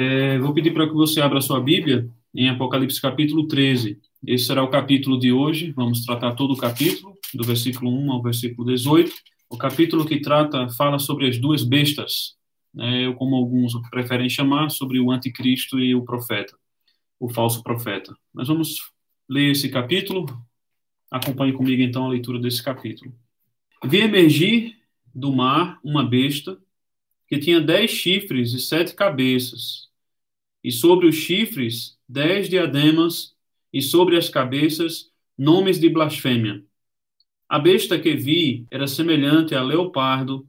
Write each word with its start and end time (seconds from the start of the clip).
É, 0.00 0.38
vou 0.38 0.54
pedir 0.54 0.72
para 0.72 0.86
que 0.86 0.94
você 0.94 1.20
abra 1.20 1.40
sua 1.40 1.60
Bíblia 1.60 2.08
em 2.32 2.48
Apocalipse 2.48 3.02
capítulo 3.02 3.48
13. 3.48 4.00
Esse 4.24 4.44
será 4.44 4.62
o 4.62 4.70
capítulo 4.70 5.18
de 5.18 5.32
hoje. 5.32 5.72
Vamos 5.72 6.04
tratar 6.04 6.36
todo 6.36 6.52
o 6.52 6.56
capítulo, 6.56 7.18
do 7.34 7.42
versículo 7.42 7.90
1 7.90 8.12
ao 8.12 8.22
versículo 8.22 8.68
18. 8.68 9.12
O 9.50 9.58
capítulo 9.58 10.06
que 10.06 10.20
trata, 10.20 10.68
fala 10.68 11.00
sobre 11.00 11.26
as 11.26 11.36
duas 11.36 11.64
bestas, 11.64 12.36
né, 12.72 13.12
como 13.14 13.34
alguns 13.34 13.72
preferem 13.90 14.30
chamar, 14.30 14.70
sobre 14.70 15.00
o 15.00 15.10
anticristo 15.10 15.80
e 15.80 15.96
o 15.96 16.04
profeta, 16.04 16.56
o 17.18 17.28
falso 17.28 17.60
profeta. 17.64 18.14
Mas 18.32 18.46
vamos 18.46 18.76
ler 19.28 19.50
esse 19.50 19.68
capítulo. 19.68 20.26
Acompanhe 21.10 21.52
comigo 21.52 21.82
então 21.82 22.06
a 22.06 22.10
leitura 22.10 22.38
desse 22.38 22.62
capítulo. 22.62 23.12
Vi 23.82 23.98
emergir 23.98 24.76
do 25.12 25.32
mar 25.32 25.80
uma 25.82 26.04
besta 26.04 26.56
que 27.26 27.36
tinha 27.36 27.60
dez 27.60 27.90
chifres 27.90 28.52
e 28.52 28.60
sete 28.60 28.94
cabeças, 28.94 29.87
e 30.68 30.70
sobre 30.70 31.06
os 31.06 31.14
chifres 31.14 31.98
dez 32.06 32.46
diademas, 32.46 33.34
e 33.72 33.80
sobre 33.80 34.18
as 34.18 34.28
cabeças 34.28 35.10
nomes 35.36 35.80
de 35.80 35.88
blasfêmia. 35.88 36.62
A 37.48 37.58
besta 37.58 37.98
que 37.98 38.14
vi 38.14 38.66
era 38.70 38.86
semelhante 38.86 39.54
a 39.54 39.62
leopardo, 39.62 40.46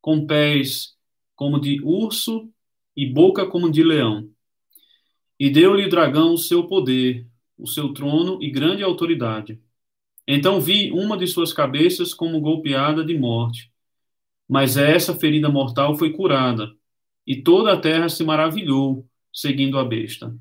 com 0.00 0.26
pés 0.26 0.96
como 1.36 1.60
de 1.60 1.80
urso 1.84 2.52
e 2.96 3.06
boca 3.06 3.46
como 3.46 3.70
de 3.70 3.84
leão. 3.84 4.28
E 5.38 5.48
deu-lhe 5.48 5.86
o 5.86 5.88
dragão 5.88 6.34
o 6.34 6.38
seu 6.38 6.66
poder, 6.66 7.28
o 7.56 7.68
seu 7.68 7.92
trono 7.92 8.42
e 8.42 8.50
grande 8.50 8.82
autoridade. 8.82 9.62
Então 10.26 10.60
vi 10.60 10.90
uma 10.90 11.16
de 11.16 11.28
suas 11.28 11.52
cabeças 11.52 12.12
como 12.12 12.40
golpeada 12.40 13.04
de 13.04 13.16
morte. 13.16 13.70
Mas 14.48 14.76
essa 14.76 15.14
ferida 15.14 15.48
mortal 15.48 15.96
foi 15.96 16.12
curada, 16.12 16.74
e 17.24 17.40
toda 17.40 17.72
a 17.72 17.80
terra 17.80 18.08
se 18.08 18.24
maravilhou 18.24 19.08
seguindo 19.32 19.78
a 19.78 19.84
besta. 19.84 20.34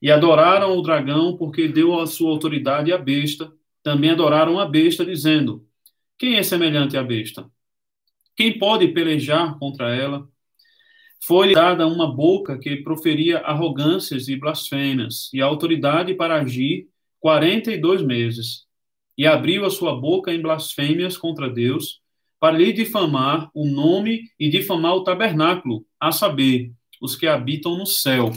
E 0.00 0.10
adoraram 0.10 0.76
o 0.76 0.82
dragão, 0.82 1.36
porque 1.36 1.68
deu 1.68 1.98
a 1.98 2.06
sua 2.06 2.30
autoridade 2.30 2.92
à 2.92 2.98
besta. 2.98 3.52
Também 3.82 4.10
adoraram 4.10 4.58
a 4.58 4.66
besta, 4.66 5.04
dizendo: 5.04 5.66
Quem 6.18 6.36
é 6.36 6.42
semelhante 6.42 6.96
à 6.96 7.02
besta? 7.02 7.50
Quem 8.36 8.58
pode 8.58 8.88
pelejar 8.88 9.58
contra 9.58 9.94
ela? 9.94 10.28
Foi-lhe 11.26 11.54
dada 11.54 11.86
uma 11.86 12.12
boca 12.12 12.58
que 12.58 12.76
proferia 12.76 13.38
arrogâncias 13.38 14.28
e 14.28 14.36
blasfêmias, 14.36 15.30
e 15.32 15.40
autoridade 15.40 16.14
para 16.14 16.40
agir 16.40 16.88
quarenta 17.18 17.72
e 17.72 17.78
dois 17.78 18.02
meses. 18.02 18.66
E 19.16 19.26
abriu 19.26 19.64
a 19.64 19.70
sua 19.70 19.98
boca 19.98 20.34
em 20.34 20.42
blasfêmias 20.42 21.16
contra 21.16 21.48
Deus, 21.48 22.02
para 22.38 22.58
lhe 22.58 22.74
difamar 22.74 23.50
o 23.54 23.64
nome 23.64 24.24
e 24.38 24.50
difamar 24.50 24.94
o 24.96 25.04
tabernáculo, 25.04 25.86
a 25.98 26.12
saber, 26.12 26.72
os 27.04 27.14
que 27.14 27.26
habitam 27.26 27.76
no 27.76 27.84
céu. 27.84 28.32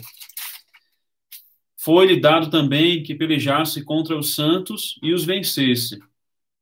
Foi-lhe 1.77 2.19
dado 2.19 2.49
também 2.49 3.01
que 3.01 3.15
pelejasse 3.15 3.81
contra 3.85 4.17
os 4.17 4.35
santos 4.35 4.99
e 5.01 5.13
os 5.13 5.23
vencesse. 5.23 5.97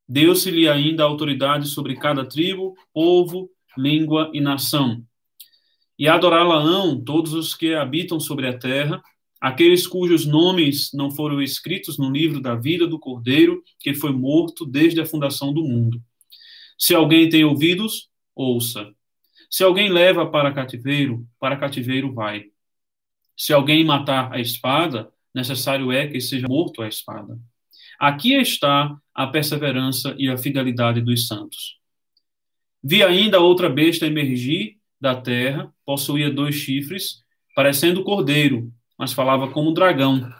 Deu-se-lhe 0.07 0.69
ainda 0.69 1.03
autoridade 1.03 1.67
sobre 1.67 1.95
cada 1.95 2.23
tribo, 2.23 2.75
povo, 2.93 3.49
língua 3.75 4.29
e 4.35 4.39
nação. 4.39 5.03
E 5.97 6.07
adorá-la-ão 6.07 7.03
todos 7.03 7.33
os 7.33 7.55
que 7.55 7.73
habitam 7.73 8.19
sobre 8.19 8.47
a 8.47 8.55
terra, 8.55 9.01
aqueles 9.41 9.87
cujos 9.87 10.27
nomes 10.27 10.91
não 10.93 11.09
foram 11.09 11.41
escritos 11.41 11.97
no 11.97 12.11
livro 12.11 12.39
da 12.39 12.53
vida 12.53 12.85
do 12.85 12.99
Cordeiro, 12.99 13.63
que 13.79 13.95
foi 13.95 14.11
morto 14.11 14.63
desde 14.63 15.01
a 15.01 15.07
fundação 15.07 15.51
do 15.51 15.63
mundo. 15.63 15.99
Se 16.77 16.93
alguém 16.93 17.29
tem 17.29 17.43
ouvidos, 17.43 18.09
ouça. 18.35 18.93
Se 19.49 19.63
alguém 19.63 19.89
leva 19.89 20.29
para 20.29 20.53
cativeiro, 20.53 21.25
para 21.39 21.57
cativeiro 21.57 22.13
vai. 22.13 22.45
Se 23.37 23.53
alguém 23.53 23.83
matar 23.83 24.31
a 24.33 24.39
espada, 24.39 25.11
necessário 25.33 25.91
é 25.91 26.07
que 26.07 26.21
seja 26.21 26.47
morto 26.47 26.81
a 26.81 26.87
espada. 26.87 27.37
Aqui 27.99 28.33
está 28.33 28.95
a 29.13 29.27
perseverança 29.27 30.15
e 30.17 30.29
a 30.29 30.37
fidelidade 30.37 31.01
dos 31.01 31.27
santos. 31.27 31.77
Vi 32.83 33.03
ainda 33.03 33.39
outra 33.39 33.69
besta 33.69 34.05
emergir 34.05 34.77
da 34.99 35.15
terra, 35.15 35.73
possuía 35.85 36.29
dois 36.29 36.55
chifres, 36.55 37.23
parecendo 37.55 38.03
cordeiro, 38.03 38.71
mas 38.97 39.13
falava 39.13 39.49
como 39.49 39.73
dragão. 39.73 40.31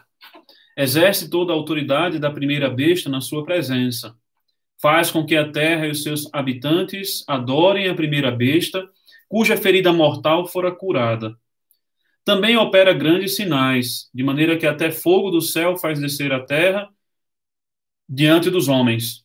Exerce 0.76 1.30
toda 1.30 1.52
a 1.52 1.56
autoridade 1.56 2.18
da 2.18 2.30
primeira 2.30 2.68
besta 2.68 3.08
na 3.08 3.20
sua 3.20 3.44
presença. 3.44 4.14
Faz 4.80 5.10
com 5.10 5.24
que 5.24 5.34
a 5.34 5.50
terra 5.50 5.86
e 5.86 5.90
os 5.90 6.02
seus 6.02 6.28
habitantes 6.32 7.24
adorem 7.26 7.88
a 7.88 7.94
primeira 7.94 8.30
besta, 8.30 8.86
cuja 9.28 9.56
ferida 9.56 9.92
mortal 9.92 10.46
fora 10.46 10.74
curada 10.74 11.36
também 12.26 12.56
opera 12.56 12.92
grandes 12.92 13.36
sinais, 13.36 14.10
de 14.12 14.24
maneira 14.24 14.58
que 14.58 14.66
até 14.66 14.90
fogo 14.90 15.30
do 15.30 15.40
céu 15.40 15.76
faz 15.76 16.00
descer 16.00 16.32
a 16.32 16.44
terra 16.44 16.88
diante 18.08 18.50
dos 18.50 18.66
homens. 18.66 19.24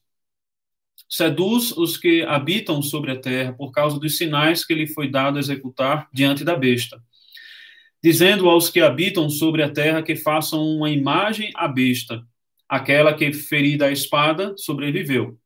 Seduz 1.10 1.76
os 1.76 1.98
que 1.98 2.22
habitam 2.22 2.80
sobre 2.80 3.12
a 3.12 3.20
terra 3.20 3.54
por 3.54 3.72
causa 3.72 4.00
dos 4.00 4.18
sinais 4.18 4.64
que 4.64 4.76
lhe 4.76 4.86
foi 4.86 5.10
dado 5.10 5.40
executar 5.40 6.08
diante 6.14 6.44
da 6.44 6.56
besta, 6.56 7.02
dizendo 8.04 8.48
aos 8.48 8.70
que 8.70 8.80
habitam 8.80 9.32
sobre 9.32 9.64
a 9.64 9.74
terra 9.74 10.04
que 10.04 10.16
façam 10.16 10.64
uma 10.64 10.92
imagem 10.92 11.52
à 11.56 11.68
besta, 11.68 12.22
aquela 12.70 13.16
que 13.16 13.34
ferida 13.34 13.88
a 13.88 13.92
espada 13.92 14.54
sobreviveu. 14.58 15.40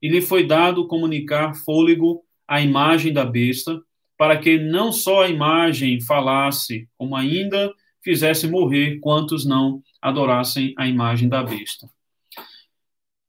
E 0.00 0.08
lhe 0.08 0.22
foi 0.22 0.46
dado 0.46 0.86
comunicar 0.86 1.54
fôlego 1.56 2.24
à 2.46 2.60
imagem 2.60 3.12
da 3.12 3.24
besta, 3.24 3.82
para 4.20 4.36
que 4.36 4.58
não 4.58 4.92
só 4.92 5.22
a 5.22 5.30
imagem 5.30 5.98
falasse, 5.98 6.86
como 6.98 7.16
ainda 7.16 7.72
fizesse 8.04 8.46
morrer 8.46 8.98
quantos 9.00 9.46
não 9.46 9.82
adorassem 9.98 10.74
a 10.76 10.86
imagem 10.86 11.26
da 11.26 11.42
besta. 11.42 11.88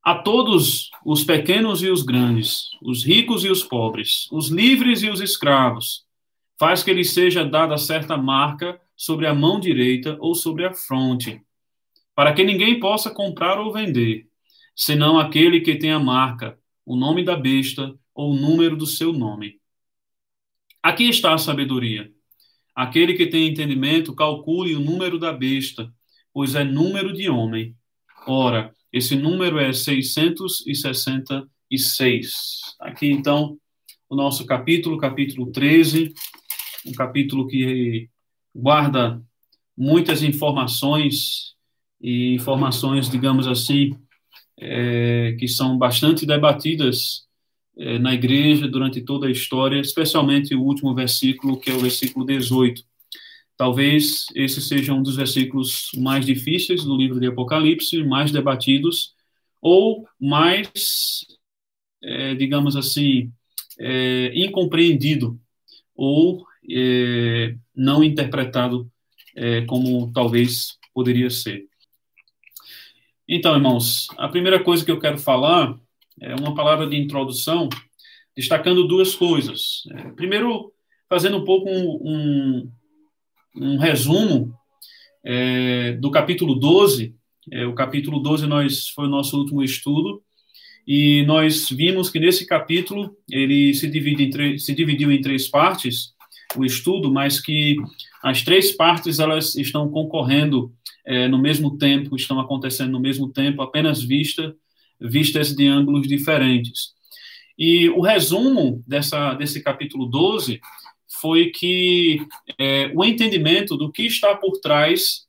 A 0.04 0.16
todos, 0.16 0.92
os 1.06 1.24
pequenos 1.24 1.82
e 1.82 1.90
os 1.90 2.02
grandes, 2.04 2.64
os 2.82 3.06
ricos 3.06 3.46
e 3.46 3.50
os 3.50 3.64
pobres, 3.64 4.28
os 4.34 4.50
livres 4.50 5.02
e 5.02 5.10
os 5.10 5.22
escravos, 5.22 6.04
faz 6.60 6.84
que 6.84 6.94
lhe 6.94 7.06
seja 7.06 7.46
dada 7.46 7.78
certa 7.78 8.18
marca 8.18 8.78
sobre 8.94 9.28
a 9.28 9.34
mão 9.34 9.62
direita 9.62 10.18
ou 10.20 10.36
sobre 10.36 10.66
a 10.66 10.74
fronte, 10.74 11.42
para 12.14 12.34
que 12.34 12.44
ninguém 12.44 12.82
possa 12.82 13.10
comprar 13.10 13.58
ou 13.62 13.72
vender, 13.72 14.28
senão 14.76 15.18
aquele 15.18 15.62
que 15.62 15.78
tem 15.78 15.94
a 15.94 16.00
marca, 16.00 16.60
o 16.86 16.98
nome 16.98 17.24
da 17.24 17.38
besta 17.38 17.96
ou 18.14 18.34
o 18.34 18.36
número 18.36 18.76
do 18.76 18.86
seu 18.86 19.14
nome. 19.14 19.61
Aqui 20.84 21.10
está 21.10 21.34
a 21.34 21.38
sabedoria. 21.38 22.12
Aquele 22.76 23.14
que 23.14 23.28
tem 23.28 23.48
entendimento, 23.48 24.14
calcule 24.16 24.76
o 24.76 24.80
número 24.80 25.20
da 25.20 25.32
besta, 25.32 25.94
pois 26.34 26.56
é 26.56 26.64
número 26.64 27.14
de 27.14 27.30
homem. 27.30 27.76
Ora, 28.26 28.74
esse 28.92 29.16
número 29.16 29.60
é 29.60 29.72
666. 29.72 32.34
Aqui, 32.80 33.12
então, 33.12 33.60
o 34.10 34.16
nosso 34.16 34.44
capítulo, 34.46 34.98
capítulo 34.98 35.52
13, 35.52 36.12
um 36.88 36.94
capítulo 36.94 37.48
que 37.48 38.10
guarda 38.54 39.22
muitas 39.78 40.24
informações, 40.24 41.52
e 42.02 42.34
informações, 42.34 43.10
digamos 43.10 43.48
assim, 43.48 43.96
é, 44.60 45.36
que 45.40 45.48
são 45.48 45.78
bastante 45.78 46.26
debatidas 46.26 47.28
é, 47.78 47.98
na 48.00 48.14
igreja 48.14 48.68
durante 48.68 49.02
toda 49.02 49.28
a 49.28 49.32
história, 49.32 49.80
especialmente 49.80 50.54
o 50.56 50.62
último 50.62 50.94
versículo, 50.94 51.60
que 51.60 51.70
é 51.70 51.74
o 51.74 51.80
versículo 51.80 52.26
18. 52.26 52.84
Talvez 53.58 54.26
esse 54.36 54.62
seja 54.62 54.94
um 54.94 55.04
dos 55.04 55.16
versículos 55.16 55.92
mais 55.98 56.26
difíceis 56.26 56.84
do 56.84 56.98
livro 56.98 57.20
de 57.20 57.28
Apocalipse, 57.28 58.04
mais 58.04 58.32
debatidos, 58.32 59.14
ou 59.62 60.08
mais, 60.20 61.26
é, 62.04 62.34
digamos 62.34 62.76
assim, 62.76 63.32
é, 63.80 64.32
incompreendido, 64.36 65.40
ou 65.96 66.46
é, 66.70 67.56
não 67.76 68.04
interpretado 68.04 68.92
é, 69.36 69.62
como 69.62 70.12
talvez 70.12 70.78
poderia 70.94 71.30
ser. 71.30 71.66
Então, 73.28 73.56
irmãos, 73.56 74.08
a 74.18 74.28
primeira 74.28 74.62
coisa 74.62 74.84
que 74.84 74.92
eu 74.92 75.00
quero 75.00 75.18
falar 75.18 75.80
é 76.20 76.36
uma 76.36 76.54
palavra 76.54 76.88
de 76.88 76.98
introdução, 76.98 77.70
destacando 78.36 78.88
duas 78.88 79.16
coisas. 79.16 79.84
É, 79.92 80.10
primeiro, 80.12 80.72
fazendo 81.10 81.38
um 81.38 81.44
pouco 81.44 81.70
um, 81.70 82.00
um, 82.04 82.72
um 83.56 83.78
resumo 83.78 84.54
é, 85.24 85.94
do 85.94 86.10
capítulo 86.12 86.56
12. 86.56 87.16
É, 87.52 87.66
o 87.66 87.74
capítulo 87.74 88.20
12 88.20 88.48
nós, 88.48 88.90
foi 88.90 89.06
o 89.06 89.10
nosso 89.10 89.38
último 89.38 89.64
estudo, 89.64 90.22
e 90.88 91.24
nós 91.26 91.70
vimos 91.70 92.10
que 92.10 92.20
nesse 92.20 92.46
capítulo 92.46 93.16
ele 93.30 93.74
se, 93.74 93.88
divide 93.88 94.24
em 94.24 94.58
se 94.58 94.74
dividiu 94.74 95.12
em 95.12 95.22
três 95.22 95.48
partes, 95.48 96.14
o 96.56 96.66
estudo, 96.66 97.12
mas 97.12 97.40
que 97.40 97.76
as 98.22 98.42
três 98.42 98.72
partes 98.72 99.20
elas 99.20 99.56
estão 99.56 99.90
concorrendo 99.90 100.72
é, 101.06 101.28
no 101.28 101.38
mesmo 101.38 101.78
tempo, 101.78 102.16
estão 102.16 102.40
acontecendo 102.40 102.92
no 102.92 103.00
mesmo 103.00 103.30
tempo, 103.32 103.62
apenas 103.62 104.04
vista 104.04 104.56
vistas 105.02 105.56
de 105.56 105.68
ângulos 105.68 106.08
diferentes. 106.08 106.92
E 107.58 107.90
o 107.90 108.02
resumo 108.02 108.84
dessa, 108.88 109.34
desse 109.34 109.62
capítulo 109.62 110.06
12 110.06 110.60
foi 111.20 111.52
que 111.52 112.26
é, 112.58 112.92
o 112.96 113.04
entendimento 113.04 113.78
do 113.78 113.92
que 113.92 114.04
está 114.04 114.36
por 114.36 114.60
trás 114.60 115.28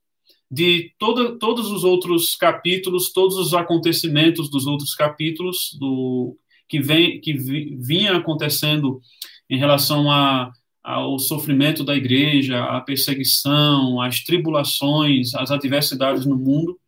de 0.50 0.92
todo, 0.98 1.38
todos 1.38 1.70
os 1.70 1.82
outros 1.82 2.36
capítulos, 2.36 3.12
todos 3.12 3.38
os 3.38 3.54
acontecimentos 3.54 4.50
dos 4.50 4.66
outros 4.66 4.94
capítulos 4.94 5.76
do 5.78 6.36
que 6.68 6.80
vem 6.80 7.20
que 7.20 7.32
vi, 7.32 7.76
vinha 7.80 8.16
acontecendo 8.16 9.00
em 9.48 9.58
relação 9.58 10.10
a, 10.10 10.52
ao 10.82 11.18
sofrimento 11.18 11.84
da 11.84 11.94
igreja, 11.94 12.64
à 12.64 12.80
perseguição, 12.80 14.00
às 14.00 14.24
tribulações, 14.24 15.34
às 15.34 15.50
adversidades 15.50 16.26
no 16.26 16.36
mundo. 16.36 16.78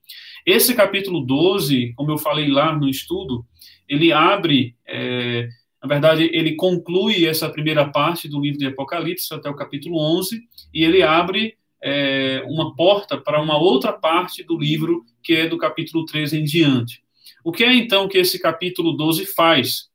Esse 0.45 0.75
capítulo 0.75 1.21
12, 1.21 1.93
como 1.95 2.11
eu 2.11 2.19
falei 2.19 2.49
lá 2.49 2.77
no 2.77 2.89
estudo, 2.89 3.45
ele 3.89 4.13
abre 4.13 4.77
é, 4.87 5.49
na 5.85 5.89
verdade, 5.89 6.31
ele 6.33 6.55
conclui 6.55 7.27
essa 7.27 7.47
primeira 7.51 7.87
parte 7.87 8.27
do 8.27 8.41
livro 8.41 8.59
de 8.59 8.67
Apocalipse 8.67 9.35
até 9.35 9.51
o 9.51 9.55
capítulo 9.55 9.99
11, 10.19 10.41
e 10.73 10.83
ele 10.83 11.03
abre 11.03 11.59
é, 11.83 12.43
uma 12.47 12.75
porta 12.75 13.19
para 13.19 13.39
uma 13.39 13.59
outra 13.59 13.93
parte 13.93 14.43
do 14.43 14.59
livro, 14.59 15.05
que 15.23 15.35
é 15.35 15.47
do 15.47 15.59
capítulo 15.59 16.07
13 16.07 16.39
em 16.41 16.45
diante. 16.45 17.03
O 17.45 17.53
que 17.53 17.63
é 17.63 17.75
então 17.75 18.09
que 18.09 18.17
esse 18.17 18.41
capítulo 18.41 18.93
12 18.93 19.27
faz? 19.27 19.91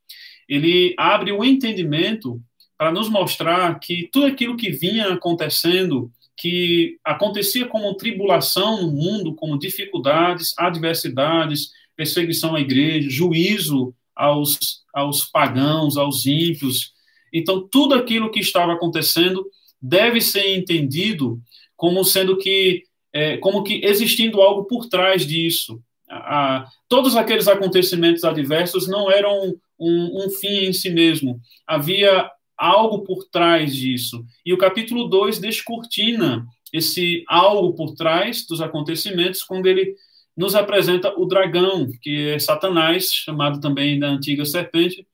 Ele 0.48 0.94
abre 0.96 1.32
o 1.32 1.40
um 1.40 1.44
entendimento 1.44 2.40
para 2.78 2.92
nos 2.92 3.10
mostrar 3.10 3.80
que 3.80 4.08
tudo 4.12 4.28
aquilo 4.28 4.56
que 4.56 4.70
vinha 4.70 5.12
acontecendo, 5.14 6.12
que 6.40 6.98
acontecia 7.04 7.68
como 7.68 7.94
tribulação 7.96 8.82
no 8.82 8.92
mundo, 8.92 9.36
como 9.36 9.60
dificuldades, 9.60 10.54
adversidades, 10.58 11.72
perseguição 11.98 12.56
à 12.56 12.62
igreja, 12.62 13.10
juízo 13.10 13.94
aos, 14.16 14.84
aos 14.94 15.26
pagãos, 15.26 15.98
aos 15.98 16.26
ímpios. 16.26 16.94
Então, 17.34 17.68
tudo 17.70 17.94
aquilo 17.94 18.32
que 18.32 18.40
estava 18.40 18.72
acontecendo 18.72 19.46
deve 19.82 20.22
ser 20.22 20.56
entendido 20.56 21.42
como 21.76 22.06
sendo 22.06 22.38
que, 22.38 22.84
é, 23.12 23.38
como 23.38 23.62
que 23.62 23.82
existindo 23.84 24.42
algo 24.42 24.64
por 24.64 24.88
trás 24.88 25.28
disso. 25.28 25.82
A, 26.10 26.66
todos 26.88 27.18
aqueles 27.18 27.50
acontecimentos 27.50 28.24
adversos 28.24 28.88
não 28.88 29.12
eram 29.12 29.56
um, 29.78 30.26
um 30.26 30.30
fim 30.30 30.68
em 30.68 30.74
si 30.74 30.90
mesmo. 30.90 31.40
Havia 31.68 32.32
algo 32.60 33.04
por 33.04 33.24
trás 33.26 33.74
disso. 33.74 34.26
E 34.46 34.54
o 34.54 34.58
capítulo 34.58 35.08
2 35.08 35.40
descortina 35.40 36.46
esse 36.74 37.24
algo 37.28 37.74
por 37.74 37.96
trás 37.96 38.46
dos 38.46 38.62
acontecimentos 38.62 39.42
quando 39.44 39.66
ele 39.66 39.96
nos 40.36 40.56
apresenta 40.56 41.14
o 41.18 41.26
dragão, 41.26 41.90
que 42.02 42.30
é 42.30 42.40
Satanás, 42.40 43.12
chamado 43.12 43.60
também 43.60 43.98
da 43.98 44.08
antiga 44.08 44.46
serpente, 44.46 45.06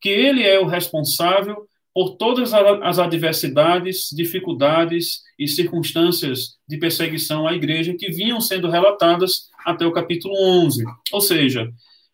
que 0.00 0.08
ele 0.08 0.42
é 0.42 0.58
o 0.58 0.66
responsável 0.66 1.68
por 1.94 2.16
todas 2.16 2.54
as 2.54 2.98
adversidades, 2.98 4.08
dificuldades 4.12 5.20
e 5.38 5.46
circunstâncias 5.46 6.56
de 6.66 6.78
perseguição 6.78 7.46
à 7.46 7.52
igreja 7.52 7.94
que 7.94 8.10
vinham 8.10 8.40
sendo 8.40 8.70
relatadas 8.70 9.50
até 9.64 9.86
o 9.86 9.92
capítulo 9.92 10.34
11. 10.34 10.84
Ou 11.12 11.20
seja, 11.20 11.70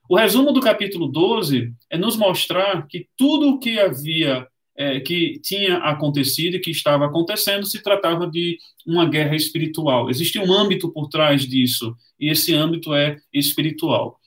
o 0.09 0.17
resumo 0.17 0.53
do 0.53 0.61
capítulo 0.61 1.07
12 1.07 1.73
é 1.89 1.97
nos 1.97 2.17
mostrar 2.17 2.87
que 2.89 3.07
tudo 3.17 3.51
o 3.51 3.59
que 3.59 3.79
havia 3.79 4.47
é, 4.79 5.01
que 5.01 5.41
tinha 5.41 5.79
acontecido 5.79 6.55
e 6.55 6.61
que 6.61 6.71
estava 6.71 7.05
acontecendo 7.05 7.67
se 7.67 7.83
tratava 7.83 8.31
de 8.31 8.57
uma 8.87 9.05
guerra 9.09 9.35
espiritual. 9.35 10.09
Existe 10.09 10.39
um 10.39 10.53
âmbito 10.53 10.89
por 10.93 11.09
trás 11.09 11.43
disso, 11.43 11.97
e 12.19 12.31
esse 12.31 12.55
âmbito 12.55 12.95
é 12.95 13.17
espiritual. 13.35 14.21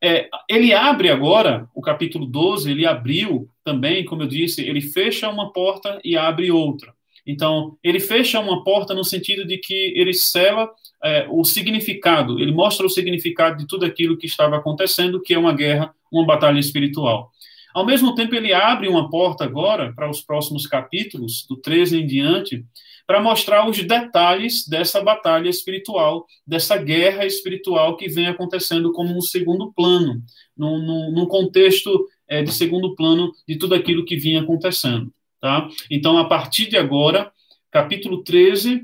É, 0.00 0.28
ele 0.48 0.72
abre 0.72 1.08
agora, 1.10 1.68
o 1.74 1.82
capítulo 1.82 2.24
12, 2.24 2.70
ele 2.70 2.86
abriu 2.86 3.48
também, 3.64 4.04
como 4.04 4.22
eu 4.22 4.28
disse, 4.28 4.62
ele 4.62 4.80
fecha 4.80 5.28
uma 5.28 5.52
porta 5.52 5.98
e 6.04 6.16
abre 6.16 6.52
outra. 6.52 6.94
Então, 7.26 7.76
ele 7.82 7.98
fecha 7.98 8.38
uma 8.38 8.62
porta 8.62 8.94
no 8.94 9.02
sentido 9.02 9.46
de 9.46 9.56
que 9.58 9.92
ele 9.96 10.12
sela 10.12 10.70
é, 11.02 11.26
o 11.30 11.42
significado, 11.42 12.38
ele 12.38 12.52
mostra 12.52 12.86
o 12.86 12.90
significado 12.90 13.56
de 13.56 13.66
tudo 13.66 13.84
aquilo 13.84 14.16
que 14.16 14.26
estava 14.26 14.56
acontecendo, 14.56 15.20
que 15.20 15.34
é 15.34 15.38
uma 15.38 15.52
guerra, 15.52 15.92
uma 16.12 16.24
batalha 16.24 16.60
espiritual. 16.60 17.32
Ao 17.74 17.84
mesmo 17.84 18.14
tempo, 18.14 18.36
ele 18.36 18.52
abre 18.52 18.86
uma 18.86 19.10
porta 19.10 19.42
agora 19.42 19.92
para 19.92 20.08
os 20.08 20.20
próximos 20.20 20.64
capítulos, 20.64 21.44
do 21.48 21.56
13 21.56 22.02
em 22.02 22.06
diante, 22.06 22.64
para 23.04 23.20
mostrar 23.20 23.68
os 23.68 23.76
detalhes 23.82 24.66
dessa 24.66 25.02
batalha 25.02 25.48
espiritual, 25.48 26.24
dessa 26.46 26.76
guerra 26.76 27.26
espiritual 27.26 27.96
que 27.96 28.08
vem 28.08 28.28
acontecendo 28.28 28.92
como 28.92 29.16
um 29.16 29.20
segundo 29.20 29.72
plano, 29.72 30.22
num, 30.56 31.26
contexto 31.26 32.08
é, 32.28 32.42
de 32.42 32.52
segundo 32.52 32.94
plano 32.94 33.32
de 33.46 33.56
tudo 33.56 33.74
aquilo 33.74 34.04
que 34.04 34.16
vinha 34.16 34.40
acontecendo. 34.40 35.12
Tá? 35.40 35.68
Então, 35.90 36.16
a 36.16 36.26
partir 36.26 36.68
de 36.68 36.76
agora, 36.76 37.30
capítulo 37.70 38.22
13, 38.22 38.82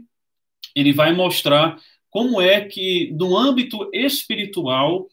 ele 0.75 0.93
vai 0.93 1.15
mostrar 1.15 1.79
como 2.11 2.41
é 2.41 2.61
que, 2.63 3.11
no 3.13 3.37
âmbito 3.37 3.89
espiritual, 3.95 5.07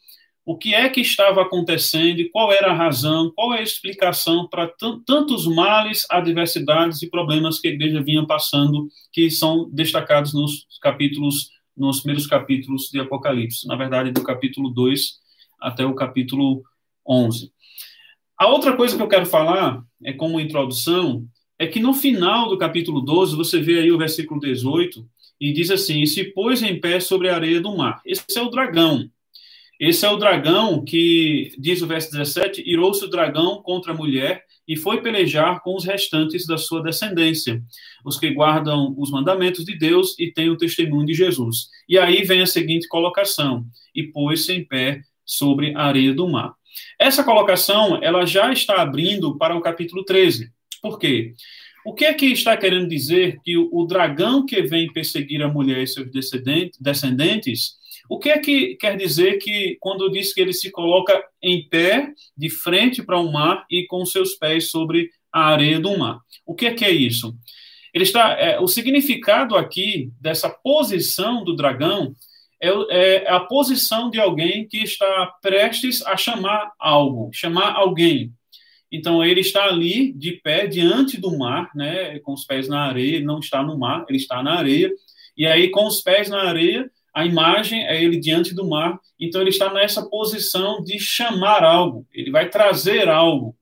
o 0.47 0.57
que 0.57 0.73
é 0.73 0.87
que 0.87 1.01
estava 1.01 1.41
acontecendo 1.41 2.21
e 2.21 2.29
qual 2.29 2.53
era 2.53 2.71
a 2.71 2.73
razão, 2.73 3.29
qual 3.35 3.53
é 3.53 3.59
a 3.59 3.61
explicação 3.61 4.47
para 4.47 4.65
tantos 5.05 5.45
males, 5.45 6.07
adversidades 6.09 7.01
e 7.01 7.09
problemas 7.09 7.59
que 7.59 7.67
a 7.67 7.71
igreja 7.71 8.01
vinha 8.01 8.25
passando, 8.25 8.87
que 9.11 9.29
são 9.29 9.69
destacados 9.69 10.33
nos 10.33 10.65
capítulos, 10.81 11.49
nos 11.75 11.99
primeiros 11.99 12.25
capítulos 12.25 12.83
de 12.89 12.97
Apocalipse, 12.97 13.67
na 13.67 13.75
verdade, 13.75 14.11
do 14.11 14.23
capítulo 14.23 14.69
2 14.69 15.17
até 15.59 15.85
o 15.85 15.93
capítulo 15.93 16.63
11. 17.05 17.51
A 18.39 18.47
outra 18.47 18.73
coisa 18.73 18.95
que 18.95 19.03
eu 19.03 19.09
quero 19.09 19.25
falar, 19.25 19.83
é 20.01 20.13
como 20.13 20.39
introdução, 20.39 21.27
é 21.59 21.67
que 21.67 21.81
no 21.81 21.93
final 21.93 22.47
do 22.47 22.57
capítulo 22.57 23.01
12, 23.01 23.35
você 23.35 23.59
vê 23.59 23.79
aí 23.79 23.91
o 23.91 23.97
versículo 23.97 24.39
18, 24.39 25.05
e 25.41 25.51
diz 25.51 25.69
assim: 25.71 26.01
E 26.01 26.07
se 26.07 26.23
pôs 26.23 26.63
em 26.63 26.79
pé 26.79 27.01
sobre 27.01 27.27
a 27.27 27.35
areia 27.35 27.59
do 27.59 27.75
mar. 27.75 28.01
Esse 28.05 28.37
é 28.37 28.41
o 28.41 28.49
dragão, 28.49 29.09
esse 29.79 30.05
é 30.05 30.09
o 30.09 30.17
dragão 30.17 30.83
que, 30.83 31.51
diz 31.57 31.81
o 31.81 31.87
verso 31.87 32.11
17, 32.11 32.63
irou-se 32.65 33.03
o 33.05 33.09
dragão 33.09 33.61
contra 33.61 33.91
a 33.91 33.95
mulher 33.95 34.43
e 34.67 34.75
foi 34.75 35.01
pelejar 35.01 35.61
com 35.61 35.75
os 35.75 35.85
restantes 35.85 36.45
da 36.45 36.57
sua 36.57 36.81
descendência, 36.81 37.61
os 38.03 38.19
que 38.19 38.31
guardam 38.31 38.93
os 38.97 39.11
mandamentos 39.11 39.63
de 39.63 39.77
Deus 39.77 40.17
e 40.19 40.31
têm 40.31 40.49
o 40.49 40.57
testemunho 40.57 41.05
de 41.05 41.13
Jesus. 41.13 41.69
E 41.87 41.97
aí 41.97 42.23
vem 42.23 42.41
a 42.41 42.47
seguinte 42.47 42.87
colocação: 42.87 43.65
e 43.95 44.03
pôs-se 44.03 44.51
em 44.51 44.65
pé 44.65 45.01
sobre 45.25 45.73
a 45.75 45.83
areia 45.83 46.13
do 46.13 46.27
mar. 46.27 46.53
Essa 46.99 47.23
colocação, 47.23 47.99
ela 48.03 48.25
já 48.25 48.51
está 48.51 48.81
abrindo 48.81 49.37
para 49.37 49.55
o 49.55 49.61
capítulo 49.61 50.03
13. 50.03 50.51
Por 50.81 50.99
quê? 50.99 51.33
O 51.85 51.93
que 51.93 52.03
é 52.03 52.13
que 52.13 52.25
está 52.25 52.57
querendo 52.57 52.89
dizer 52.89 53.39
que 53.43 53.57
o 53.57 53.85
dragão 53.85 54.45
que 54.45 54.61
vem 54.63 54.91
perseguir 54.91 55.41
a 55.41 55.47
mulher 55.47 55.81
e 55.81 55.87
seus 55.87 56.09
descendentes 56.11 57.76
o 58.09 58.19
que 58.19 58.29
é 58.29 58.39
que 58.39 58.75
quer 58.75 58.95
dizer 58.97 59.37
que 59.37 59.77
quando 59.79 60.09
diz 60.09 60.33
que 60.33 60.41
ele 60.41 60.53
se 60.53 60.71
coloca 60.71 61.23
em 61.41 61.67
pé, 61.67 62.13
de 62.35 62.49
frente 62.49 63.03
para 63.03 63.19
o 63.19 63.31
mar 63.31 63.65
e 63.69 63.85
com 63.85 64.05
seus 64.05 64.35
pés 64.35 64.69
sobre 64.69 65.09
a 65.31 65.47
areia 65.47 65.79
do 65.79 65.97
mar? 65.97 66.19
O 66.45 66.55
que 66.55 66.67
é 66.67 66.73
que 66.73 66.85
é 66.85 66.91
isso? 66.91 67.35
Ele 67.93 68.03
está, 68.03 68.31
é, 68.33 68.59
o 68.59 68.67
significado 68.67 69.55
aqui 69.55 70.11
dessa 70.21 70.49
posição 70.49 71.43
do 71.43 71.55
dragão 71.55 72.13
é, 72.61 72.69
é 72.89 73.31
a 73.31 73.39
posição 73.39 74.09
de 74.09 74.19
alguém 74.19 74.67
que 74.67 74.77
está 74.77 75.33
prestes 75.41 76.05
a 76.05 76.15
chamar 76.15 76.71
algo, 76.79 77.29
chamar 77.33 77.75
alguém. 77.75 78.33
Então 78.91 79.23
ele 79.23 79.41
está 79.41 79.65
ali 79.65 80.13
de 80.13 80.33
pé 80.33 80.65
diante 80.65 81.19
do 81.19 81.37
mar, 81.37 81.69
né, 81.75 82.19
com 82.19 82.33
os 82.33 82.45
pés 82.45 82.67
na 82.67 82.85
areia, 82.85 83.17
ele 83.17 83.25
não 83.25 83.39
está 83.39 83.61
no 83.61 83.77
mar, 83.77 84.05
ele 84.07 84.17
está 84.17 84.41
na 84.41 84.55
areia. 84.55 84.91
E 85.35 85.45
aí 85.45 85.69
com 85.69 85.85
os 85.85 86.01
pés 86.01 86.29
na 86.29 86.43
areia, 86.43 86.89
a 87.17 87.25
imagem 87.25 87.83
é 87.87 87.99
ele 87.99 88.19
diante 88.19 88.53
do 88.53 88.69
mar, 88.69 88.99
então 89.19 89.41
ele 89.41 89.49
está 89.49 89.73
nessa 89.73 90.07
posição 90.07 90.83
de 90.83 90.99
chamar 90.99 91.63
algo, 91.63 92.05
ele 92.13 92.29
vai 92.29 92.47
trazer 92.47 93.09
algo. 93.09 93.55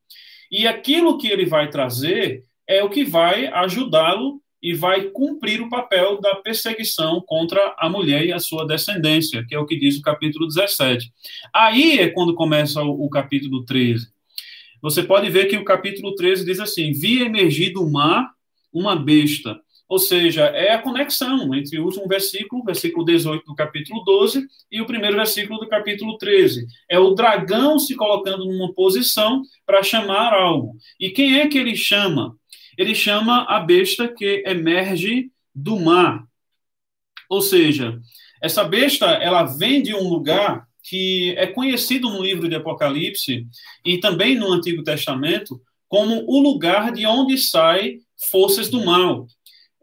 E 0.51 0.67
aquilo 0.67 1.17
que 1.17 1.29
ele 1.29 1.45
vai 1.45 1.69
trazer 1.69 2.43
é 2.67 2.83
o 2.83 2.89
que 2.89 3.05
vai 3.05 3.47
ajudá-lo 3.47 4.41
e 4.61 4.73
vai 4.73 5.03
cumprir 5.03 5.61
o 5.61 5.69
papel 5.69 6.19
da 6.19 6.35
perseguição 6.35 7.23
contra 7.25 7.73
a 7.77 7.87
mulher 7.87 8.25
e 8.25 8.33
a 8.33 8.39
sua 8.39 8.67
descendência, 8.67 9.45
que 9.47 9.55
é 9.55 9.57
o 9.57 9.65
que 9.65 9.79
diz 9.79 9.97
o 9.97 10.01
capítulo 10.01 10.47
17. 10.47 11.09
Aí 11.53 11.99
é 11.99 12.09
quando 12.09 12.35
começa 12.35 12.83
o, 12.83 13.05
o 13.05 13.09
capítulo 13.09 13.63
13. 13.63 14.09
Você 14.81 15.01
pode 15.01 15.29
ver 15.29 15.45
que 15.45 15.55
o 15.55 15.63
capítulo 15.63 16.13
13 16.13 16.43
diz 16.43 16.59
assim: 16.59 16.91
Vi 16.91 17.21
emergir 17.21 17.71
do 17.71 17.89
mar 17.89 18.31
uma 18.73 18.97
besta 18.97 19.57
ou 19.87 19.99
seja, 19.99 20.45
é 20.45 20.73
a 20.73 20.81
conexão 20.81 21.53
entre 21.53 21.79
o 21.79 21.85
último 21.85 22.07
versículo, 22.07 22.63
versículo 22.63 23.05
18 23.05 23.45
do 23.45 23.55
capítulo 23.55 24.03
12, 24.03 24.45
e 24.71 24.81
o 24.81 24.85
primeiro 24.85 25.15
versículo 25.15 25.59
do 25.59 25.67
capítulo 25.67 26.17
13. 26.17 26.65
É 26.89 26.97
o 26.97 27.11
dragão 27.11 27.77
se 27.77 27.95
colocando 27.95 28.45
numa 28.45 28.73
posição 28.73 29.41
para 29.65 29.83
chamar 29.83 30.33
algo. 30.33 30.75
E 30.99 31.11
quem 31.11 31.39
é 31.39 31.47
que 31.47 31.57
ele 31.57 31.75
chama? 31.75 32.35
Ele 32.77 32.95
chama 32.95 33.43
a 33.43 33.59
besta 33.59 34.07
que 34.07 34.43
emerge 34.45 35.29
do 35.53 35.79
mar. 35.79 36.25
Ou 37.29 37.41
seja, 37.41 37.99
essa 38.41 38.63
besta, 38.63 39.05
ela 39.05 39.43
vem 39.43 39.81
de 39.81 39.93
um 39.93 40.09
lugar 40.09 40.67
que 40.83 41.33
é 41.37 41.47
conhecido 41.47 42.09
no 42.09 42.21
livro 42.21 42.47
de 42.47 42.55
Apocalipse 42.55 43.47
e 43.83 43.99
também 43.99 44.35
no 44.35 44.51
Antigo 44.51 44.83
Testamento 44.83 45.59
como 45.87 46.23
o 46.27 46.39
lugar 46.39 46.91
de 46.91 47.05
onde 47.05 47.37
sai 47.37 47.99
forças 48.31 48.69
do 48.69 48.83
mal. 48.83 49.27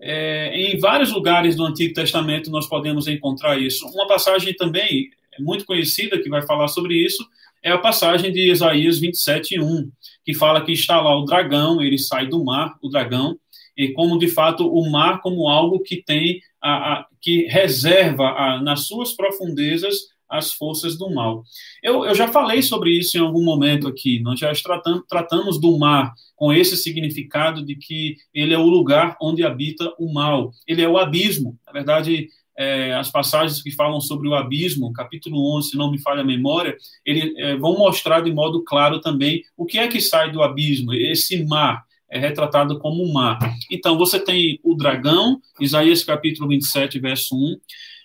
É, 0.04 0.52
em 0.54 0.76
vários 0.80 1.12
lugares 1.12 1.54
do 1.54 1.64
Antigo 1.64 1.94
Testamento 1.94 2.50
nós 2.50 2.66
podemos 2.66 3.06
encontrar 3.06 3.56
isso. 3.60 3.86
Uma 3.86 4.08
passagem 4.08 4.52
também 4.52 5.08
muito 5.38 5.64
conhecida 5.64 6.20
que 6.20 6.28
vai 6.28 6.42
falar 6.42 6.66
sobre 6.66 6.94
isso 6.94 7.24
é 7.62 7.70
a 7.70 7.78
passagem 7.78 8.32
de 8.32 8.50
Isaías 8.50 8.98
27, 8.98 9.60
1, 9.60 9.90
que 10.24 10.34
fala 10.34 10.64
que 10.64 10.72
está 10.72 11.00
lá 11.00 11.16
o 11.16 11.24
dragão, 11.24 11.80
ele 11.80 11.96
sai 11.96 12.26
do 12.26 12.44
mar, 12.44 12.74
o 12.82 12.88
dragão, 12.88 13.38
e 13.76 13.92
como 13.92 14.18
de 14.18 14.26
fato 14.26 14.68
o 14.68 14.90
mar 14.90 15.20
como 15.20 15.48
algo 15.48 15.78
que 15.78 16.02
tem, 16.02 16.40
a, 16.60 16.94
a 16.94 17.06
que 17.20 17.46
reserva 17.46 18.30
a, 18.30 18.60
nas 18.60 18.88
suas 18.88 19.12
profundezas 19.12 19.94
as 20.32 20.52
forças 20.52 20.96
do 20.96 21.10
mal. 21.10 21.44
Eu, 21.82 22.06
eu 22.06 22.14
já 22.14 22.26
falei 22.28 22.62
sobre 22.62 22.90
isso 22.90 23.16
em 23.18 23.20
algum 23.20 23.44
momento 23.44 23.86
aqui. 23.86 24.18
Nós 24.20 24.40
já 24.40 24.50
tratamos, 24.54 25.02
tratamos 25.06 25.60
do 25.60 25.78
mar 25.78 26.14
com 26.34 26.52
esse 26.52 26.76
significado 26.76 27.62
de 27.62 27.76
que 27.76 28.16
ele 28.32 28.54
é 28.54 28.58
o 28.58 28.66
lugar 28.66 29.16
onde 29.20 29.44
habita 29.44 29.92
o 29.98 30.10
mal. 30.10 30.50
Ele 30.66 30.80
é 30.80 30.88
o 30.88 30.96
abismo. 30.96 31.58
Na 31.66 31.72
verdade, 31.72 32.28
é, 32.56 32.94
as 32.94 33.10
passagens 33.10 33.62
que 33.62 33.70
falam 33.70 34.00
sobre 34.00 34.26
o 34.26 34.34
abismo, 34.34 34.92
capítulo 34.92 35.56
11, 35.58 35.70
se 35.70 35.76
não 35.76 35.90
me 35.90 35.98
falha 35.98 36.22
a 36.22 36.24
memória, 36.24 36.76
ele, 37.04 37.34
é, 37.38 37.56
vão 37.56 37.76
mostrar 37.76 38.20
de 38.20 38.32
modo 38.32 38.64
claro 38.64 39.00
também 39.00 39.42
o 39.56 39.66
que 39.66 39.78
é 39.78 39.86
que 39.86 40.00
sai 40.00 40.32
do 40.32 40.42
abismo, 40.42 40.94
esse 40.94 41.44
mar 41.44 41.84
é 42.12 42.18
retratado 42.18 42.78
como 42.78 43.02
um 43.02 43.10
mar. 43.10 43.38
Então, 43.70 43.96
você 43.96 44.20
tem 44.20 44.60
o 44.62 44.74
dragão, 44.74 45.40
Isaías 45.58 46.04
capítulo 46.04 46.46
27, 46.50 46.98
verso 47.00 47.34
1. 47.34 47.56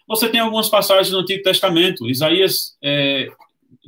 Você 0.08 0.30
tem 0.30 0.40
algumas 0.40 0.70
passagens 0.70 1.12
no 1.12 1.20
Antigo 1.20 1.44
Testamento, 1.44 2.10
Isaías 2.10 2.78
é, 2.82 3.30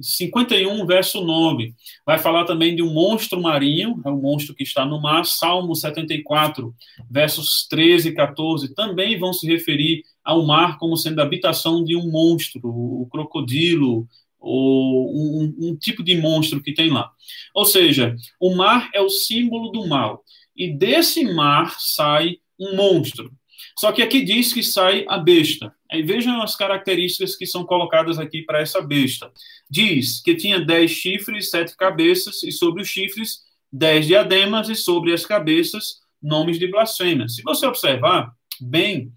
51, 0.02 0.86
verso 0.86 1.22
9, 1.22 1.74
vai 2.06 2.18
falar 2.18 2.46
também 2.46 2.76
de 2.76 2.82
um 2.82 2.94
monstro 2.94 3.42
marinho, 3.42 4.02
é 4.06 4.10
um 4.10 4.22
monstro 4.22 4.56
que 4.56 4.64
está 4.64 4.86
no 4.86 5.02
mar. 5.02 5.26
Salmo 5.26 5.76
74, 5.76 6.74
versos 7.10 7.68
13 7.70 8.10
e 8.10 8.14
14, 8.14 8.74
também 8.74 9.18
vão 9.18 9.34
se 9.34 9.48
referir 9.48 10.04
ao 10.24 10.46
mar 10.46 10.78
como 10.78 10.98
sendo 10.98 11.20
a 11.20 11.24
habitação 11.24 11.84
de 11.84 11.96
um 11.96 12.10
monstro, 12.10 12.62
o 12.64 13.08
crocodilo, 13.12 14.08
ou 14.40 15.14
um, 15.14 15.56
um 15.60 15.76
tipo 15.76 16.02
de 16.02 16.16
monstro 16.16 16.62
que 16.62 16.74
tem 16.74 16.90
lá. 16.90 17.12
Ou 17.54 17.66
seja, 17.66 18.16
o 18.40 18.56
mar 18.56 18.90
é 18.94 19.02
o 19.02 19.10
símbolo 19.10 19.72
do 19.72 19.86
mal. 19.88 20.24
E 20.56 20.72
desse 20.72 21.24
mar 21.34 21.76
sai 21.80 22.38
um 22.58 22.76
monstro. 22.76 23.32
Só 23.80 23.94
que 23.94 24.02
aqui 24.02 24.22
diz 24.22 24.52
que 24.52 24.62
sai 24.62 25.06
a 25.08 25.18
besta. 25.18 25.74
Aí 25.90 26.04
vejam 26.04 26.42
as 26.42 26.54
características 26.54 27.38
que 27.38 27.46
são 27.46 27.64
colocadas 27.64 28.20
aqui 28.20 28.42
para 28.42 28.60
essa 28.60 28.82
besta. 28.82 29.32
Diz 29.70 30.22
que 30.22 30.36
tinha 30.36 30.60
dez 30.60 30.92
chifres, 30.92 31.50
sete 31.50 31.78
cabeças, 31.78 32.44
e 32.44 32.52
sobre 32.52 32.82
os 32.82 32.90
chifres, 32.90 33.38
dez 33.72 34.06
diademas, 34.06 34.68
e 34.68 34.76
sobre 34.76 35.14
as 35.14 35.26
cabeças, 35.26 36.02
nomes 36.22 36.60
de 36.60 36.68
blasfêmia. 36.68 37.30
Se 37.30 37.42
você 37.42 37.66
observar 37.68 38.34
bem, 38.60 39.14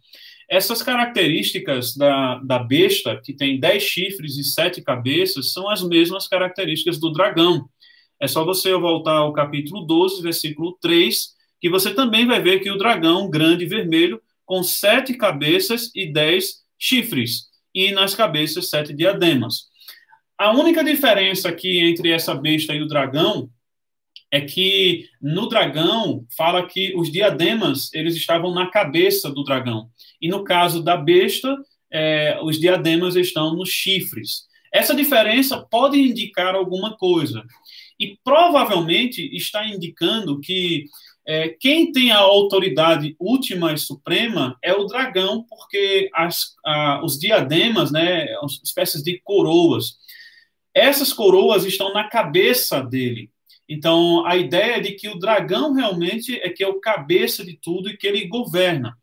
essas 0.49 0.81
características 0.81 1.97
da, 1.97 2.37
da 2.37 2.61
besta, 2.61 3.21
que 3.21 3.33
tem 3.33 3.59
dez 3.59 3.83
chifres 3.83 4.39
e 4.39 4.45
sete 4.45 4.81
cabeças, 4.81 5.53
são 5.53 5.69
as 5.69 5.83
mesmas 5.83 6.29
características 6.29 7.01
do 7.01 7.11
dragão. 7.11 7.69
É 8.21 8.29
só 8.29 8.45
você 8.45 8.73
voltar 8.75 9.17
ao 9.17 9.33
capítulo 9.33 9.85
12, 9.85 10.23
versículo 10.23 10.79
3, 10.81 11.35
que 11.61 11.69
você 11.69 11.93
também 11.93 12.27
vai 12.27 12.41
ver 12.41 12.61
que 12.61 12.71
o 12.71 12.79
dragão 12.79 13.29
grande 13.29 13.67
vermelho, 13.67 14.23
com 14.45 14.63
sete 14.63 15.15
cabeças 15.15 15.91
e 15.95 16.13
dez 16.13 16.63
chifres, 16.79 17.49
e 17.75 17.93
nas 17.93 18.15
cabeças 18.15 18.69
sete 18.69 18.93
diademas. 18.93 19.71
A 20.37 20.51
única 20.51 20.83
diferença 20.83 21.49
aqui 21.49 21.79
entre 21.79 22.11
essa 22.11 22.35
besta 22.35 22.75
e 22.75 22.83
o 22.83 22.89
dragão 22.89 23.49
é 24.33 24.41
que 24.41 25.09
no 25.21 25.47
dragão 25.47 26.27
fala 26.37 26.67
que 26.67 26.95
os 26.97 27.13
diademas 27.13 27.93
eles 27.93 28.17
estavam 28.17 28.53
na 28.53 28.71
cabeça 28.71 29.31
do 29.31 29.45
dragão 29.45 29.91
e 30.21 30.29
no 30.29 30.43
caso 30.43 30.83
da 30.83 30.97
besta 30.97 31.55
é, 31.93 32.39
os 32.43 32.59
diademas 32.59 33.15
estão 33.15 33.55
nos 33.55 33.69
chifres. 33.69 34.47
Essa 34.73 34.95
diferença 34.95 35.61
pode 35.71 36.01
indicar 36.01 36.55
alguma 36.55 36.97
coisa 36.97 37.45
e 38.01 38.17
provavelmente 38.25 39.23
está 39.37 39.67
indicando 39.67 40.41
que 40.41 40.87
é, 41.27 41.49
quem 41.49 41.93
tem 41.93 42.11
a 42.11 42.19
autoridade 42.19 43.15
última 43.19 43.73
e 43.73 43.79
suprema 43.79 44.57
é 44.63 44.73
o 44.73 44.85
dragão, 44.85 45.45
porque 45.49 46.11
as, 46.13 46.55
a, 46.65 47.05
os 47.05 47.19
diademas, 47.19 47.93
né, 47.93 48.27
espécies 48.63 49.03
de 49.03 49.21
coroas, 49.21 49.99
essas 50.75 51.13
coroas 51.13 51.65
estão 51.65 51.93
na 51.93 52.09
cabeça 52.09 52.83
dele. 52.83 53.31
Então, 53.69 54.27
a 54.27 54.37
ideia 54.37 54.77
é 54.77 54.81
de 54.81 54.93
que 54.93 55.09
o 55.09 55.19
dragão 55.19 55.73
realmente 55.73 56.35
é 56.35 56.51
que 56.51 56.65
é 56.65 56.69
o 56.69 56.81
cabeça 56.81 57.45
de 57.45 57.57
tudo 57.57 57.89
e 57.89 57.97
que 57.97 58.07
ele 58.07 58.27
governa. 58.27 58.97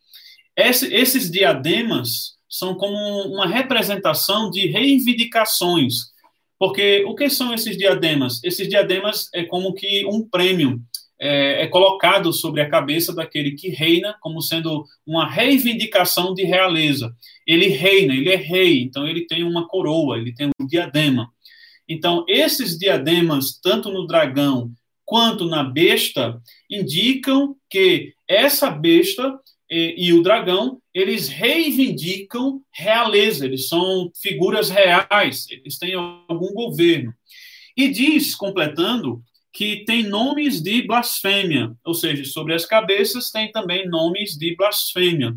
Esse, 0.56 0.94
esses 0.94 1.32
diademas 1.32 2.38
são 2.50 2.76
como 2.76 2.96
uma 3.34 3.48
representação 3.48 4.50
de 4.50 4.68
reivindicações. 4.68 6.10
Porque 6.58 7.06
o 7.06 7.16
que 7.16 7.30
são 7.30 7.54
esses 7.54 7.78
diademas? 7.78 8.44
Esses 8.44 8.68
diademas 8.68 9.30
é 9.34 9.46
como 9.46 9.74
que 9.74 10.06
um 10.06 10.28
prêmio 10.28 10.82
é, 11.20 11.64
é, 11.64 11.68
colocado 11.68 12.32
sobre 12.32 12.62
a 12.62 12.70
cabeça 12.70 13.14
daquele 13.14 13.52
que 13.52 13.70
reina, 13.70 14.16
como 14.22 14.42
sendo 14.42 14.86
uma 15.06 15.30
reivindicação 15.30 16.34
de 16.34 16.44
realeza. 16.44 17.14
Ele 17.46 17.68
reina, 17.68 18.14
ele 18.14 18.30
é 18.30 18.38
rei, 18.38 18.82
então 18.82 19.06
ele 19.08 19.28
tem 19.28 19.44
uma 19.44 19.68
coroa, 19.68 20.18
ele 20.18 20.34
tem 20.34 20.50
um 20.60 20.66
diadema. 20.66 21.30
Então, 21.88 22.24
esses 22.28 22.78
diademas, 22.78 23.60
tanto 23.62 23.92
no 23.92 24.08
dragão 24.08 24.72
quanto 25.04 25.46
na 25.46 25.64
besta, 25.64 26.40
indicam 26.70 27.56
que 27.70 28.14
essa 28.28 28.70
besta 28.70 29.40
e, 29.70 29.96
e, 30.08 30.14
o 30.14 30.22
dragão, 30.22 30.80
eles 30.94 31.28
reivindicam 31.28 32.62
realeza, 32.72 33.46
eles 33.46 33.68
são 33.68 34.12
figuras 34.20 34.70
reais, 34.70 35.48
eles 35.50 35.78
têm 35.78 35.94
algum 35.94 36.54
governo. 36.54 37.14
E 37.78 37.88
diz, 37.88 38.36
completando, 38.36 39.22
que 39.52 39.84
tem 39.86 40.04
nomes 40.04 40.62
de 40.62 40.82
blasfêmia, 40.84 41.72
ou 41.84 41.94
seja, 41.94 42.24
sobre 42.26 42.54
as 42.54 42.66
cabeças 42.66 43.32
tem 43.32 43.52
também 43.52 43.88
nomes 43.88 44.38
de 44.38 44.56
blasfêmia. 44.56 45.34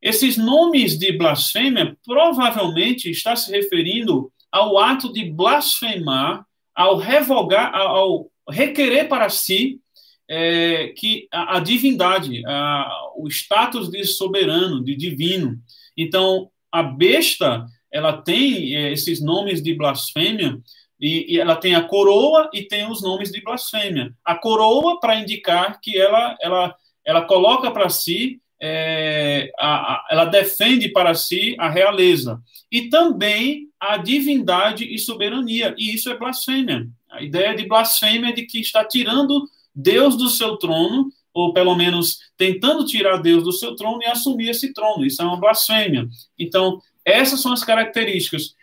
Esses 0.00 0.36
nomes 0.36 0.98
de 0.98 1.12
blasfêmia 1.12 1.96
provavelmente 2.04 3.10
está 3.10 3.34
se 3.36 3.50
referindo 3.50 4.30
ao 4.50 4.78
ato 4.78 5.12
de 5.12 5.30
blasfemar, 5.30 6.44
ao 6.74 6.96
revogar, 6.96 7.74
ao 7.74 8.30
requerer 8.48 9.08
para 9.08 9.28
si 9.28 9.80
é, 10.28 10.88
que 10.96 11.28
a, 11.32 11.56
a 11.56 11.60
divindade, 11.60 12.42
a, 12.46 12.88
o 13.16 13.28
status 13.28 13.90
de 13.90 14.04
soberano, 14.04 14.82
de 14.82 14.96
divino. 14.96 15.58
Então, 15.96 16.50
a 16.70 16.82
besta, 16.82 17.66
ela 17.92 18.20
tem 18.20 18.74
é, 18.74 18.92
esses 18.92 19.22
nomes 19.22 19.62
de 19.62 19.74
blasfêmia 19.74 20.58
e, 21.02 21.34
e, 21.34 21.40
ela 21.40 21.56
tem 21.56 21.74
a 21.74 21.82
coroa 21.82 22.48
e 22.54 22.62
tem 22.62 22.88
os 22.88 23.02
nomes 23.02 23.32
de 23.32 23.42
blasfêmia. 23.42 24.14
A 24.24 24.36
coroa 24.36 25.00
para 25.00 25.16
indicar 25.16 25.80
que 25.80 25.98
ela, 25.98 26.36
ela, 26.40 26.76
ela 27.04 27.22
coloca 27.22 27.72
para 27.72 27.88
si, 27.88 28.40
é, 28.60 29.50
a, 29.58 29.94
a, 29.94 30.06
ela 30.12 30.24
defende 30.26 30.88
para 30.88 31.12
si 31.14 31.56
a 31.58 31.68
realeza. 31.68 32.40
E 32.70 32.88
também 32.88 33.68
a 33.80 33.96
divindade 33.96 34.84
e 34.84 34.96
soberania. 34.96 35.74
E 35.76 35.92
isso 35.92 36.08
é 36.08 36.16
blasfêmia. 36.16 36.86
A 37.10 37.20
ideia 37.20 37.52
de 37.56 37.66
blasfêmia 37.66 38.28
é 38.30 38.32
de 38.32 38.46
que 38.46 38.60
está 38.60 38.84
tirando 38.84 39.44
Deus 39.74 40.16
do 40.16 40.28
seu 40.28 40.56
trono, 40.56 41.10
ou 41.34 41.52
pelo 41.52 41.74
menos 41.74 42.18
tentando 42.36 42.86
tirar 42.86 43.16
Deus 43.16 43.42
do 43.42 43.52
seu 43.52 43.74
trono 43.74 44.00
e 44.02 44.06
assumir 44.06 44.50
esse 44.50 44.72
trono. 44.72 45.04
Isso 45.04 45.20
é 45.20 45.24
uma 45.24 45.40
blasfêmia. 45.40 46.06
Então, 46.38 46.80
essas 47.04 47.40
são 47.40 47.52
as 47.52 47.64
características. 47.64 48.54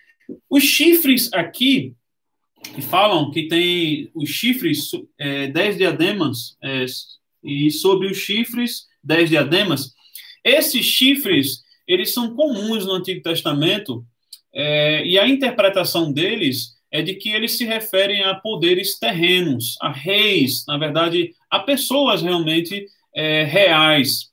Os 0.50 0.64
chifres 0.64 1.30
aqui, 1.34 1.96
que 2.64 2.82
falam 2.82 3.32
que 3.32 3.48
tem 3.48 4.10
os 4.14 4.30
chifres, 4.30 4.92
é, 5.18 5.48
dez 5.48 5.78
diademas, 5.78 6.58
é, 6.64 6.86
e 7.44 7.72
sobre 7.72 8.08
os 8.08 8.18
chifres, 8.18 8.86
dez 9.04 9.30
diademas. 9.30 9.94
Esses 10.44 10.86
chifres, 10.86 11.64
eles 11.88 12.14
são 12.14 12.36
comuns 12.36 12.86
no 12.86 12.94
Antigo 12.94 13.22
Testamento, 13.22 14.06
é, 14.54 15.06
e 15.06 15.18
a 15.18 15.28
interpretação 15.28 16.12
deles 16.12 16.78
é 16.92 17.02
de 17.02 17.14
que 17.16 17.30
eles 17.30 17.52
se 17.54 17.66
referem 17.66 18.24
a 18.24 18.36
poderes 18.36 18.98
terrenos, 18.98 19.78
a 19.82 19.92
reis, 19.92 20.66
na 20.68 20.78
verdade, 20.78 21.34
a 21.50 21.60
pessoas 21.60 22.22
realmente 22.22 22.86
é, 23.16 23.44
reais. 23.44 24.30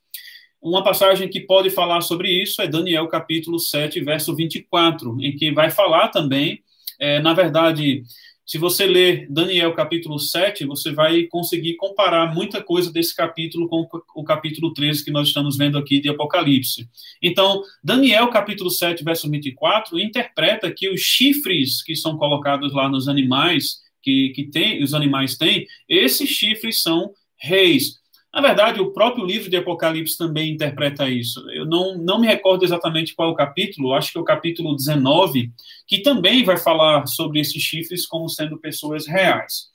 Uma 0.61 0.83
passagem 0.83 1.29
que 1.29 1.41
pode 1.41 1.69
falar 1.69 2.01
sobre 2.01 2.29
isso 2.29 2.61
é 2.61 2.67
Daniel 2.67 3.07
capítulo 3.07 3.59
7, 3.59 4.01
verso 4.01 4.35
24, 4.35 5.17
em 5.21 5.35
que 5.35 5.51
vai 5.51 5.69
falar 5.69 6.07
também, 6.07 6.61
é, 6.99 7.19
na 7.19 7.33
verdade, 7.33 8.03
se 8.47 8.57
você 8.57 8.85
ler 8.85 9.27
Daniel 9.29 9.73
capítulo 9.73 10.17
7, 10.17 10.65
você 10.65 10.93
vai 10.93 11.23
conseguir 11.23 11.75
comparar 11.75 12.33
muita 12.33 12.63
coisa 12.63 12.89
desse 12.89 13.13
capítulo 13.13 13.67
com 13.67 13.85
o 14.15 14.23
capítulo 14.23 14.73
13 14.73 15.03
que 15.03 15.11
nós 15.11 15.27
estamos 15.27 15.57
vendo 15.57 15.77
aqui 15.77 15.99
de 15.99 16.07
Apocalipse. 16.07 16.87
Então, 17.21 17.61
Daniel 17.83 18.29
capítulo 18.29 18.71
7, 18.71 19.03
verso 19.03 19.29
24, 19.29 19.99
interpreta 19.99 20.71
que 20.71 20.89
os 20.89 21.01
chifres 21.01 21.83
que 21.83 21.93
são 21.93 22.15
colocados 22.17 22.73
lá 22.73 22.87
nos 22.87 23.09
animais, 23.09 23.79
que, 24.01 24.29
que 24.29 24.45
tem, 24.45 24.81
os 24.81 24.93
animais 24.93 25.35
têm, 25.35 25.67
esses 25.89 26.29
chifres 26.29 26.81
são 26.81 27.11
reis. 27.35 27.99
Na 28.37 28.41
verdade, 28.49 28.79
o 28.79 28.91
próprio 28.91 29.25
livro 29.25 29.49
de 29.49 29.57
Apocalipse 29.57 30.15
também 30.15 30.51
interpreta 30.51 31.09
isso. 31.09 31.43
Eu 31.49 31.65
não, 31.65 31.97
não 31.97 32.21
me 32.21 32.27
recordo 32.27 32.63
exatamente 32.63 33.15
qual 33.15 33.29
é 33.29 33.31
o 33.31 33.35
capítulo, 33.35 33.95
acho 33.95 34.11
que 34.11 34.17
é 34.19 34.21
o 34.21 34.23
capítulo 34.23 34.75
19, 34.75 35.51
que 35.87 36.03
também 36.03 36.43
vai 36.43 36.55
falar 36.55 37.07
sobre 37.07 37.39
esses 37.39 37.59
chifres 37.63 38.05
como 38.05 38.29
sendo 38.29 38.59
pessoas 38.59 39.07
reais. 39.07 39.71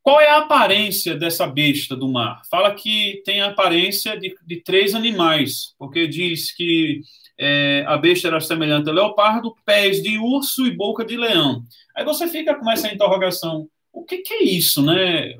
Qual 0.00 0.20
é 0.20 0.28
a 0.28 0.36
aparência 0.36 1.16
dessa 1.16 1.44
besta 1.44 1.96
do 1.96 2.08
mar? 2.08 2.40
Fala 2.48 2.72
que 2.72 3.20
tem 3.24 3.40
a 3.40 3.48
aparência 3.48 4.16
de, 4.16 4.36
de 4.46 4.62
três 4.62 4.94
animais, 4.94 5.74
porque 5.76 6.06
diz 6.06 6.54
que 6.54 7.00
é, 7.36 7.82
a 7.88 7.96
besta 7.96 8.28
era 8.28 8.38
semelhante 8.38 8.88
a 8.88 8.92
leopardo, 8.92 9.56
pés 9.64 10.00
de 10.00 10.20
urso 10.20 10.64
e 10.68 10.70
boca 10.70 11.04
de 11.04 11.16
leão. 11.16 11.64
Aí 11.96 12.04
você 12.04 12.28
fica 12.28 12.54
com 12.54 12.70
essa 12.70 12.86
interrogação: 12.86 13.68
o 13.92 14.04
que, 14.04 14.18
que 14.18 14.34
é 14.34 14.44
isso, 14.44 14.82
né? 14.82 15.36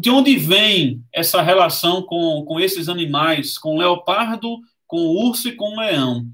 De 0.00 0.10
onde 0.10 0.36
vem 0.36 1.02
essa 1.12 1.40
relação 1.40 2.02
com, 2.02 2.44
com 2.44 2.58
esses 2.58 2.88
animais, 2.88 3.56
com 3.56 3.74
o 3.74 3.78
leopardo, 3.78 4.58
com 4.86 4.98
o 4.98 5.28
urso 5.28 5.48
e 5.48 5.52
com 5.54 5.74
o 5.74 5.80
leão? 5.80 6.24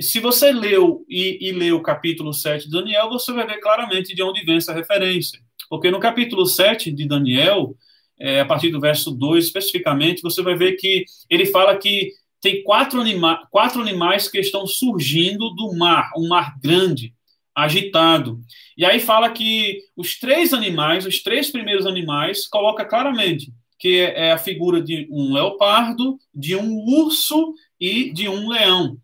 Se 0.00 0.18
você 0.18 0.52
leu 0.52 1.04
e, 1.08 1.38
e 1.40 1.52
leu 1.52 1.76
o 1.76 1.82
capítulo 1.82 2.32
7 2.32 2.64
de 2.64 2.70
Daniel, 2.70 3.08
você 3.08 3.32
vai 3.32 3.46
ver 3.46 3.60
claramente 3.60 4.14
de 4.14 4.22
onde 4.22 4.44
vem 4.44 4.56
essa 4.56 4.74
referência. 4.74 5.38
Porque 5.68 5.90
no 5.90 6.00
capítulo 6.00 6.44
7 6.46 6.90
de 6.90 7.06
Daniel, 7.06 7.76
é, 8.18 8.40
a 8.40 8.44
partir 8.44 8.70
do 8.70 8.80
verso 8.80 9.12
2 9.12 9.44
especificamente, 9.44 10.22
você 10.22 10.42
vai 10.42 10.56
ver 10.56 10.72
que 10.72 11.04
ele 11.30 11.46
fala 11.46 11.76
que 11.76 12.10
tem 12.40 12.62
quatro, 12.62 13.00
anima 13.00 13.46
quatro 13.50 13.80
animais 13.80 14.28
que 14.28 14.38
estão 14.38 14.66
surgindo 14.66 15.50
do 15.50 15.72
mar, 15.76 16.10
um 16.16 16.28
mar 16.28 16.58
grande, 16.60 17.14
agitado. 17.54 18.40
E 18.76 18.84
aí 18.84 18.98
fala 18.98 19.30
que 19.30 19.78
os 19.96 20.18
três 20.18 20.52
animais, 20.52 21.06
os 21.06 21.22
três 21.22 21.50
primeiros 21.50 21.86
animais, 21.86 22.46
coloca 22.46 22.84
claramente 22.84 23.52
que 23.78 24.00
é, 24.00 24.32
a 24.32 24.38
figura 24.38 24.80
de 24.80 25.06
um 25.10 25.32
leopardo, 25.32 26.18
de 26.34 26.56
um 26.56 26.84
urso 26.86 27.54
e 27.78 28.12
de 28.12 28.28
um 28.28 28.48
leão. 28.48 28.96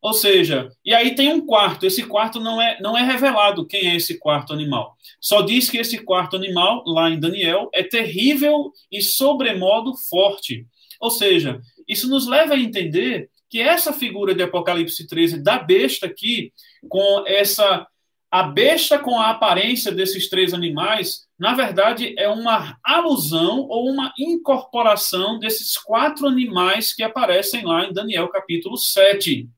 Ou 0.00 0.14
seja, 0.14 0.70
e 0.84 0.94
aí 0.94 1.14
tem 1.14 1.32
um 1.32 1.44
quarto. 1.44 1.84
Esse 1.84 2.04
quarto 2.04 2.40
não 2.40 2.60
é, 2.60 2.80
não 2.80 2.96
é 2.96 3.02
revelado 3.02 3.66
quem 3.66 3.90
é 3.90 3.96
esse 3.96 4.18
quarto 4.18 4.52
animal. 4.52 4.96
Só 5.20 5.42
diz 5.42 5.68
que 5.68 5.78
esse 5.78 5.98
quarto 5.98 6.36
animal, 6.36 6.82
lá 6.86 7.10
em 7.10 7.20
Daniel, 7.20 7.68
é 7.74 7.82
terrível 7.82 8.72
e 8.90 9.02
sobremodo 9.02 9.94
forte. 10.08 10.66
Ou 11.00 11.10
seja, 11.10 11.60
isso 11.88 12.08
nos 12.08 12.26
leva 12.26 12.54
a 12.54 12.58
entender 12.58 13.28
que 13.50 13.60
essa 13.60 13.92
figura 13.92 14.34
de 14.34 14.42
Apocalipse 14.42 15.06
13 15.06 15.42
da 15.42 15.58
besta 15.58 16.06
aqui, 16.06 16.52
com 16.88 17.24
essa 17.26 17.86
a 18.30 18.44
besta 18.44 18.96
com 18.96 19.18
a 19.18 19.30
aparência 19.30 19.90
desses 19.90 20.28
três 20.28 20.54
animais, 20.54 21.26
na 21.36 21.52
verdade 21.52 22.14
é 22.16 22.28
uma 22.28 22.78
alusão 22.84 23.66
ou 23.68 23.90
uma 23.90 24.12
incorporação 24.16 25.36
desses 25.40 25.76
quatro 25.76 26.28
animais 26.28 26.92
que 26.92 27.02
aparecem 27.02 27.64
lá 27.64 27.84
em 27.84 27.92
Daniel 27.92 28.28
capítulo 28.28 28.76
7. 28.76 29.48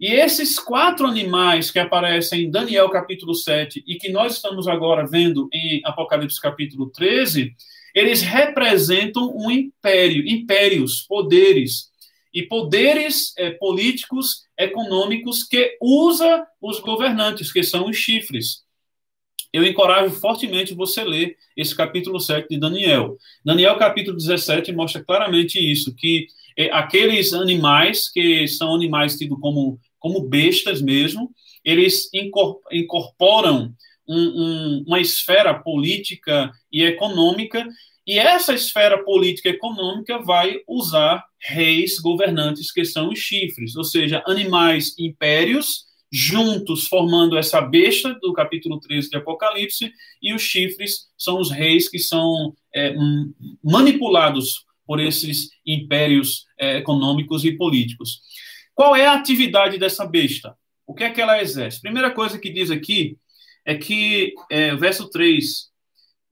E 0.00 0.06
esses 0.12 0.58
quatro 0.58 1.06
animais 1.06 1.70
que 1.70 1.78
aparecem 1.78 2.42
em 2.42 2.50
Daniel 2.50 2.90
capítulo 2.90 3.32
7 3.32 3.84
e 3.86 3.94
que 3.94 4.10
nós 4.10 4.34
estamos 4.34 4.66
agora 4.66 5.06
vendo 5.06 5.48
em 5.52 5.80
Apocalipse 5.84 6.40
capítulo 6.40 6.90
13, 6.90 7.54
eles 7.94 8.22
representam 8.22 9.32
um 9.36 9.48
império, 9.52 10.26
impérios, 10.26 11.02
poderes, 11.02 11.92
e 12.34 12.42
poderes 12.42 13.32
é, 13.38 13.50
políticos, 13.52 14.42
econômicos 14.58 15.44
que 15.44 15.78
usa 15.80 16.44
os 16.60 16.80
governantes, 16.80 17.52
que 17.52 17.62
são 17.62 17.88
os 17.88 17.96
chifres. 17.96 18.64
Eu 19.52 19.64
encorajo 19.64 20.12
fortemente 20.16 20.74
você 20.74 21.04
ler 21.04 21.36
esse 21.56 21.76
capítulo 21.76 22.18
7 22.18 22.48
de 22.48 22.58
Daniel. 22.58 23.16
Daniel 23.44 23.76
capítulo 23.78 24.16
17 24.16 24.72
mostra 24.72 25.04
claramente 25.04 25.60
isso, 25.60 25.94
que 25.94 26.26
é, 26.56 26.70
aqueles 26.72 27.32
animais 27.32 28.10
que 28.10 28.48
são 28.48 28.74
animais 28.74 29.16
tidos 29.16 29.38
como, 29.40 29.78
como 30.00 30.28
bestas 30.28 30.82
mesmo, 30.82 31.30
eles 31.64 32.10
incorporam 32.72 33.72
um, 34.08 34.18
um, 34.18 34.84
uma 34.88 35.00
esfera 35.00 35.54
política 35.54 36.50
e 36.72 36.82
econômica, 36.82 37.64
e 38.06 38.18
essa 38.18 38.52
esfera 38.52 39.02
política 39.02 39.48
econômica 39.48 40.18
vai 40.18 40.58
usar 40.68 41.24
reis 41.40 41.98
governantes 41.98 42.70
que 42.70 42.84
são 42.84 43.10
os 43.10 43.18
chifres, 43.18 43.76
ou 43.76 43.84
seja, 43.84 44.22
animais 44.26 44.94
impérios 44.98 45.84
juntos 46.12 46.86
formando 46.86 47.36
essa 47.36 47.60
besta 47.60 48.14
do 48.22 48.32
capítulo 48.32 48.78
13 48.78 49.10
de 49.10 49.16
Apocalipse, 49.16 49.90
e 50.22 50.32
os 50.32 50.42
chifres 50.42 51.08
são 51.18 51.40
os 51.40 51.50
reis 51.50 51.88
que 51.88 51.98
são 51.98 52.54
é, 52.72 52.94
manipulados 53.62 54.64
por 54.86 55.00
esses 55.00 55.48
impérios 55.66 56.44
é, 56.58 56.78
econômicos 56.78 57.44
e 57.44 57.52
políticos. 57.52 58.20
Qual 58.74 58.94
é 58.94 59.06
a 59.06 59.14
atividade 59.14 59.76
dessa 59.76 60.06
besta? 60.06 60.56
O 60.86 60.94
que 60.94 61.04
é 61.04 61.10
que 61.10 61.20
ela 61.20 61.40
exerce? 61.40 61.80
Primeira 61.80 62.10
coisa 62.10 62.38
que 62.38 62.50
diz 62.50 62.70
aqui 62.70 63.16
é 63.64 63.74
que, 63.74 64.34
é, 64.50 64.76
verso 64.76 65.08
3, 65.08 65.70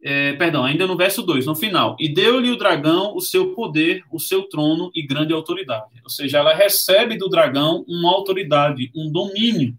é, 0.05 0.33
perdão, 0.33 0.65
ainda 0.65 0.87
no 0.87 0.97
verso 0.97 1.23
2, 1.23 1.47
no 1.47 1.55
final, 1.55 1.97
e 2.01 2.09
deu-lhe 2.09 2.51
o 2.51 2.57
dragão 2.57 3.15
o 3.15 3.21
seu 3.21 3.55
poder, 3.55 4.03
o 4.11 4.19
seu 4.19 4.43
trono 4.49 4.91
e 4.95 5.07
grande 5.07 5.33
autoridade. 5.33 6.01
Ou 6.03 6.11
seja, 6.11 6.39
ela 6.39 6.55
recebe 6.55 7.17
do 7.17 7.29
dragão 7.29 7.85
uma 7.87 8.11
autoridade, 8.11 8.91
um 8.97 9.11
domínio. 9.11 9.77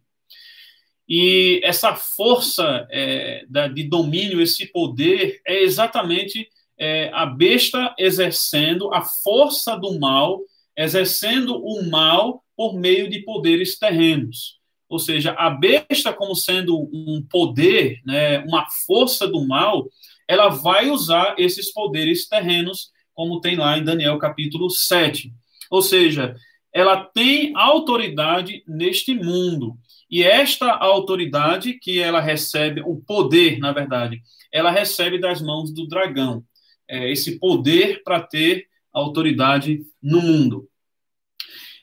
E 1.08 1.60
essa 1.64 1.94
força 1.94 2.88
é, 2.90 3.46
da, 3.50 3.68
de 3.68 3.84
domínio, 3.84 4.42
esse 4.42 4.66
poder, 4.68 5.42
é 5.46 5.62
exatamente 5.62 6.48
é, 6.78 7.12
a 7.14 7.26
besta 7.26 7.94
exercendo 8.00 8.94
a 8.94 9.02
força 9.02 9.76
do 9.76 10.00
mal, 10.00 10.40
exercendo 10.76 11.62
o 11.62 11.90
mal 11.90 12.42
por 12.56 12.74
meio 12.74 13.10
de 13.10 13.20
poderes 13.20 13.78
terrenos. 13.78 14.60
Ou 14.88 15.00
seja, 15.00 15.32
a 15.32 15.50
besta, 15.50 16.14
como 16.14 16.36
sendo 16.36 16.78
um 16.78 17.26
poder, 17.30 18.00
né, 18.06 18.40
uma 18.40 18.68
força 18.86 19.28
do 19.28 19.46
mal, 19.46 19.88
ela 20.34 20.50
vai 20.50 20.90
usar 20.90 21.36
esses 21.38 21.72
poderes 21.72 22.28
terrenos, 22.28 22.92
como 23.14 23.40
tem 23.40 23.56
lá 23.56 23.78
em 23.78 23.84
Daniel 23.84 24.18
capítulo 24.18 24.68
7. 24.68 25.32
Ou 25.70 25.82
seja, 25.82 26.36
ela 26.74 27.06
tem 27.06 27.56
autoridade 27.56 28.64
neste 28.68 29.14
mundo. 29.14 29.78
E 30.10 30.24
esta 30.24 30.72
autoridade 30.72 31.74
que 31.74 32.00
ela 32.00 32.20
recebe, 32.20 32.82
o 32.82 32.98
poder, 32.98 33.60
na 33.60 33.72
verdade, 33.72 34.22
ela 34.52 34.72
recebe 34.72 35.20
das 35.20 35.40
mãos 35.40 35.72
do 35.72 35.88
dragão 35.88 36.44
é, 36.90 37.12
esse 37.12 37.38
poder 37.38 38.02
para 38.04 38.20
ter 38.20 38.68
autoridade 38.92 39.82
no 40.02 40.20
mundo. 40.20 40.68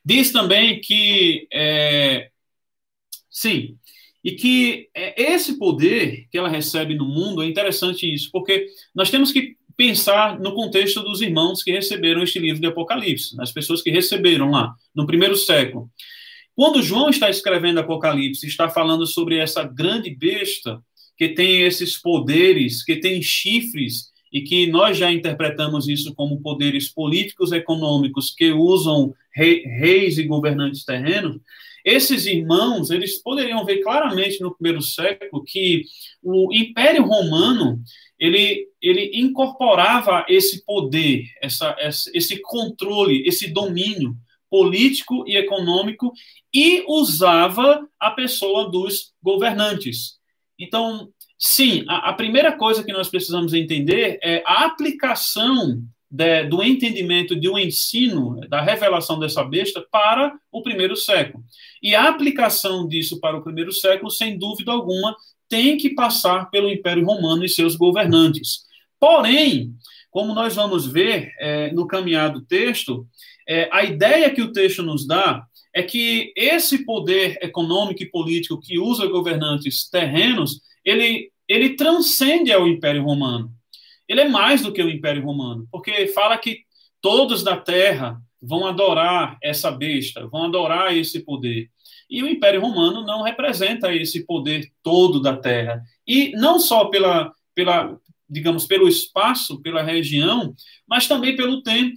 Diz 0.04 0.32
também 0.32 0.80
que, 0.80 1.46
é, 1.52 2.30
sim, 3.30 3.78
e 4.22 4.33
que 4.33 4.88
é, 4.94 5.33
esse 5.33 5.59
poder 5.59 6.26
que 6.30 6.38
ela 6.38 6.48
recebe 6.48 6.94
no 6.94 7.06
mundo 7.06 7.42
é 7.42 7.46
interessante 7.46 8.12
isso, 8.12 8.30
porque 8.30 8.66
nós 8.94 9.11
temos 9.11 9.33
que 9.33 9.56
pensar 9.76 10.38
no 10.38 10.54
contexto 10.54 11.02
dos 11.02 11.22
irmãos 11.22 11.62
que 11.62 11.72
receberam 11.72 12.22
este 12.22 12.38
livro 12.38 12.61
de 12.61 12.66
Apocalipse, 12.66 13.35
nas 13.37 13.50
pessoas 13.50 13.80
que 13.80 13.90
receberam 13.90 14.50
lá, 14.50 14.74
no 14.94 15.06
primeiro 15.06 15.35
século. 15.37 15.90
Quando 16.54 16.83
João 16.83 17.09
está 17.09 17.30
escrevendo 17.30 17.80
Apocalipse, 17.80 18.46
está 18.46 18.68
falando 18.68 19.06
sobre 19.06 19.38
essa 19.38 19.62
grande 19.62 20.11
besta 20.11 20.83
que 21.16 21.28
tem 21.28 21.62
esses 21.62 21.96
poderes, 21.96 22.85
que 22.85 22.96
tem 22.96 23.22
chifres 23.22 24.11
e 24.33 24.42
que 24.42 24.66
nós 24.66 24.98
já 24.98 25.11
interpretamos 25.11 25.88
isso 25.88 26.14
como 26.14 26.40
poderes 26.40 26.88
políticos 26.88 27.50
econômicos 27.52 28.35
que 28.35 28.52
usam 28.52 29.14
rei, 29.35 29.62
reis 29.64 30.18
e 30.18 30.24
governantes 30.24 30.85
terrenos, 30.85 31.40
esses 31.84 32.26
irmãos, 32.26 32.90
eles 32.90 33.22
poderiam 33.22 33.64
ver 33.64 33.82
claramente 33.82 34.40
no 34.40 34.54
primeiro 34.54 34.82
século 34.82 35.44
que 35.44 35.84
o 36.22 36.52
Império 36.54 37.04
Romano, 37.04 37.82
ele, 38.18 38.68
ele 38.80 39.10
incorporava 39.14 40.24
esse 40.28 40.64
poder, 40.64 41.24
essa, 41.42 41.76
esse 41.80 42.40
controle, 42.42 43.26
esse 43.26 43.48
domínio 43.48 44.14
político 44.50 45.24
e 45.26 45.36
econômico 45.36 46.12
e 46.52 46.84
usava 46.88 47.88
a 47.98 48.10
pessoa 48.10 48.70
dos 48.70 49.12
governantes. 49.22 50.18
Então, 50.58 51.10
Sim, 51.42 51.86
a, 51.88 52.10
a, 52.10 52.12
primeira 52.12 52.52
coisa 52.52 52.84
que 52.84 52.92
nós 52.92 53.08
precisamos 53.08 53.54
entender 53.54 54.18
é 54.22 54.42
a 54.44 54.66
aplicação 54.66 55.82
de, 56.10 56.44
do 56.44 56.62
entendimento 56.62 57.38
de 57.38 57.48
um 57.48 57.58
ensino, 57.58 58.40
da 58.48 58.60
revelação 58.60 59.18
dessa 59.18 59.44
besta, 59.44 59.84
para 59.90 60.36
o 60.50 60.62
primeiro 60.62 60.96
século. 60.96 61.44
E 61.82 61.94
a 61.94 62.08
aplicação 62.08 62.88
disso 62.88 63.20
para 63.20 63.36
o 63.36 63.42
primeiro 63.42 63.72
século, 63.72 64.10
sem 64.10 64.36
dúvida 64.36 64.72
alguma, 64.72 65.14
tem 65.48 65.76
que 65.76 65.90
passar 65.90 66.50
pelo 66.50 66.70
Império 66.70 67.04
Romano 67.04 67.44
e 67.44 67.48
seus 67.48 67.76
governantes. 67.76 68.64
Porém, 68.98 69.74
como 70.10 70.34
nós 70.34 70.54
vamos 70.54 70.86
ver 70.86 71.32
é, 71.38 71.72
no 71.72 71.86
caminhado 71.86 72.40
texto, 72.42 73.06
é, 73.48 73.68
a 73.72 73.84
ideia 73.84 74.30
que 74.30 74.42
o 74.42 74.52
texto 74.52 74.82
nos 74.82 75.06
dá 75.06 75.44
é 75.74 75.82
que 75.82 76.32
esse 76.36 76.84
poder 76.84 77.38
econômico 77.40 78.02
e 78.02 78.10
político 78.10 78.60
que 78.60 78.78
usa 78.78 79.06
governantes 79.06 79.88
terrenos 79.88 80.60
ele, 80.84 81.30
ele 81.48 81.70
transcende 81.76 82.52
ao 82.52 82.66
Império 82.66 83.02
Romano. 83.02 83.52
Ele 84.10 84.22
é 84.22 84.28
mais 84.28 84.60
do 84.60 84.72
que 84.72 84.82
o 84.82 84.90
Império 84.90 85.24
Romano, 85.24 85.68
porque 85.70 86.08
fala 86.08 86.36
que 86.36 86.64
todos 87.00 87.44
da 87.44 87.56
terra 87.56 88.20
vão 88.42 88.66
adorar 88.66 89.38
essa 89.40 89.70
besta, 89.70 90.26
vão 90.26 90.46
adorar 90.46 90.96
esse 90.96 91.20
poder. 91.20 91.70
E 92.10 92.20
o 92.20 92.28
Império 92.28 92.60
Romano 92.60 93.06
não 93.06 93.22
representa 93.22 93.94
esse 93.94 94.26
poder 94.26 94.68
todo 94.82 95.22
da 95.22 95.36
terra. 95.36 95.80
E 96.04 96.32
não 96.32 96.58
só 96.58 96.86
pela, 96.86 97.32
pela 97.54 97.96
digamos, 98.28 98.66
pelo 98.66 98.88
espaço, 98.88 99.62
pela 99.62 99.80
região, 99.80 100.56
mas 100.88 101.06
também 101.06 101.36
pelo 101.36 101.62
tempo. 101.62 101.96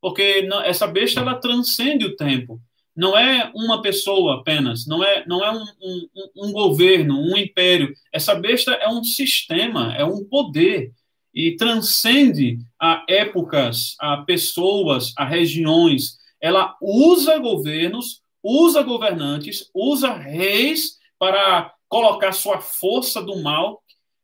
Porque 0.00 0.48
essa 0.64 0.86
besta 0.86 1.18
ela 1.18 1.34
transcende 1.34 2.04
o 2.04 2.14
tempo. 2.14 2.60
Não 2.94 3.18
é 3.18 3.50
uma 3.52 3.82
pessoa 3.82 4.36
apenas, 4.36 4.86
não 4.86 5.02
é, 5.02 5.24
não 5.26 5.44
é 5.44 5.50
um, 5.50 5.64
um, 5.82 6.08
um 6.36 6.52
governo, 6.52 7.20
um 7.20 7.36
império. 7.36 7.92
Essa 8.12 8.36
besta 8.36 8.72
é 8.74 8.88
um 8.88 9.02
sistema, 9.02 9.92
é 9.96 10.04
um 10.04 10.24
poder 10.24 10.92
e 11.34 11.56
transcende 11.56 12.58
a 12.80 13.04
épocas, 13.08 13.94
a 14.00 14.18
pessoas, 14.18 15.12
a 15.16 15.24
regiões. 15.24 16.18
Ela 16.40 16.76
usa 16.80 17.38
governos, 17.38 18.20
usa 18.42 18.82
governantes, 18.82 19.68
usa 19.74 20.12
reis 20.12 20.96
para 21.18 21.72
colocar 21.88 22.32
sua 22.32 22.60
força 22.60 23.22
do 23.22 23.42
mal, 23.42 23.82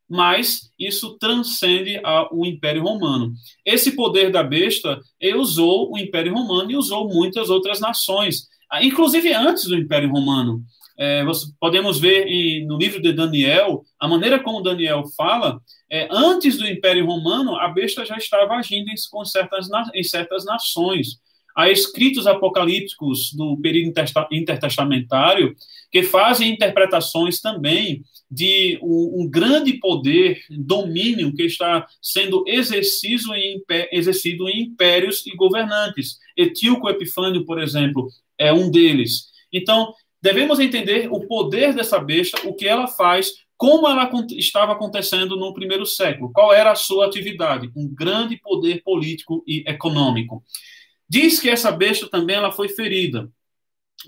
mas 0.08 0.70
isso 0.78 1.18
transcende 1.18 2.00
a, 2.04 2.28
o 2.32 2.44
Império 2.44 2.82
Romano. 2.82 3.32
Esse 3.64 3.92
poder 3.92 4.30
da 4.30 4.42
besta 4.42 5.00
usou 5.36 5.92
o 5.92 5.98
Império 5.98 6.34
Romano 6.34 6.70
e 6.70 6.76
usou 6.76 7.08
muitas 7.08 7.48
outras 7.48 7.80
nações, 7.80 8.46
inclusive 8.82 9.32
antes 9.32 9.64
do 9.64 9.76
Império 9.76 10.10
Romano. 10.10 10.62
É, 10.96 11.24
podemos 11.58 11.98
ver 11.98 12.26
no 12.66 12.78
livro 12.78 13.02
de 13.02 13.12
Daniel, 13.12 13.84
a 13.98 14.06
maneira 14.06 14.38
como 14.38 14.62
Daniel 14.62 15.04
fala, 15.16 15.60
é, 15.90 16.08
antes 16.10 16.56
do 16.56 16.66
Império 16.66 17.06
Romano, 17.06 17.56
a 17.56 17.68
besta 17.68 18.04
já 18.04 18.16
estava 18.16 18.54
agindo 18.54 18.88
em, 18.88 18.94
com 19.10 19.24
certas, 19.24 19.68
em 19.94 20.02
certas 20.02 20.44
nações. 20.44 21.18
Há 21.56 21.70
escritos 21.70 22.26
apocalípticos 22.26 23.32
do 23.32 23.56
período 23.58 23.94
intertestamentário 24.32 25.54
que 25.90 26.02
fazem 26.02 26.50
interpretações 26.50 27.40
também 27.40 28.02
de 28.28 28.76
um, 28.82 29.22
um 29.22 29.30
grande 29.30 29.74
poder, 29.74 30.40
domínio 30.50 31.32
que 31.32 31.44
está 31.44 31.86
sendo 32.02 32.42
exercido 32.48 33.32
em, 33.34 33.62
exercido 33.92 34.48
em 34.48 34.62
impérios 34.62 35.24
e 35.24 35.36
governantes. 35.36 36.18
Etíoco 36.36 36.88
Epifânio, 36.88 37.44
por 37.44 37.62
exemplo, 37.62 38.08
é 38.36 38.52
um 38.52 38.68
deles. 38.68 39.26
Então, 39.52 39.94
devemos 40.24 40.58
entender 40.58 41.06
o 41.12 41.20
poder 41.26 41.74
dessa 41.74 41.98
besta, 41.98 42.48
o 42.48 42.54
que 42.54 42.66
ela 42.66 42.88
faz, 42.88 43.44
como 43.58 43.86
ela 43.86 44.10
estava 44.30 44.72
acontecendo 44.72 45.36
no 45.36 45.52
primeiro 45.52 45.84
século, 45.84 46.32
qual 46.32 46.50
era 46.50 46.72
a 46.72 46.74
sua 46.74 47.04
atividade, 47.04 47.70
um 47.76 47.86
grande 47.94 48.38
poder 48.38 48.82
político 48.82 49.44
e 49.46 49.62
econômico. 49.66 50.42
Diz 51.06 51.38
que 51.38 51.50
essa 51.50 51.70
besta 51.70 52.08
também 52.08 52.36
ela 52.36 52.50
foi 52.50 52.70
ferida. 52.70 53.30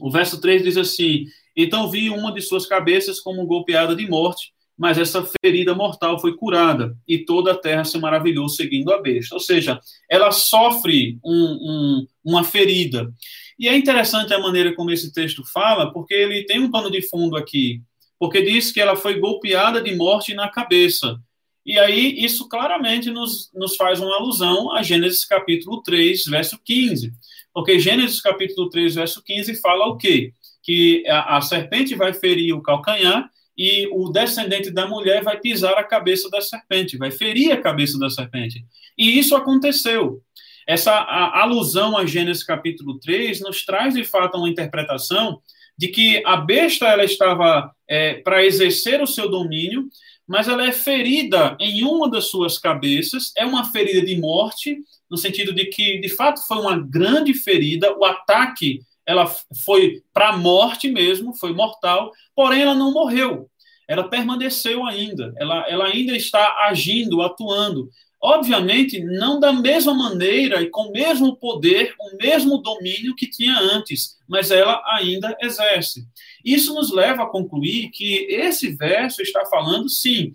O 0.00 0.10
verso 0.10 0.40
3 0.40 0.62
diz 0.62 0.78
assim: 0.78 1.26
Então 1.54 1.90
vi 1.90 2.08
uma 2.08 2.32
de 2.32 2.40
suas 2.40 2.64
cabeças 2.64 3.20
como 3.20 3.46
golpeada 3.46 3.94
de 3.94 4.08
morte, 4.08 4.54
mas 4.74 4.96
essa 4.96 5.22
ferida 5.44 5.74
mortal 5.74 6.18
foi 6.18 6.34
curada, 6.34 6.96
e 7.06 7.18
toda 7.18 7.52
a 7.52 7.58
terra 7.58 7.84
se 7.84 7.98
maravilhou 7.98 8.48
seguindo 8.48 8.90
a 8.90 9.02
besta. 9.02 9.34
Ou 9.34 9.40
seja, 9.40 9.78
ela 10.10 10.30
sofre 10.30 11.18
um, 11.22 11.34
um, 11.34 12.06
uma 12.24 12.42
ferida. 12.42 13.12
E 13.58 13.68
é 13.68 13.76
interessante 13.76 14.34
a 14.34 14.38
maneira 14.38 14.74
como 14.74 14.90
esse 14.90 15.12
texto 15.12 15.44
fala, 15.44 15.92
porque 15.92 16.14
ele 16.14 16.44
tem 16.44 16.60
um 16.60 16.70
pano 16.70 16.90
de 16.90 17.02
fundo 17.02 17.36
aqui, 17.36 17.80
porque 18.18 18.42
diz 18.42 18.70
que 18.70 18.80
ela 18.80 18.96
foi 18.96 19.18
golpeada 19.18 19.80
de 19.80 19.94
morte 19.94 20.34
na 20.34 20.48
cabeça. 20.48 21.18
E 21.64 21.78
aí, 21.78 22.14
isso 22.24 22.48
claramente 22.48 23.10
nos, 23.10 23.50
nos 23.52 23.74
faz 23.76 23.98
uma 23.98 24.14
alusão 24.16 24.72
a 24.72 24.82
Gênesis 24.82 25.24
capítulo 25.24 25.82
3, 25.82 26.24
verso 26.26 26.58
15. 26.64 27.12
Porque 27.52 27.80
Gênesis 27.80 28.20
capítulo 28.20 28.68
3, 28.68 28.94
verso 28.94 29.22
15 29.24 29.56
fala 29.56 29.86
o 29.86 29.96
quê? 29.96 30.32
Que 30.62 31.02
a, 31.08 31.38
a 31.38 31.40
serpente 31.40 31.94
vai 31.94 32.12
ferir 32.12 32.54
o 32.54 32.62
calcanhar 32.62 33.28
e 33.56 33.88
o 33.90 34.10
descendente 34.10 34.70
da 34.70 34.86
mulher 34.86 35.24
vai 35.24 35.40
pisar 35.40 35.72
a 35.74 35.82
cabeça 35.82 36.28
da 36.28 36.40
serpente, 36.40 36.98
vai 36.98 37.10
ferir 37.10 37.52
a 37.52 37.60
cabeça 37.60 37.98
da 37.98 38.10
serpente. 38.10 38.64
E 38.96 39.18
isso 39.18 39.34
aconteceu. 39.34 40.22
Essa 40.66 40.92
alusão 40.92 41.96
a 41.96 42.04
Gênesis 42.04 42.42
capítulo 42.42 42.98
3 42.98 43.40
nos 43.40 43.64
traz, 43.64 43.94
de 43.94 44.04
fato, 44.04 44.36
uma 44.36 44.48
interpretação 44.48 45.40
de 45.78 45.88
que 45.88 46.20
a 46.26 46.36
besta 46.36 46.86
ela 46.86 47.04
estava 47.04 47.70
é, 47.88 48.14
para 48.14 48.44
exercer 48.44 49.00
o 49.00 49.06
seu 49.06 49.30
domínio, 49.30 49.88
mas 50.26 50.48
ela 50.48 50.66
é 50.66 50.72
ferida 50.72 51.56
em 51.60 51.84
uma 51.84 52.10
das 52.10 52.26
suas 52.30 52.58
cabeças, 52.58 53.32
é 53.36 53.46
uma 53.46 53.70
ferida 53.70 54.04
de 54.04 54.18
morte, 54.18 54.78
no 55.08 55.16
sentido 55.16 55.54
de 55.54 55.66
que, 55.66 56.00
de 56.00 56.08
fato, 56.08 56.44
foi 56.48 56.58
uma 56.58 56.76
grande 56.76 57.32
ferida, 57.32 57.96
o 57.96 58.04
ataque 58.04 58.80
ela 59.06 59.30
foi 59.64 60.02
para 60.12 60.30
a 60.30 60.36
morte 60.36 60.90
mesmo, 60.90 61.32
foi 61.32 61.52
mortal, 61.52 62.10
porém 62.34 62.62
ela 62.62 62.74
não 62.74 62.92
morreu, 62.92 63.48
ela 63.86 64.08
permaneceu 64.08 64.84
ainda, 64.84 65.32
ela, 65.38 65.64
ela 65.68 65.86
ainda 65.86 66.16
está 66.16 66.66
agindo, 66.66 67.22
atuando, 67.22 67.88
Obviamente, 68.22 68.98
não 69.02 69.38
da 69.38 69.52
mesma 69.52 69.94
maneira 69.94 70.62
e 70.62 70.70
com 70.70 70.88
o 70.88 70.92
mesmo 70.92 71.36
poder, 71.36 71.94
o 72.00 72.16
mesmo 72.16 72.58
domínio 72.58 73.14
que 73.14 73.28
tinha 73.28 73.58
antes, 73.58 74.16
mas 74.28 74.50
ela 74.50 74.82
ainda 74.86 75.36
exerce. 75.40 76.04
Isso 76.44 76.74
nos 76.74 76.92
leva 76.92 77.24
a 77.24 77.30
concluir 77.30 77.90
que 77.90 78.26
esse 78.30 78.74
verso 78.74 79.20
está 79.20 79.44
falando, 79.46 79.88
sim, 79.88 80.32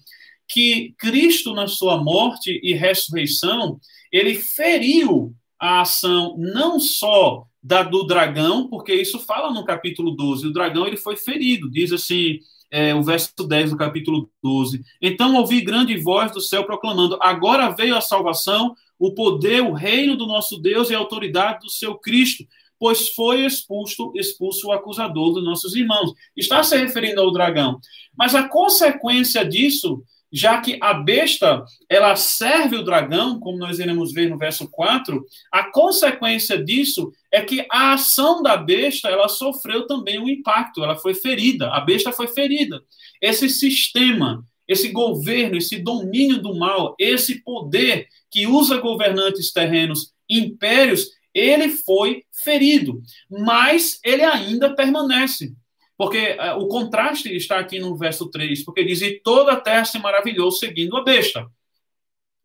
que 0.48 0.94
Cristo, 0.98 1.54
na 1.54 1.68
sua 1.68 2.02
morte 2.02 2.60
e 2.64 2.74
ressurreição, 2.74 3.80
ele 4.12 4.36
feriu 4.36 5.34
a 5.60 5.82
ação 5.82 6.36
não 6.38 6.80
só 6.80 7.46
da 7.64 7.84
do 7.84 8.04
dragão, 8.06 8.68
porque 8.68 8.94
isso 8.94 9.20
fala 9.20 9.54
no 9.54 9.64
capítulo 9.64 10.12
12, 10.12 10.48
o 10.48 10.54
dragão 10.54 10.88
ele 10.88 10.98
foi 10.98 11.16
ferido, 11.16 11.70
diz 11.70 11.92
assim, 11.92 12.40
é, 12.72 12.96
o 12.96 13.04
verso 13.04 13.32
10 13.46 13.72
do 13.72 13.78
capítulo 13.78 14.30
12. 14.42 14.82
Então 15.02 15.36
ouvi 15.36 15.62
grande 15.62 15.98
voz 15.98 16.32
do 16.32 16.40
céu 16.40 16.64
proclamando: 16.64 17.18
Agora 17.22 17.70
veio 17.70 17.96
a 17.96 18.02
salvação, 18.02 18.74
o 18.98 19.14
poder, 19.14 19.62
o 19.62 19.74
reino 19.74 20.16
do 20.16 20.26
nosso 20.26 20.58
Deus 20.58 20.90
e 20.90 20.96
a 20.96 20.98
autoridade 20.98 21.60
do 21.60 21.70
seu 21.70 21.96
Cristo, 21.96 22.46
pois 22.80 23.10
foi 23.10 23.46
expulso, 23.46 24.14
expulso 24.16 24.68
o 24.68 24.72
acusador 24.72 25.34
dos 25.34 25.44
nossos 25.44 25.76
irmãos. 25.76 26.14
Está 26.36 26.64
se 26.64 26.78
referindo 26.78 27.20
ao 27.20 27.32
dragão. 27.32 27.80
Mas 28.18 28.34
a 28.34 28.48
consequência 28.48 29.46
disso 29.46 30.02
já 30.32 30.62
que 30.62 30.78
a 30.82 30.94
besta, 30.94 31.64
ela 31.90 32.16
serve 32.16 32.78
o 32.78 32.84
dragão, 32.84 33.40
como 33.40 33.58
nós 33.58 33.80
iremos 33.80 34.14
ver 34.14 34.30
no 34.30 34.38
verso 34.38 34.70
4, 34.70 35.24
a 35.52 35.70
consequência 35.72 36.64
disso 36.64 37.12
é 37.32 37.42
que 37.42 37.66
a 37.70 37.94
ação 37.94 38.42
da 38.42 38.56
besta, 38.56 39.10
ela 39.10 39.28
sofreu 39.28 39.86
também 39.86 40.20
um 40.20 40.30
impacto, 40.30 40.84
ela 40.84 40.96
foi 40.96 41.14
ferida, 41.14 41.70
a 41.70 41.82
besta 41.82 42.12
foi 42.12 42.28
ferida. 42.28 42.82
Esse 43.22 43.50
sistema, 43.50 44.44
esse 44.68 44.90
governo, 44.90 45.58
esse 45.58 45.80
domínio 45.80 46.42
do 46.42 46.58
mal, 46.58 46.96
esse 46.98 47.44
poder 47.44 48.08
que 48.30 48.48
usa 48.48 48.78
governantes 48.78 49.52
terrenos, 49.52 50.14
impérios, 50.30 51.10
ele 51.34 51.70
foi 51.70 52.24
ferido, 52.44 53.02
mas 53.30 54.00
ele 54.04 54.24
ainda 54.24 54.76
permanece. 54.76 55.54
Porque 56.02 56.36
uh, 56.36 56.58
o 56.58 56.68
contraste 56.68 57.30
está 57.32 57.60
aqui 57.60 57.78
no 57.78 57.96
verso 57.96 58.28
3, 58.32 58.66
porque 58.66 58.84
diz: 58.84 59.04
E 59.04 59.22
toda 59.24 59.52
a 59.52 59.62
terra 59.62 59.86
se 59.86 60.00
maravilhou 60.00 60.50
seguindo 60.50 60.98
a 60.98 61.04
besta. 61.04 61.46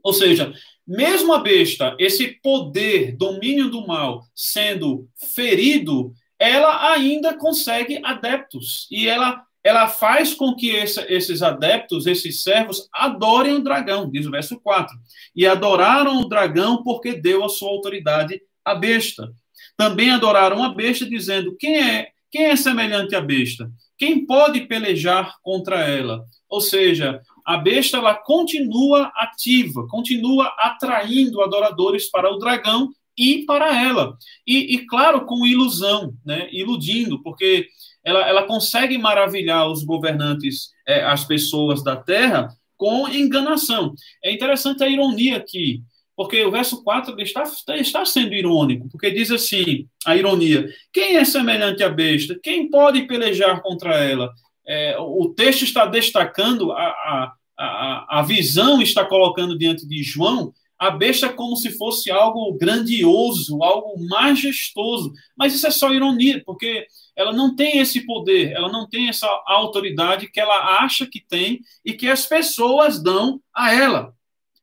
Ou 0.03 0.13
seja, 0.13 0.53
mesmo 0.87 1.33
a 1.33 1.39
besta, 1.39 1.97
esse 1.99 2.39
poder, 2.43 3.17
domínio 3.17 3.71
do 3.71 3.87
mal, 3.87 4.27
sendo 4.35 5.09
ferido, 5.35 6.13
ela 6.39 6.93
ainda 6.93 7.33
consegue 7.33 7.99
adeptos. 8.05 8.87
E 8.91 9.09
ela, 9.09 9.43
ela 9.65 9.89
faz 9.89 10.35
com 10.35 10.55
que 10.55 10.69
esse, 10.69 11.01
esses 11.11 11.41
adeptos, 11.41 12.07
esses 12.07 12.43
servos, 12.43 12.87
adorem 12.93 13.55
o 13.55 13.65
dragão, 13.65 14.11
diz 14.11 14.27
o 14.27 14.31
verso 14.31 14.61
4. 14.61 14.95
E 15.35 15.47
adoraram 15.47 16.21
o 16.21 16.29
dragão 16.29 16.83
porque 16.83 17.15
deu 17.15 17.43
a 17.43 17.49
sua 17.49 17.71
autoridade 17.71 18.39
à 18.63 18.75
besta. 18.75 19.33
Também 19.79 20.11
adoraram 20.11 20.63
a 20.63 20.75
besta, 20.75 21.07
dizendo: 21.07 21.57
Quem 21.59 21.79
é 21.79 22.16
quem 22.31 22.47
é 22.47 22.57
semelhante 22.57 23.15
à 23.15 23.21
besta? 23.21 23.71
Quem 23.99 24.27
pode 24.27 24.63
pelejar 24.63 25.35
contra 25.43 25.81
ela? 25.81 26.25
Ou 26.49 26.61
seja, 26.61 27.21
a 27.45 27.57
besta 27.57 27.97
ela 27.97 28.15
continua 28.15 29.11
ativa, 29.15 29.87
continua 29.89 30.53
atraindo 30.59 31.41
adoradores 31.41 32.11
para 32.11 32.31
o 32.33 32.39
dragão 32.39 32.91
e 33.17 33.45
para 33.47 33.83
ela. 33.83 34.17
E, 34.47 34.75
e 34.75 34.87
claro, 34.87 35.25
com 35.25 35.47
ilusão, 35.47 36.13
né? 36.25 36.49
iludindo, 36.53 37.23
porque 37.23 37.69
ela, 38.05 38.21
ela 38.29 38.45
consegue 38.45 38.99
maravilhar 38.99 39.69
os 39.69 39.83
governantes, 39.83 40.71
é, 40.87 41.03
as 41.03 41.25
pessoas 41.25 41.83
da 41.83 41.97
terra, 41.97 42.49
com 42.77 43.09
enganação. 43.09 43.95
É 44.23 44.33
interessante 44.33 44.85
a 44.85 44.89
ironia 44.89 45.39
aqui. 45.39 45.83
Porque 46.17 46.43
o 46.43 46.51
verso 46.51 46.83
4 46.83 47.15
está, 47.21 47.45
está 47.75 48.05
sendo 48.07 48.35
irônico, 48.35 48.89
porque 48.89 49.11
diz 49.11 49.31
assim: 49.31 49.87
a 50.07 50.17
ironia, 50.17 50.67
quem 50.91 51.17
é 51.17 51.25
semelhante 51.25 51.83
à 51.83 51.91
besta? 51.91 52.39
Quem 52.43 52.71
pode 52.71 53.03
pelejar 53.03 53.61
contra 53.61 53.95
ela? 54.03 54.33
É, 54.67 54.97
o 54.99 55.33
texto 55.37 55.63
está 55.63 55.85
destacando 55.87 56.73
a, 56.73 57.33
a, 57.57 58.19
a, 58.19 58.23
visão 58.23 58.83
está 58.83 59.05
colocando 59.05 59.57
diante 59.57 59.87
de 59.87 60.03
João, 60.03 60.53
a 60.79 60.91
besta 60.91 61.29
como 61.29 61.55
se 61.57 61.71
fosse 61.71 62.11
algo 62.11 62.53
grandioso, 62.55 63.63
algo 63.63 63.95
majestoso. 64.09 65.13
Mas 65.37 65.55
isso 65.55 65.67
é 65.67 65.71
só 65.71 65.93
ironia, 65.93 66.43
porque 66.45 66.87
ela 67.15 67.33
não 67.33 67.55
tem 67.55 67.79
esse 67.79 68.05
poder, 68.05 68.53
ela 68.53 68.71
não 68.71 68.89
tem 68.89 69.09
essa 69.09 69.27
autoridade 69.47 70.31
que 70.31 70.41
ela 70.41 70.83
acha 70.83 71.07
que 71.07 71.21
tem 71.21 71.61
e 71.85 71.93
que 71.93 72.09
as 72.09 72.27
pessoas 72.27 73.03
dão 73.03 73.41
a 73.55 73.73
ela. 73.73 74.15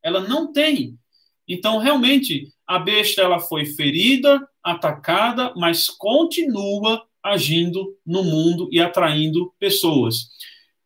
Ela 0.03 0.19
não 0.19 0.51
tem. 0.51 0.97
Então, 1.47 1.77
realmente, 1.77 2.47
a 2.65 2.79
besta 2.79 3.21
ela 3.21 3.39
foi 3.39 3.65
ferida, 3.65 4.39
atacada, 4.63 5.53
mas 5.56 5.88
continua 5.88 7.03
agindo 7.21 7.97
no 8.06 8.23
mundo 8.23 8.69
e 8.71 8.79
atraindo 8.79 9.53
pessoas. 9.60 10.29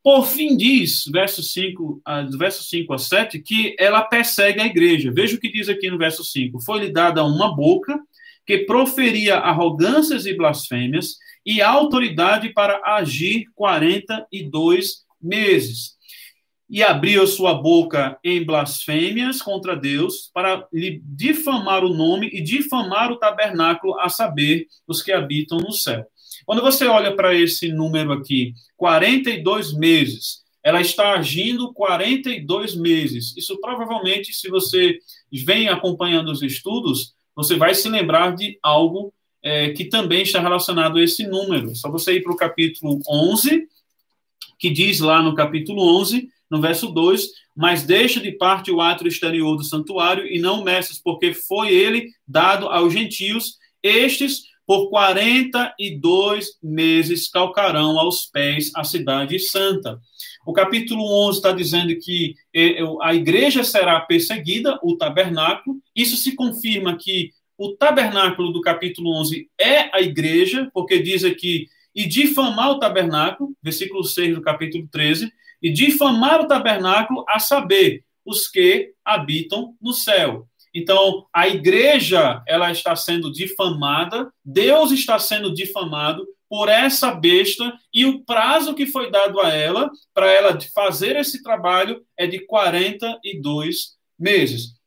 Por 0.04 0.26
fim, 0.26 0.56
diz, 0.56 1.04
verso 1.12 1.44
5, 1.44 2.02
verso 2.38 2.64
5 2.64 2.94
a 2.94 2.98
7, 2.98 3.40
que 3.40 3.76
ela 3.78 4.02
persegue 4.02 4.62
a 4.62 4.66
igreja. 4.66 5.12
Veja 5.12 5.36
o 5.36 5.40
que 5.40 5.52
diz 5.52 5.68
aqui 5.68 5.90
no 5.90 5.98
verso 5.98 6.24
5. 6.24 6.62
Foi-lhe 6.62 6.90
dada 6.90 7.26
uma 7.26 7.54
boca 7.54 8.00
que 8.46 8.60
proferia 8.60 9.36
arrogâncias 9.36 10.26
e 10.26 10.34
blasfêmias 10.34 11.18
e 11.46 11.62
autoridade 11.62 12.54
para 12.54 12.82
agir 12.86 13.48
42 13.54 15.06
meses. 15.22 15.97
E 16.70 16.84
abriu 16.84 17.26
sua 17.26 17.54
boca 17.54 18.20
em 18.24 18.44
blasfêmias 18.44 19.42
contra 19.42 19.76
Deus 19.76 20.30
para 20.34 20.68
lhe 20.72 21.02
difamar 21.06 21.84
o 21.86 21.94
nome 21.94 22.30
e 22.34 22.42
difamar 22.42 23.12
o 23.12 23.18
tabernáculo, 23.18 23.98
a 24.00 24.10
saber, 24.10 24.68
os 24.86 25.02
que 25.02 25.12
habitam 25.12 25.60
no 25.60 25.72
céu. 25.72 26.06
Quando 26.46 26.62
você 26.62 26.86
olha 26.88 27.16
para 27.16 27.34
esse 27.34 27.70
número 27.70 28.12
aqui, 28.12 28.54
42 28.76 29.74
meses, 29.74 30.44
ela 30.64 30.82
está 30.82 31.14
agindo 31.14 31.74
42 31.74 32.76
meses. 32.76 33.36
Isso 33.38 33.58
provavelmente, 33.62 34.34
se 34.34 34.50
você 34.50 35.00
vem 35.32 35.70
acompanhando 35.70 36.30
os 36.30 36.42
estudos, 36.42 37.14
você 37.34 37.56
vai 37.56 37.74
se 37.74 37.88
lembrar 37.88 38.36
de 38.36 38.60
algo 38.62 39.14
é, 39.42 39.70
que 39.70 39.86
também 39.86 40.24
está 40.24 40.42
relacionado 40.42 40.98
a 40.98 41.04
esse 41.04 41.26
número. 41.26 41.74
Só 41.76 41.90
você 41.90 42.16
ir 42.18 42.24
para 42.24 42.34
o 42.34 42.38
capítulo 42.38 43.00
11, 43.08 43.68
que 44.60 44.70
diz 44.70 45.00
lá 45.00 45.22
no 45.22 45.36
capítulo 45.36 45.82
11, 46.02 46.28
no 46.50 46.62
verso 46.62 46.88
2, 46.88 47.28
mas 47.56 47.84
deixa 47.84 48.20
de 48.20 48.32
parte 48.32 48.72
o 48.72 48.82
átrio 48.82 49.10
exterior 49.10 49.56
do 49.56 49.64
santuário 49.64 50.26
e 50.26 50.40
não 50.40 50.64
meças, 50.64 51.02
porque 51.02 51.34
foi 51.34 51.74
ele 51.74 52.10
dado 52.28 52.68
aos 52.68 52.94
gentios, 52.94 53.58
estes 53.82 54.44
por 54.68 54.90
42 54.90 56.58
meses 56.62 57.30
calcarão 57.30 57.98
aos 57.98 58.26
pés 58.26 58.70
a 58.76 58.84
cidade 58.84 59.40
santa. 59.40 59.98
O 60.46 60.52
capítulo 60.52 61.04
11 61.28 61.38
está 61.38 61.52
dizendo 61.54 61.98
que 61.98 62.36
é, 62.54 62.82
é, 62.82 62.86
a 63.02 63.16
igreja 63.16 63.64
será 63.64 64.00
perseguida, 64.02 64.78
o 64.84 64.98
tabernáculo. 64.98 65.78
Isso 65.96 66.18
se 66.18 66.36
confirma 66.36 66.98
que 66.98 67.32
o 67.58 67.76
tabernáculo 67.76 68.52
do 68.52 68.62
capítulo 68.62 69.18
11 69.22 69.50
é 69.60 69.90
a 69.96 70.02
igreja, 70.02 70.70
porque 70.74 71.00
diz 71.00 71.24
aqui, 71.24 71.68
e 71.96 72.06
difamar 72.06 72.72
o 72.72 72.80
tabernáculo, 72.80 73.56
versículo 73.64 74.04
6 74.04 74.36
do 74.36 74.42
capítulo 74.42 74.88
13, 74.92 75.32
e 75.62 75.72
difamar 75.72 76.42
o 76.42 76.48
tabernáculo, 76.48 77.26
a 77.28 77.40
saber, 77.40 78.04
os 78.26 78.48
que 78.48 78.94
habitam 79.06 79.76
no 79.82 79.94
céu. 79.94 80.48
Então, 80.74 81.26
a 81.34 81.48
igreja, 81.48 82.44
ela 82.46 82.72
está 82.72 82.96
sendo 82.96 83.32
difamada, 83.32 84.32
Deus 84.44 84.92
está 84.92 85.18
sendo 85.18 85.54
difamado 85.54 86.28
por 86.50 86.70
essa 86.70 87.12
besta 87.12 87.74
e 87.94 88.06
o 88.06 88.24
prazo 88.24 88.74
que 88.74 88.86
foi 88.86 89.12
dado 89.12 89.40
a 89.42 89.50
ela 89.50 89.90
para 90.14 90.32
ela 90.32 90.58
fazer 90.74 91.16
esse 91.16 91.42
trabalho 91.42 92.02
é 92.18 92.28
de 92.28 92.46
42 92.46 93.98
meses. 94.18 94.78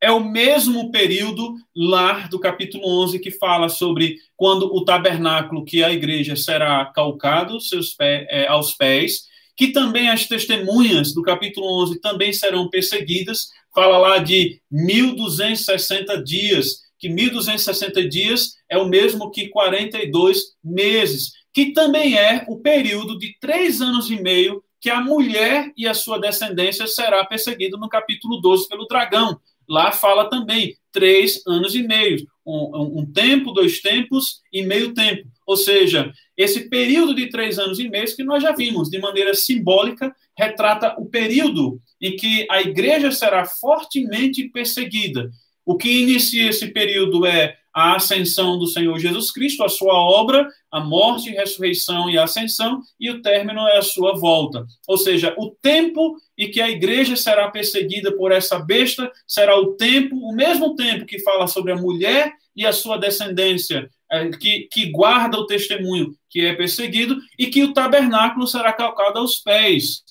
É 0.00 0.10
o 0.10 0.22
mesmo 0.22 0.90
período 0.90 1.54
lá 1.74 2.26
do 2.28 2.38
capítulo 2.38 2.86
11 3.04 3.18
que 3.18 3.30
fala 3.30 3.68
sobre 3.68 4.16
quando 4.36 4.66
o 4.74 4.84
tabernáculo 4.84 5.64
que 5.64 5.82
a 5.82 5.90
igreja 5.90 6.36
será 6.36 6.84
calcado 6.86 7.60
seus 7.60 7.94
pés, 7.94 8.26
é, 8.28 8.46
aos 8.46 8.74
pés, 8.74 9.24
que 9.56 9.68
também 9.68 10.08
as 10.08 10.26
testemunhas 10.26 11.14
do 11.14 11.22
capítulo 11.22 11.82
11 11.82 12.00
também 12.00 12.32
serão 12.32 12.68
perseguidas, 12.68 13.48
fala 13.74 13.96
lá 13.96 14.18
de 14.18 14.60
1260 14.70 16.22
dias, 16.22 16.82
que 16.98 17.08
1260 17.08 18.08
dias 18.08 18.54
é 18.68 18.76
o 18.76 18.88
mesmo 18.88 19.30
que 19.30 19.48
42 19.48 20.38
meses, 20.62 21.32
que 21.52 21.72
também 21.72 22.18
é 22.18 22.44
o 22.48 22.58
período 22.58 23.18
de 23.18 23.34
três 23.40 23.80
anos 23.80 24.10
e 24.10 24.20
meio 24.20 24.62
que 24.80 24.90
a 24.90 25.00
mulher 25.00 25.72
e 25.76 25.88
a 25.88 25.94
sua 25.94 26.20
descendência 26.20 26.86
será 26.86 27.24
perseguida 27.24 27.76
no 27.78 27.88
capítulo 27.88 28.40
12 28.40 28.68
pelo 28.68 28.86
dragão. 28.86 29.40
Lá 29.68 29.90
fala 29.90 30.28
também 30.28 30.76
três 30.92 31.42
anos 31.46 31.74
e 31.74 31.82
meio, 31.82 32.24
um, 32.46 33.00
um 33.00 33.12
tempo, 33.12 33.52
dois 33.52 33.80
tempos 33.80 34.40
e 34.52 34.62
meio 34.62 34.94
tempo. 34.94 35.26
Ou 35.46 35.56
seja, 35.56 36.12
esse 36.36 36.68
período 36.68 37.14
de 37.14 37.28
três 37.28 37.58
anos 37.58 37.78
e 37.78 37.88
meio 37.88 38.14
que 38.14 38.24
nós 38.24 38.42
já 38.42 38.52
vimos, 38.52 38.90
de 38.90 38.98
maneira 38.98 39.34
simbólica, 39.34 40.14
retrata 40.36 40.94
o 40.98 41.06
período 41.06 41.80
em 42.00 42.14
que 42.14 42.46
a 42.50 42.60
igreja 42.60 43.10
será 43.10 43.44
fortemente 43.44 44.48
perseguida. 44.48 45.30
O 45.64 45.76
que 45.76 46.02
inicia 46.02 46.48
esse 46.48 46.68
período 46.68 47.26
é 47.26 47.56
a 47.76 47.96
ascensão 47.96 48.58
do 48.58 48.66
Senhor 48.66 48.98
Jesus 48.98 49.30
Cristo, 49.30 49.62
a 49.62 49.68
sua 49.68 49.92
obra, 49.92 50.48
a 50.70 50.80
morte, 50.80 51.28
ressurreição 51.28 52.08
e 52.08 52.16
ascensão, 52.16 52.80
e 52.98 53.10
o 53.10 53.20
término 53.20 53.66
é 53.68 53.76
a 53.76 53.82
sua 53.82 54.16
volta. 54.16 54.64
Ou 54.88 54.96
seja, 54.96 55.34
o 55.36 55.50
tempo 55.50 56.16
em 56.38 56.50
que 56.50 56.60
a 56.60 56.70
igreja 56.70 57.16
será 57.16 57.50
perseguida 57.50 58.10
por 58.16 58.32
essa 58.32 58.58
besta 58.58 59.12
será 59.26 59.58
o 59.58 59.74
tempo, 59.74 60.16
o 60.16 60.34
mesmo 60.34 60.74
tempo 60.74 61.04
que 61.04 61.18
fala 61.18 61.46
sobre 61.46 61.72
a 61.72 61.76
mulher 61.76 62.32
e 62.56 62.64
a 62.64 62.72
sua 62.72 62.96
descendência, 62.96 63.90
é, 64.10 64.30
que, 64.30 64.68
que 64.72 64.90
guarda 64.90 65.36
o 65.36 65.46
testemunho, 65.46 66.14
que 66.36 66.44
é 66.44 66.52
perseguido, 66.52 67.18
e 67.38 67.46
que 67.46 67.64
o 67.64 67.72
tabernáculo 67.72 68.46
será 68.46 68.70
calcado 68.70 69.18
aos 69.18 69.38
pés 69.38 70.04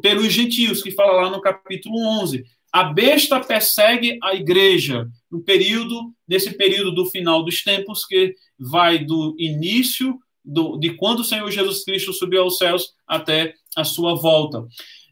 pelos 0.00 0.32
gentios, 0.32 0.80
que 0.80 0.92
fala 0.92 1.22
lá 1.22 1.30
no 1.30 1.40
capítulo 1.40 1.98
11. 2.20 2.44
A 2.72 2.84
besta 2.84 3.40
persegue 3.40 4.16
a 4.22 4.36
igreja 4.36 5.08
no 5.28 5.42
período, 5.42 6.14
nesse 6.28 6.52
período 6.52 6.92
do 6.92 7.06
final 7.06 7.44
dos 7.44 7.64
tempos, 7.64 8.06
que 8.06 8.36
vai 8.56 9.04
do 9.04 9.34
início 9.36 10.16
do, 10.44 10.76
de 10.76 10.94
quando 10.94 11.20
o 11.20 11.24
Senhor 11.24 11.50
Jesus 11.50 11.82
Cristo 11.82 12.12
subiu 12.12 12.42
aos 12.42 12.56
céus 12.56 12.94
até 13.04 13.54
a 13.76 13.82
sua 13.82 14.14
volta. 14.14 14.64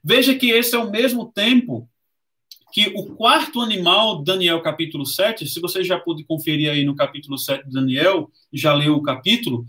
Veja 0.05 0.33
que 0.33 0.51
esse 0.51 0.77
é 0.77 0.79
o 0.79 0.93
mesmo 0.93 1.33
tempo 1.33 1.89
que 2.73 2.93
o 2.95 3.17
quarto 3.17 3.61
animal, 3.61 4.23
Daniel 4.23 4.63
capítulo 4.63 5.05
7, 5.05 5.45
se 5.45 5.61
você 5.61 5.83
já 5.83 5.99
pôde 5.99 6.23
conferir 6.23 6.71
aí 6.71 6.85
no 6.85 6.95
capítulo 6.95 7.37
7 7.37 7.65
de 7.65 7.73
Daniel, 7.73 8.31
já 8.53 8.73
leu 8.73 8.95
o 8.95 9.03
capítulo, 9.03 9.67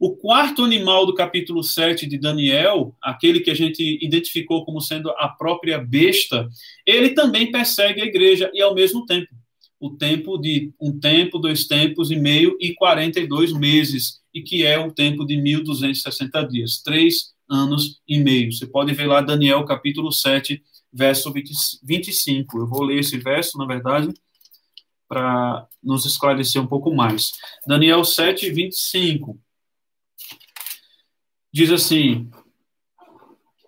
o 0.00 0.16
quarto 0.16 0.64
animal 0.64 1.04
do 1.04 1.12
capítulo 1.12 1.62
7 1.62 2.06
de 2.06 2.16
Daniel, 2.16 2.96
aquele 3.02 3.40
que 3.40 3.50
a 3.50 3.54
gente 3.54 3.98
identificou 4.02 4.64
como 4.64 4.80
sendo 4.80 5.10
a 5.10 5.28
própria 5.28 5.78
besta, 5.78 6.48
ele 6.86 7.10
também 7.10 7.52
persegue 7.52 8.00
a 8.00 8.06
igreja 8.06 8.50
e 8.54 8.62
ao 8.62 8.74
mesmo 8.74 9.04
tempo. 9.04 9.28
O 9.78 9.90
tempo 9.90 10.38
de 10.38 10.72
um 10.80 10.98
tempo, 10.98 11.38
dois 11.38 11.66
tempos 11.66 12.10
e 12.10 12.16
meio 12.16 12.56
e 12.58 12.74
42 12.74 13.52
meses, 13.52 14.20
e 14.32 14.40
que 14.40 14.64
é 14.64 14.78
o 14.78 14.90
tempo 14.90 15.26
de 15.26 15.36
1260 15.36 16.48
dias, 16.48 16.82
três 16.82 17.34
anos 17.46 18.00
e 18.08 18.18
meio. 18.18 18.50
Você 18.50 18.66
pode 18.66 18.94
ver 18.94 19.06
lá 19.06 19.20
Daniel 19.20 19.66
capítulo 19.66 20.10
7, 20.10 20.62
verso 20.90 21.30
20, 21.30 21.52
25. 21.82 22.58
Eu 22.58 22.66
vou 22.66 22.84
ler 22.84 23.00
esse 23.00 23.18
verso, 23.18 23.58
na 23.58 23.66
verdade, 23.66 24.14
para 25.06 25.66
nos 25.82 26.06
esclarecer 26.06 26.62
um 26.62 26.66
pouco 26.66 26.94
mais. 26.94 27.32
Daniel 27.66 28.02
7, 28.02 28.48
25 28.50 29.38
diz 31.52 31.70
assim: 31.70 32.30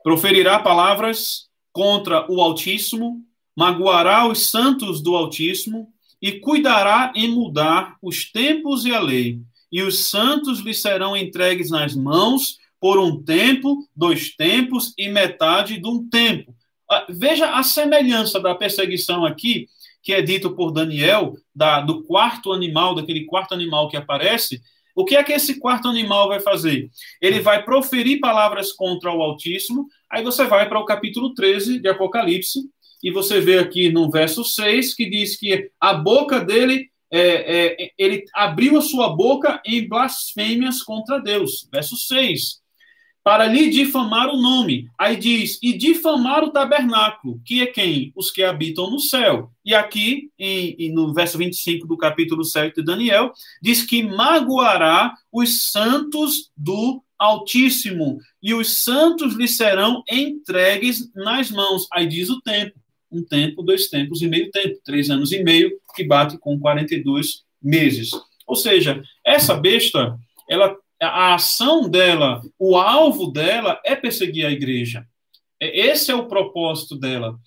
proferirá 0.02 0.58
palavras 0.58 1.48
contra 1.72 2.30
o 2.30 2.40
Altíssimo, 2.40 3.22
magoará 3.56 4.26
os 4.26 4.50
santos 4.50 5.02
do 5.02 5.14
Altíssimo 5.14 5.88
e 6.20 6.32
cuidará 6.32 7.12
em 7.16 7.28
mudar 7.28 7.96
os 8.00 8.30
tempos 8.30 8.84
e 8.84 8.94
a 8.94 9.00
lei. 9.00 9.40
E 9.70 9.82
os 9.82 10.10
santos 10.10 10.60
lhe 10.60 10.74
serão 10.74 11.16
entregues 11.16 11.70
nas 11.70 11.94
mãos 11.96 12.58
por 12.80 12.98
um 12.98 13.22
tempo, 13.22 13.88
dois 13.94 14.34
tempos 14.34 14.92
e 14.98 15.08
metade 15.08 15.78
de 15.78 15.88
um 15.88 16.08
tempo. 16.08 16.54
Ah, 16.90 17.06
veja 17.08 17.54
a 17.54 17.62
semelhança 17.62 18.38
da 18.38 18.54
perseguição 18.54 19.24
aqui, 19.24 19.68
que 20.02 20.12
é 20.12 20.20
dito 20.20 20.54
por 20.54 20.72
Daniel, 20.72 21.36
da, 21.54 21.80
do 21.80 22.02
quarto 22.02 22.52
animal, 22.52 22.94
daquele 22.94 23.24
quarto 23.24 23.54
animal 23.54 23.88
que 23.88 23.96
aparece, 23.96 24.60
o 24.94 25.04
que 25.04 25.16
é 25.16 25.22
que 25.22 25.32
esse 25.32 25.58
quarto 25.58 25.88
animal 25.88 26.28
vai 26.28 26.40
fazer? 26.40 26.88
Ele 27.20 27.40
vai 27.40 27.64
proferir 27.64 28.20
palavras 28.20 28.72
contra 28.72 29.10
o 29.12 29.22
Altíssimo. 29.22 29.86
Aí 30.10 30.22
você 30.22 30.44
vai 30.44 30.68
para 30.68 30.78
o 30.78 30.84
capítulo 30.84 31.34
13 31.34 31.80
de 31.80 31.88
Apocalipse, 31.88 32.60
e 33.02 33.10
você 33.10 33.40
vê 33.40 33.58
aqui 33.58 33.90
no 33.90 34.10
verso 34.10 34.44
6 34.44 34.94
que 34.94 35.10
diz 35.10 35.36
que 35.36 35.70
a 35.80 35.92
boca 35.92 36.38
dele, 36.38 36.88
é, 37.10 37.82
é, 37.82 37.90
ele 37.98 38.24
abriu 38.32 38.78
a 38.78 38.82
sua 38.82 39.08
boca 39.08 39.60
em 39.66 39.88
blasfêmias 39.88 40.82
contra 40.82 41.18
Deus. 41.18 41.68
Verso 41.72 41.96
6. 41.96 42.61
Para 43.24 43.46
lhe 43.46 43.70
difamar 43.70 44.28
o 44.28 44.40
nome. 44.40 44.88
Aí 44.98 45.16
diz, 45.16 45.58
e 45.62 45.72
difamar 45.72 46.42
o 46.42 46.50
tabernáculo, 46.50 47.40
que 47.44 47.62
é 47.62 47.66
quem? 47.66 48.12
Os 48.16 48.30
que 48.30 48.42
habitam 48.42 48.90
no 48.90 48.98
céu. 48.98 49.50
E 49.64 49.74
aqui, 49.74 50.30
em, 50.38 50.74
em, 50.78 50.92
no 50.92 51.14
verso 51.14 51.38
25 51.38 51.86
do 51.86 51.96
capítulo 51.96 52.44
7 52.44 52.76
de 52.76 52.82
Daniel, 52.84 53.32
diz 53.60 53.82
que 53.82 54.02
magoará 54.02 55.14
os 55.32 55.70
santos 55.70 56.50
do 56.56 57.02
Altíssimo, 57.18 58.18
e 58.42 58.52
os 58.52 58.82
santos 58.82 59.34
lhe 59.34 59.46
serão 59.46 60.02
entregues 60.10 61.08
nas 61.14 61.52
mãos. 61.52 61.86
Aí 61.92 62.04
diz 62.08 62.28
o 62.28 62.40
tempo, 62.40 62.74
um 63.12 63.22
tempo, 63.22 63.62
dois 63.62 63.88
tempos 63.88 64.22
e 64.22 64.26
meio 64.26 64.50
tempo, 64.50 64.80
três 64.84 65.08
anos 65.08 65.30
e 65.30 65.40
meio, 65.40 65.70
que 65.94 66.02
bate 66.02 66.36
com 66.38 66.58
42 66.58 67.44
meses. 67.62 68.10
Ou 68.44 68.56
seja, 68.56 69.00
essa 69.24 69.54
besta, 69.54 70.18
ela 70.50 70.76
a 71.06 71.34
ação 71.34 71.88
dela, 71.88 72.42
o 72.58 72.76
alvo 72.76 73.32
dela 73.32 73.80
é 73.84 73.96
perseguir 73.96 74.46
a 74.46 74.50
igreja. 74.50 75.06
É, 75.60 75.86
esse 75.88 76.10
é 76.10 76.14
o 76.14 76.28
propósito 76.28 76.96
dela. 76.96 77.38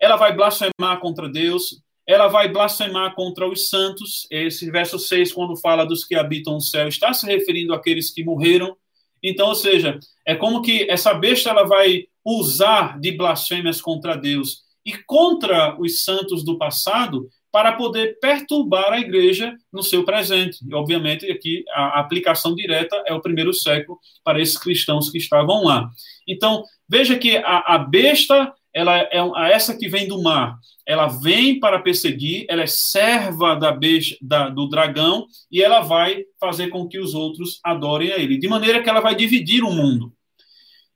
Ela 0.00 0.16
vai 0.16 0.34
blasfemar 0.34 1.00
contra 1.00 1.28
Deus, 1.28 1.82
ela 2.06 2.28
vai 2.28 2.48
blasfemar 2.48 3.14
contra 3.14 3.48
os 3.48 3.68
santos. 3.68 4.26
Esse 4.30 4.70
verso 4.70 4.98
6, 4.98 5.32
quando 5.32 5.56
fala 5.56 5.84
dos 5.84 6.04
que 6.04 6.14
habitam 6.14 6.56
o 6.56 6.60
céu, 6.60 6.88
está 6.88 7.12
se 7.12 7.26
referindo 7.26 7.72
àqueles 7.72 8.10
que 8.10 8.24
morreram. 8.24 8.76
Então, 9.22 9.48
ou 9.48 9.54
seja, 9.54 9.98
é 10.26 10.34
como 10.34 10.60
que 10.60 10.88
essa 10.90 11.14
besta 11.14 11.50
ela 11.50 11.64
vai 11.64 12.04
usar 12.24 13.00
de 13.00 13.12
blasfêmias 13.12 13.80
contra 13.80 14.16
Deus 14.16 14.64
e 14.84 14.92
contra 15.06 15.80
os 15.80 16.04
santos 16.04 16.44
do 16.44 16.58
passado 16.58 17.28
para 17.54 17.70
poder 17.70 18.18
perturbar 18.18 18.92
a 18.92 18.98
igreja 18.98 19.56
no 19.72 19.80
seu 19.80 20.04
presente. 20.04 20.58
E, 20.68 20.74
obviamente, 20.74 21.30
aqui 21.30 21.64
a 21.72 22.00
aplicação 22.00 22.52
direta 22.52 23.00
é 23.06 23.14
o 23.14 23.22
primeiro 23.22 23.54
século 23.54 23.96
para 24.24 24.40
esses 24.42 24.58
cristãos 24.58 25.08
que 25.08 25.18
estavam 25.18 25.62
lá. 25.62 25.88
Então, 26.26 26.64
veja 26.88 27.16
que 27.16 27.36
a, 27.36 27.74
a 27.74 27.78
besta, 27.78 28.52
ela 28.74 28.98
é 28.98 29.52
essa 29.52 29.78
que 29.78 29.88
vem 29.88 30.08
do 30.08 30.20
mar, 30.20 30.58
ela 30.84 31.06
vem 31.06 31.60
para 31.60 31.78
perseguir, 31.78 32.44
ela 32.48 32.62
é 32.62 32.66
serva 32.66 33.54
da 33.54 33.70
besta, 33.70 34.16
da, 34.20 34.48
do 34.48 34.68
dragão, 34.68 35.24
e 35.48 35.62
ela 35.62 35.80
vai 35.80 36.24
fazer 36.40 36.70
com 36.70 36.88
que 36.88 36.98
os 36.98 37.14
outros 37.14 37.60
adorem 37.62 38.10
a 38.10 38.18
ele, 38.18 38.36
de 38.36 38.48
maneira 38.48 38.82
que 38.82 38.90
ela 38.90 39.00
vai 39.00 39.14
dividir 39.14 39.62
o 39.62 39.70
mundo. 39.70 40.12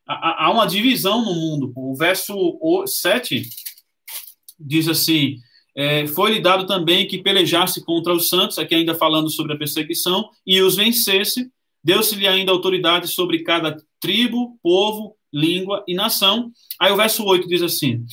Há, 0.04 0.46
há 0.46 0.50
uma 0.50 0.66
divisão 0.66 1.24
no 1.24 1.34
mundo. 1.34 1.72
O 1.76 1.94
verso 1.94 2.34
7 2.84 3.48
diz 4.58 4.88
assim: 4.88 5.36
é, 5.78 6.08
foi-lhe 6.08 6.40
dado 6.40 6.66
também 6.66 7.06
que 7.06 7.22
pelejasse 7.22 7.84
contra 7.84 8.12
os 8.12 8.28
santos, 8.28 8.58
aqui 8.58 8.74
ainda 8.74 8.96
falando 8.96 9.30
sobre 9.30 9.52
a 9.52 9.56
perseguição, 9.56 10.28
e 10.44 10.60
os 10.60 10.74
vencesse. 10.74 11.48
Deu-se-lhe 11.84 12.26
ainda 12.26 12.50
autoridade 12.50 13.06
sobre 13.06 13.44
cada 13.44 13.76
tribo, 14.00 14.58
povo, 14.60 15.14
língua 15.32 15.84
e 15.86 15.94
nação. 15.94 16.50
Aí 16.80 16.90
o 16.90 16.96
verso 16.96 17.24
8 17.24 17.46
diz 17.46 17.62
assim: 17.62 18.04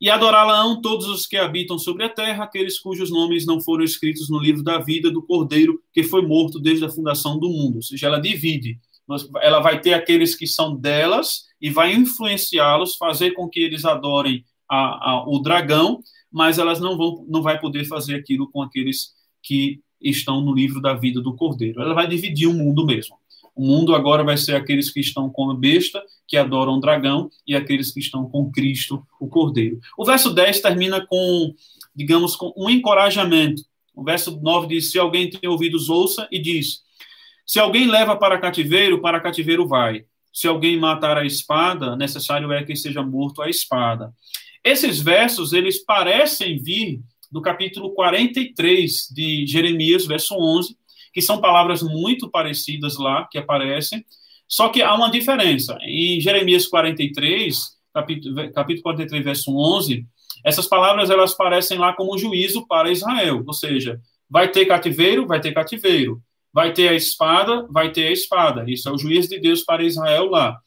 E 0.00 0.08
adorá-la-ão 0.08 0.80
todos 0.80 1.08
os 1.08 1.26
que 1.26 1.36
habitam 1.36 1.78
sobre 1.78 2.04
a 2.04 2.08
terra, 2.08 2.44
aqueles 2.44 2.80
cujos 2.80 3.10
nomes 3.10 3.44
não 3.44 3.60
foram 3.60 3.84
escritos 3.84 4.30
no 4.30 4.38
livro 4.38 4.62
da 4.62 4.78
vida 4.78 5.10
do 5.10 5.22
Cordeiro, 5.22 5.78
que 5.92 6.02
foi 6.02 6.26
morto 6.26 6.58
desde 6.58 6.86
a 6.86 6.90
fundação 6.90 7.38
do 7.38 7.50
mundo. 7.50 7.76
Ou 7.76 7.82
seja, 7.82 8.06
ela 8.06 8.18
divide. 8.18 8.78
Ela 9.42 9.60
vai 9.60 9.78
ter 9.78 9.92
aqueles 9.92 10.34
que 10.34 10.46
são 10.46 10.74
delas 10.74 11.42
e 11.60 11.68
vai 11.68 11.92
influenciá-los, 11.92 12.96
fazer 12.96 13.32
com 13.32 13.46
que 13.46 13.60
eles 13.60 13.84
adorem 13.84 14.42
a, 14.70 15.10
a, 15.10 15.24
o 15.28 15.40
dragão, 15.40 16.00
mas 16.30 16.58
elas 16.58 16.80
não 16.80 16.96
vão, 16.96 17.24
não 17.28 17.42
vai 17.42 17.58
poder 17.60 17.84
fazer 17.84 18.14
aquilo 18.14 18.50
com 18.50 18.62
aqueles 18.62 19.14
que 19.42 19.80
estão 20.00 20.40
no 20.40 20.54
livro 20.54 20.80
da 20.80 20.94
vida 20.94 21.20
do 21.20 21.34
Cordeiro. 21.34 21.82
Ela 21.82 21.94
vai 21.94 22.06
dividir 22.06 22.46
o 22.46 22.54
mundo 22.54 22.86
mesmo. 22.86 23.16
O 23.54 23.66
mundo 23.66 23.94
agora 23.94 24.24
vai 24.24 24.36
ser 24.36 24.54
aqueles 24.54 24.90
que 24.90 25.00
estão 25.00 25.28
com 25.28 25.50
a 25.50 25.54
besta, 25.54 26.02
que 26.26 26.36
adoram 26.36 26.74
o 26.74 26.80
dragão, 26.80 27.30
e 27.46 27.54
aqueles 27.54 27.92
que 27.92 28.00
estão 28.00 28.24
com 28.28 28.50
Cristo, 28.50 29.04
o 29.20 29.28
Cordeiro. 29.28 29.78
O 29.98 30.04
verso 30.04 30.32
10 30.32 30.60
termina 30.60 31.04
com, 31.04 31.54
digamos, 31.94 32.36
com 32.36 32.54
um 32.56 32.70
encorajamento. 32.70 33.62
O 33.94 34.04
verso 34.04 34.40
9 34.40 34.68
diz: 34.68 34.90
Se 34.90 34.98
alguém 34.98 35.28
tem 35.28 35.50
ouvidos, 35.50 35.90
ouça, 35.90 36.28
e 36.30 36.38
diz: 36.38 36.82
Se 37.44 37.58
alguém 37.58 37.86
leva 37.86 38.16
para 38.16 38.38
cativeiro, 38.38 39.00
para 39.00 39.20
cativeiro 39.20 39.66
vai. 39.66 40.04
Se 40.32 40.46
alguém 40.46 40.78
matar 40.78 41.18
a 41.18 41.26
espada, 41.26 41.96
necessário 41.96 42.50
é 42.52 42.62
que 42.62 42.76
seja 42.76 43.02
morto 43.02 43.42
a 43.42 43.50
espada. 43.50 44.14
Esses 44.62 45.00
versos, 45.00 45.52
eles 45.52 45.82
parecem 45.84 46.58
vir 46.58 47.00
do 47.30 47.40
capítulo 47.40 47.92
43 47.94 49.08
de 49.10 49.46
Jeremias, 49.46 50.06
verso 50.06 50.34
11, 50.34 50.76
que 51.12 51.22
são 51.22 51.40
palavras 51.40 51.82
muito 51.82 52.30
parecidas 52.30 52.98
lá, 52.98 53.26
que 53.30 53.38
aparecem, 53.38 54.04
só 54.46 54.68
que 54.68 54.82
há 54.82 54.94
uma 54.94 55.10
diferença. 55.10 55.78
Em 55.82 56.20
Jeremias 56.20 56.66
43, 56.66 57.76
capítulo, 57.94 58.52
capítulo 58.52 58.82
43, 58.82 59.24
verso 59.24 59.56
11, 59.56 60.04
essas 60.44 60.66
palavras, 60.66 61.10
elas 61.10 61.34
parecem 61.34 61.78
lá 61.78 61.92
como 61.92 62.18
juízo 62.18 62.66
para 62.66 62.90
Israel, 62.90 63.42
ou 63.46 63.52
seja, 63.52 64.00
vai 64.28 64.48
ter 64.48 64.66
cativeiro, 64.66 65.26
vai 65.26 65.40
ter 65.40 65.52
cativeiro, 65.52 66.20
vai 66.52 66.72
ter 66.72 66.88
a 66.88 66.94
espada, 66.94 67.66
vai 67.70 67.92
ter 67.92 68.08
a 68.08 68.12
espada. 68.12 68.64
Isso 68.68 68.88
é 68.88 68.92
o 68.92 68.98
juízo 68.98 69.28
de 69.28 69.38
Deus 69.38 69.62
para 69.62 69.84
Israel 69.84 70.26
lá. 70.26 70.58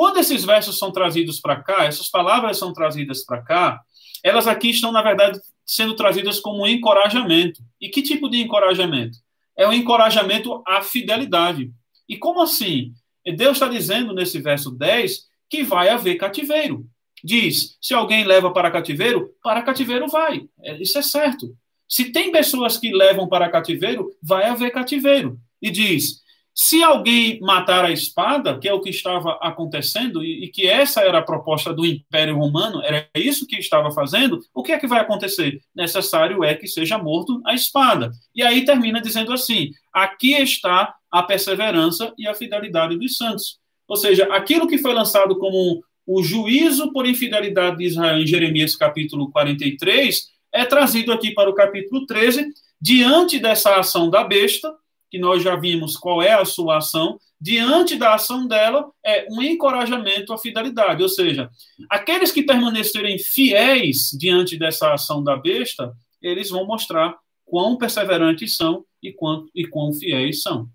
Quando 0.00 0.16
esses 0.16 0.46
versos 0.46 0.78
são 0.78 0.90
trazidos 0.90 1.38
para 1.40 1.62
cá, 1.62 1.84
essas 1.84 2.08
palavras 2.08 2.56
são 2.56 2.72
trazidas 2.72 3.22
para 3.22 3.42
cá, 3.42 3.82
elas 4.24 4.46
aqui 4.46 4.70
estão, 4.70 4.90
na 4.90 5.02
verdade, 5.02 5.38
sendo 5.62 5.94
trazidas 5.94 6.40
como 6.40 6.62
um 6.62 6.66
encorajamento. 6.66 7.60
E 7.78 7.90
que 7.90 8.00
tipo 8.00 8.26
de 8.30 8.38
encorajamento? 8.38 9.18
É 9.54 9.68
um 9.68 9.74
encorajamento 9.74 10.62
à 10.66 10.80
fidelidade. 10.80 11.70
E 12.08 12.16
como 12.16 12.40
assim? 12.40 12.94
Deus 13.36 13.58
está 13.58 13.68
dizendo 13.68 14.14
nesse 14.14 14.40
verso 14.40 14.70
10 14.70 15.18
que 15.50 15.62
vai 15.62 15.90
haver 15.90 16.14
cativeiro. 16.14 16.86
Diz: 17.22 17.76
se 17.78 17.92
alguém 17.92 18.24
leva 18.24 18.50
para 18.54 18.70
cativeiro, 18.70 19.28
para 19.42 19.60
cativeiro 19.60 20.08
vai. 20.08 20.48
É, 20.62 20.80
isso 20.80 20.96
é 20.96 21.02
certo. 21.02 21.54
Se 21.86 22.10
tem 22.10 22.32
pessoas 22.32 22.78
que 22.78 22.90
levam 22.90 23.28
para 23.28 23.50
cativeiro, 23.50 24.10
vai 24.22 24.46
haver 24.46 24.70
cativeiro. 24.70 25.38
E 25.60 25.70
diz: 25.70 26.22
se 26.54 26.82
alguém 26.82 27.40
matar 27.40 27.84
a 27.84 27.90
espada, 27.90 28.58
que 28.58 28.68
é 28.68 28.72
o 28.72 28.80
que 28.80 28.90
estava 28.90 29.38
acontecendo, 29.40 30.24
e, 30.24 30.44
e, 30.44 30.48
que 30.48 30.66
essa 30.66 31.00
era 31.00 31.18
a 31.18 31.22
proposta 31.22 31.72
do 31.72 31.86
Império 31.86 32.36
Romano, 32.36 32.82
era 32.82 33.08
isso 33.14 33.46
que 33.46 33.56
estava 33.56 33.90
fazendo, 33.90 34.40
o 34.52 34.62
que 34.62 34.72
é 34.72 34.78
que 34.78 34.86
vai 34.86 35.00
acontecer? 35.00 35.60
Necessário 35.74 36.44
é 36.44 36.54
que 36.54 36.66
seja 36.66 36.98
morto 36.98 37.40
a 37.46 37.54
espada. 37.54 38.10
E 38.34 38.42
aí 38.42 38.64
termina 38.64 39.00
dizendo 39.00 39.32
assim: 39.32 39.70
aqui 39.92 40.34
está 40.34 40.94
a 41.10 41.22
perseverança 41.22 42.12
e 42.18 42.26
a 42.26 42.34
fidelidade 42.34 42.96
dos 42.98 43.16
santos. 43.16 43.58
Ou 43.88 43.96
seja, 43.96 44.24
aquilo 44.32 44.68
que 44.68 44.78
foi 44.78 44.92
lançado 44.92 45.38
como 45.38 45.82
o 46.06 46.22
juízo 46.22 46.92
por 46.92 47.06
infidelidade 47.06 47.78
de 47.78 47.86
Israel 47.86 48.18
em 48.20 48.26
Jeremias 48.26 48.76
capítulo 48.76 49.30
43 49.30 50.28
é 50.52 50.64
trazido 50.64 51.12
aqui 51.12 51.32
para 51.32 51.48
o 51.48 51.54
capítulo 51.54 52.06
13, 52.06 52.52
diante 52.80 53.38
dessa 53.38 53.76
ação 53.76 54.10
da 54.10 54.24
besta, 54.24 54.74
que 55.10 55.18
nós 55.18 55.42
já 55.42 55.56
vimos 55.56 55.96
qual 55.96 56.22
é 56.22 56.32
a 56.32 56.44
sua 56.44 56.78
ação, 56.78 57.18
diante 57.40 57.96
da 57.96 58.14
ação 58.14 58.46
dela, 58.46 58.90
é 59.04 59.26
um 59.30 59.42
encorajamento 59.42 60.32
à 60.32 60.38
fidelidade. 60.38 61.02
Ou 61.02 61.08
seja, 61.08 61.50
aqueles 61.88 62.30
que 62.30 62.42
permanecerem 62.42 63.18
fiéis 63.18 64.10
diante 64.12 64.56
dessa 64.56 64.92
ação 64.92 65.22
da 65.22 65.36
besta, 65.36 65.92
eles 66.22 66.50
vão 66.50 66.66
mostrar 66.66 67.16
quão 67.44 67.76
perseverantes 67.76 68.56
são 68.56 68.84
e 69.02 69.12
quão, 69.12 69.46
e 69.54 69.66
quão 69.66 69.92
fiéis 69.92 70.42
são. 70.42 70.68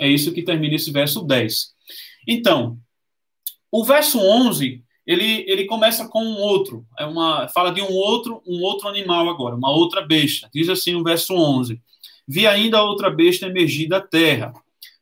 É 0.00 0.08
isso 0.08 0.32
que 0.32 0.42
termina 0.42 0.74
esse 0.74 0.90
verso 0.90 1.22
10. 1.22 1.74
Então, 2.26 2.78
o 3.70 3.84
verso 3.84 4.18
11, 4.18 4.82
ele, 5.06 5.44
ele 5.46 5.66
começa 5.66 6.08
com 6.08 6.24
um 6.24 6.38
outro, 6.38 6.86
é 6.98 7.04
uma, 7.04 7.48
fala 7.48 7.70
de 7.70 7.82
um 7.82 7.92
outro, 7.92 8.42
um 8.46 8.62
outro 8.62 8.88
animal 8.88 9.28
agora, 9.28 9.54
uma 9.54 9.70
outra 9.70 10.00
besta. 10.00 10.48
Diz 10.52 10.68
assim 10.68 10.94
o 10.94 11.04
verso 11.04 11.34
11: 11.34 11.80
vi 12.26 12.46
ainda 12.46 12.82
outra 12.82 13.10
besta 13.10 13.46
emergir 13.46 13.88
da 13.88 14.00
terra. 14.00 14.52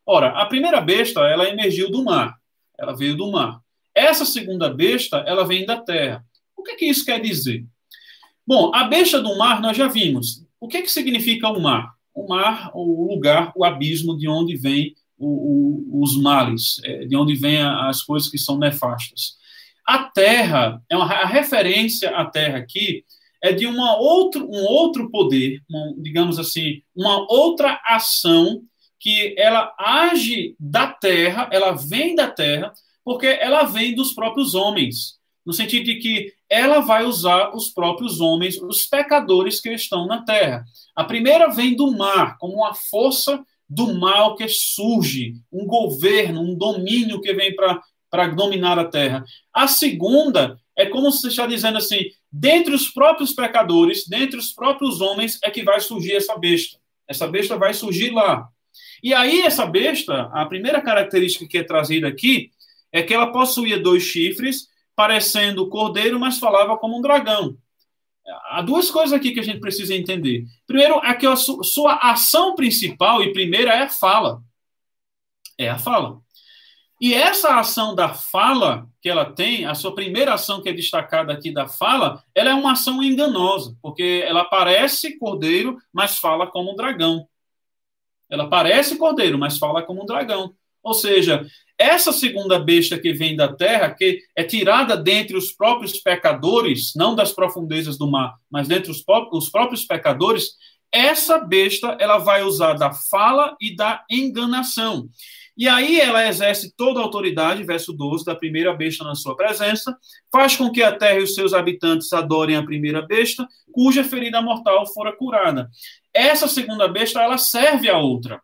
Ora, 0.05 0.31
a 0.31 0.47
primeira 0.47 0.81
besta, 0.81 1.20
ela 1.20 1.49
emergiu 1.49 1.91
do 1.91 2.05
mar. 2.05 2.37
Ela 2.79 2.97
veio 2.97 3.16
do 3.16 3.31
mar. 3.31 3.61
Essa 3.95 4.25
segunda 4.25 4.68
besta, 4.68 5.18
ela 5.27 5.47
vem 5.47 5.64
da 5.64 5.77
terra. 5.77 6.25
O 6.57 6.62
que, 6.62 6.77
que 6.77 6.87
isso 6.87 7.05
quer 7.05 7.20
dizer? 7.20 7.64
Bom, 8.47 8.75
a 8.75 8.85
besta 8.85 9.20
do 9.20 9.37
mar 9.37 9.61
nós 9.61 9.77
já 9.77 9.87
vimos. 9.87 10.45
O 10.61 10.66
que, 10.66 10.83
que 10.83 10.91
significa 10.91 11.49
o 11.49 11.61
mar? 11.61 11.93
O 12.14 12.29
mar, 12.29 12.70
o 12.75 13.12
lugar, 13.12 13.53
o 13.55 13.64
abismo 13.64 14.16
de 14.16 14.29
onde 14.29 14.57
vem 14.57 14.95
o, 15.16 15.99
o, 15.99 16.03
os 16.03 16.16
males, 16.20 16.81
é, 16.85 17.05
de 17.05 17.16
onde 17.16 17.35
vêm 17.35 17.62
as 17.62 18.03
coisas 18.03 18.29
que 18.29 18.39
são 18.39 18.59
nefastas. 18.59 19.37
A 19.87 20.05
terra, 20.05 20.83
é 20.91 20.97
uma, 20.97 21.07
a 21.07 21.27
referência 21.27 22.11
à 22.11 22.25
terra 22.25 22.59
aqui 22.59 23.05
é 23.43 23.53
de 23.53 23.66
uma 23.66 23.97
outro, 23.97 24.49
um 24.49 24.64
outro 24.64 25.11
poder, 25.11 25.61
digamos 25.99 26.38
assim, 26.38 26.80
uma 26.95 27.26
outra 27.28 27.80
ação 27.84 28.62
que 29.01 29.34
ela 29.36 29.74
age 29.76 30.55
da 30.61 30.86
terra, 30.86 31.49
ela 31.51 31.72
vem 31.72 32.14
da 32.14 32.30
terra, 32.30 32.72
porque 33.05 33.26
ela 33.26 33.64
vem 33.64 33.97
dos 33.97 34.12
próprios 34.12 34.55
homens, 34.55 35.18
no 35.45 35.53
sentido 35.53 35.86
de 35.86 35.97
que 35.97 36.32
ela 36.49 36.78
vai 36.78 37.05
usar 37.05 37.53
os 37.53 37.68
próprios 37.68 38.20
homens, 38.20 38.57
os 38.62 38.86
pecadores 38.86 39.61
que 39.61 39.70
estão 39.70 40.07
na 40.07 40.22
terra. 40.22 40.64
A 40.95 41.03
primeira 41.03 41.49
vem 41.49 41.74
do 41.74 41.90
mar, 41.90 42.38
como 42.38 42.55
uma 42.59 42.74
força 42.74 43.45
do 43.68 43.93
mal 43.95 44.36
que 44.36 44.47
surge, 44.47 45.34
um 45.51 45.66
governo, 45.66 46.43
um 46.43 46.55
domínio 46.55 47.20
que 47.20 47.32
vem 47.32 47.57
para 47.57 48.28
dominar 48.28 48.78
a 48.78 48.84
terra. 48.84 49.24
A 49.53 49.66
segunda 49.66 50.61
é 50.77 50.87
como 50.87 51.11
se 51.11 51.29
está 51.29 51.47
dizendo 51.47 51.79
assim: 51.79 52.11
dentre 52.31 52.75
os 52.75 52.89
próprios 52.89 53.33
pecadores, 53.33 54.07
dentre 54.07 54.39
os 54.39 54.53
próprios 54.53 55.01
homens, 55.01 55.39
é 55.43 55.51
que 55.51 55.62
vai 55.62 55.81
surgir 55.81 56.14
essa 56.14 56.37
besta. 56.37 56.79
Essa 57.07 57.27
besta 57.27 57.57
vai 57.57 57.75
surgir 57.75 58.11
lá. 58.11 58.49
E 59.03 59.12
aí, 59.12 59.43
essa 59.43 59.66
besta, 59.66 60.31
a 60.33 60.47
primeira 60.47 60.81
característica 60.81 61.47
que 61.47 61.59
é 61.59 61.64
trazida 61.64 62.09
aqui 62.09 62.51
é 62.91 63.03
que 63.03 63.12
ela 63.12 63.33
possuía 63.33 63.79
dois 63.79 64.03
chifres, 64.03 64.68
parecendo 64.95 65.68
cordeiro, 65.68 66.20
mas 66.20 66.39
falava 66.39 66.77
como 66.77 66.99
um 66.99 67.03
dragão. 67.03 67.57
Há 68.51 68.62
duas 68.62 68.91
coisas 68.91 69.12
aqui 69.12 69.33
que 69.33 69.41
a 69.41 69.43
gente 69.43 69.59
precisa 69.59 69.95
entender. 69.95 70.45
Primeiro, 70.66 71.01
é 71.05 71.12
que 71.14 71.27
a 71.27 71.35
sua 71.35 71.95
ação 71.97 72.55
principal 72.55 73.23
e 73.23 73.33
primeira 73.33 73.73
é 73.75 73.83
a 73.83 73.89
fala. 73.89 74.41
É 75.59 75.68
a 75.68 75.79
fala. 75.79 76.20
E 77.03 77.14
essa 77.14 77.59
ação 77.59 77.96
da 77.96 78.11
fala 78.11 78.86
que 79.00 79.09
ela 79.09 79.24
tem, 79.24 79.66
a 79.66 79.74
sua 79.74 79.92
primeira 79.92 80.34
ação 80.34 80.62
que 80.62 80.68
é 80.68 80.72
destacada 80.72 81.32
aqui 81.32 81.50
da 81.50 81.66
fala, 81.66 82.22
ela 82.32 82.50
é 82.50 82.55
uma 82.55 82.74
ação 82.74 83.03
enganosa, 83.03 83.76
porque 83.82 84.22
ela 84.24 84.44
parece 84.44 85.18
cordeiro, 85.18 85.78
mas 85.92 86.18
fala 86.18 86.46
como 86.46 86.72
um 86.72 86.76
dragão. 86.76 87.26
Ela 88.30 88.48
parece 88.48 88.96
cordeiro, 88.98 89.36
mas 89.36 89.59
fala 89.59 89.82
como 89.82 90.05
um 90.05 90.07
dragão. 90.07 90.55
Ou 90.80 90.94
seja, 90.94 91.44
essa 91.76 92.12
segunda 92.12 92.61
besta 92.61 92.96
que 92.96 93.12
vem 93.12 93.34
da 93.34 93.53
terra, 93.53 93.90
que 93.90 94.20
é 94.36 94.44
tirada 94.44 94.96
dentre 94.96 95.36
os 95.36 95.50
próprios 95.50 95.98
pecadores, 95.98 96.92
não 96.94 97.16
das 97.16 97.32
profundezas 97.32 97.98
do 97.98 98.09
mar, 98.09 98.36
mas 98.48 98.68
dentre 98.68 98.92
os, 98.92 99.03
os 99.32 99.48
próprios 99.50 99.84
pecadores, 99.84 100.50
essa 100.92 101.38
besta 101.38 101.96
ela 101.98 102.18
vai 102.18 102.44
usar 102.44 102.74
da 102.74 102.92
fala 102.92 103.57
e 103.61 103.74
da 103.74 104.05
enganação. 104.09 105.09
E 105.57 105.68
aí 105.68 106.00
ela 106.00 106.26
exerce 106.26 106.74
toda 106.74 107.00
a 107.00 107.03
autoridade, 107.03 107.62
verso 107.62 107.92
12, 107.92 108.24
da 108.24 108.34
primeira 108.34 108.72
besta 108.72 109.05
na 109.05 109.14
sua 109.14 109.36
presença, 109.36 109.96
faz 110.32 110.57
com 110.57 110.70
que 110.70 110.82
a 110.82 110.96
terra 110.96 111.20
e 111.20 111.22
os 111.22 111.34
seus 111.34 111.53
habitantes 111.53 112.12
adorem 112.12 112.57
a 112.57 112.64
primeira 112.64 113.03
besta, 113.03 113.46
cuja 113.70 114.03
ferida 114.03 114.40
mortal 114.40 114.86
fora 114.92 115.14
curada. 115.14 115.70
Essa 116.12 116.48
segunda 116.48 116.88
besta, 116.88 117.20
ela 117.20 117.36
serve 117.36 117.88
a 117.88 117.98
outra. 117.98 118.40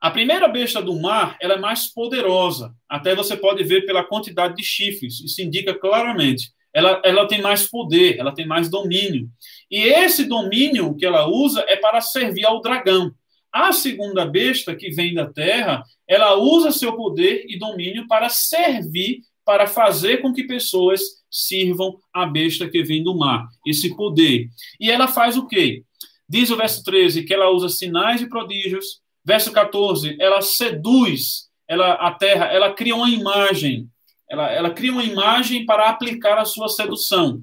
A 0.00 0.10
primeira 0.10 0.46
besta 0.46 0.82
do 0.82 1.00
mar, 1.00 1.36
ela 1.40 1.54
é 1.54 1.58
mais 1.58 1.86
poderosa. 1.92 2.74
Até 2.88 3.14
você 3.14 3.36
pode 3.36 3.64
ver 3.64 3.86
pela 3.86 4.04
quantidade 4.04 4.54
de 4.54 4.62
chifres. 4.62 5.20
Isso 5.20 5.40
indica 5.40 5.72
claramente. 5.72 6.52
Ela, 6.74 7.00
ela 7.04 7.26
tem 7.26 7.40
mais 7.40 7.66
poder, 7.66 8.18
ela 8.18 8.34
tem 8.34 8.46
mais 8.46 8.68
domínio. 8.68 9.28
E 9.70 9.78
esse 9.78 10.24
domínio 10.24 10.94
que 10.94 11.06
ela 11.06 11.26
usa 11.26 11.64
é 11.68 11.76
para 11.76 12.00
servir 12.00 12.44
ao 12.44 12.60
dragão. 12.60 13.14
A 13.54 13.70
segunda 13.70 14.26
besta 14.26 14.74
que 14.74 14.90
vem 14.90 15.14
da 15.14 15.32
terra, 15.32 15.84
ela 16.08 16.34
usa 16.34 16.72
seu 16.72 16.96
poder 16.96 17.46
e 17.48 17.56
domínio 17.56 18.08
para 18.08 18.28
servir, 18.28 19.20
para 19.44 19.68
fazer 19.68 20.20
com 20.20 20.32
que 20.32 20.42
pessoas 20.42 21.00
sirvam 21.30 21.96
a 22.12 22.26
besta 22.26 22.68
que 22.68 22.82
vem 22.82 23.04
do 23.04 23.16
mar, 23.16 23.46
esse 23.64 23.94
poder. 23.94 24.48
E 24.80 24.90
ela 24.90 25.06
faz 25.06 25.36
o 25.36 25.46
quê? 25.46 25.84
Diz 26.28 26.50
o 26.50 26.56
verso 26.56 26.82
13 26.82 27.22
que 27.22 27.32
ela 27.32 27.48
usa 27.48 27.68
sinais 27.68 28.20
e 28.20 28.28
prodígios. 28.28 29.00
Verso 29.24 29.52
14, 29.52 30.16
ela 30.18 30.42
seduz 30.42 31.48
ela, 31.68 31.92
a 31.92 32.10
terra, 32.10 32.46
ela 32.46 32.74
cria 32.74 32.96
uma 32.96 33.08
imagem. 33.08 33.88
Ela, 34.28 34.50
ela 34.50 34.70
cria 34.70 34.90
uma 34.90 35.04
imagem 35.04 35.64
para 35.64 35.88
aplicar 35.88 36.38
a 36.38 36.44
sua 36.44 36.68
sedução. 36.68 37.40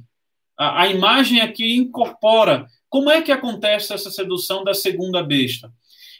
A, 0.57 0.81
a 0.81 0.87
imagem 0.89 1.39
aqui 1.39 1.73
incorpora. 1.73 2.67
Como 2.89 3.09
é 3.09 3.21
que 3.21 3.31
acontece 3.31 3.93
essa 3.93 4.11
sedução 4.11 4.65
da 4.65 4.73
segunda 4.73 5.23
besta? 5.23 5.71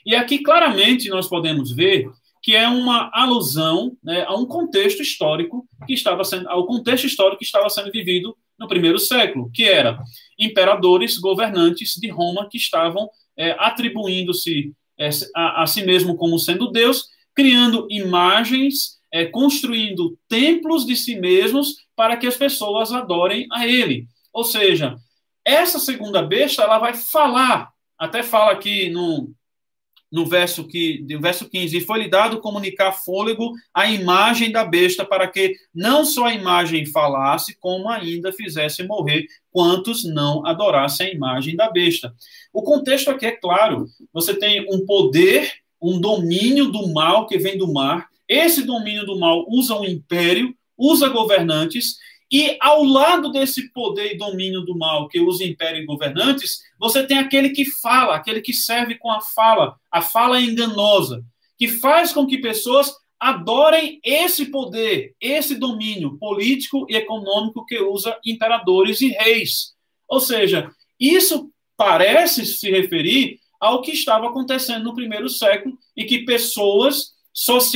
E 0.04 0.14
aqui 0.14 0.38
claramente 0.38 1.08
nós 1.08 1.28
podemos 1.28 1.72
ver 1.72 2.08
que 2.42 2.56
é 2.56 2.66
uma 2.66 3.08
alusão 3.14 3.96
né, 4.02 4.24
a 4.26 4.34
um 4.34 4.44
contexto 4.44 5.00
histórico 5.00 5.66
que 5.86 5.94
estava 5.94 6.24
sendo, 6.24 6.48
ao 6.48 6.66
contexto 6.66 7.06
histórico 7.06 7.38
que 7.38 7.44
estava 7.44 7.70
sendo 7.70 7.92
vivido 7.92 8.36
no 8.58 8.66
primeiro 8.66 8.98
século, 8.98 9.50
que 9.52 9.64
era 9.64 9.98
imperadores, 10.38 11.18
governantes 11.18 11.94
de 11.94 12.08
Roma 12.08 12.48
que 12.50 12.58
estavam 12.58 13.08
é, 13.36 13.52
atribuindo-se 13.58 14.72
é, 14.98 15.08
a, 15.34 15.62
a, 15.62 15.66
si 15.66 15.84
mesmo 15.84 16.16
como 16.16 16.38
sendo 16.38 16.70
Deus, 16.70 17.06
criando 17.34 17.86
imagens, 17.88 19.00
é, 19.12 19.24
construindo 19.24 20.18
templos 20.28 20.84
de 20.84 20.96
si 20.96 21.16
mesmos 21.16 21.76
para 21.94 22.16
que 22.16 22.26
as 22.26 22.36
pessoas 22.36 22.92
adorem 22.92 23.46
a 23.52 23.66
ele. 23.66 24.06
Ou 24.32 24.44
seja, 24.44 24.96
essa 25.44 25.78
segunda 25.78 26.22
besta 26.22 26.62
ela 26.62 26.78
vai 26.78 26.94
falar, 26.94 27.70
até 27.98 28.22
fala 28.22 28.52
aqui 28.52 28.90
no 28.90 29.32
no 30.12 30.26
verso, 30.26 30.68
que, 30.68 31.04
no 31.08 31.20
verso 31.20 31.48
15, 31.48 31.78
e 31.78 31.80
foi-lhe 31.80 32.06
dado 32.06 32.38
comunicar 32.40 32.92
fôlego 32.92 33.52
à 33.72 33.90
imagem 33.90 34.52
da 34.52 34.62
besta, 34.62 35.06
para 35.06 35.26
que 35.26 35.54
não 35.74 36.04
só 36.04 36.26
a 36.26 36.34
imagem 36.34 36.84
falasse, 36.84 37.56
como 37.58 37.88
ainda 37.88 38.30
fizesse 38.30 38.82
morrer 38.82 39.24
quantos 39.50 40.04
não 40.04 40.46
adorassem 40.46 41.06
a 41.06 41.12
imagem 41.14 41.56
da 41.56 41.70
besta. 41.70 42.14
O 42.52 42.62
contexto 42.62 43.10
aqui 43.10 43.24
é 43.24 43.32
claro: 43.32 43.86
você 44.12 44.34
tem 44.34 44.66
um 44.70 44.84
poder, 44.84 45.50
um 45.80 45.98
domínio 45.98 46.70
do 46.70 46.92
mal 46.92 47.26
que 47.26 47.38
vem 47.38 47.56
do 47.56 47.72
mar, 47.72 48.06
esse 48.28 48.62
domínio 48.64 49.06
do 49.06 49.18
mal 49.18 49.46
usa 49.48 49.74
um 49.74 49.84
império, 49.84 50.54
usa 50.76 51.08
governantes, 51.08 51.96
e 52.32 52.56
ao 52.62 52.82
lado 52.82 53.30
desse 53.30 53.70
poder 53.74 54.14
e 54.14 54.16
domínio 54.16 54.62
do 54.62 54.74
mal 54.74 55.06
que 55.06 55.20
usa 55.20 55.44
império 55.44 55.82
e 55.82 55.84
governantes, 55.84 56.62
você 56.80 57.06
tem 57.06 57.18
aquele 57.18 57.50
que 57.50 57.66
fala, 57.66 58.16
aquele 58.16 58.40
que 58.40 58.54
serve 58.54 58.96
com 58.96 59.10
a 59.10 59.20
fala, 59.20 59.76
a 59.90 60.00
fala 60.00 60.40
enganosa, 60.40 61.22
que 61.58 61.68
faz 61.68 62.10
com 62.10 62.26
que 62.26 62.38
pessoas 62.38 62.90
adorem 63.20 64.00
esse 64.02 64.46
poder, 64.46 65.14
esse 65.20 65.56
domínio 65.56 66.16
político 66.18 66.86
e 66.88 66.96
econômico 66.96 67.66
que 67.66 67.78
usa 67.78 68.18
imperadores 68.24 69.02
e 69.02 69.08
reis. 69.08 69.74
Ou 70.08 70.18
seja, 70.18 70.70
isso 70.98 71.52
parece 71.76 72.46
se 72.46 72.70
referir 72.70 73.38
ao 73.60 73.82
que 73.82 73.92
estava 73.92 74.28
acontecendo 74.28 74.84
no 74.84 74.94
primeiro 74.94 75.28
século 75.28 75.78
e 75.94 76.04
que 76.04 76.24
pessoas 76.24 77.11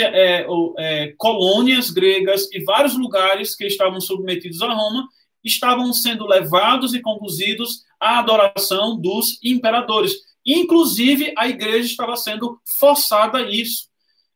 é, 0.02 0.46
é, 0.78 1.14
colônias 1.16 1.90
gregas 1.90 2.48
e 2.52 2.62
vários 2.64 2.96
lugares 2.96 3.54
que 3.54 3.66
estavam 3.66 4.00
submetidos 4.00 4.60
a 4.62 4.72
Roma 4.72 5.08
estavam 5.42 5.92
sendo 5.92 6.26
levados 6.26 6.94
e 6.94 7.00
conduzidos 7.00 7.82
à 8.00 8.18
adoração 8.18 9.00
dos 9.00 9.38
imperadores. 9.42 10.14
Inclusive, 10.44 11.32
a 11.36 11.48
igreja 11.48 11.88
estava 11.88 12.16
sendo 12.16 12.60
forçada 12.78 13.38
a 13.38 13.50
isso. 13.50 13.86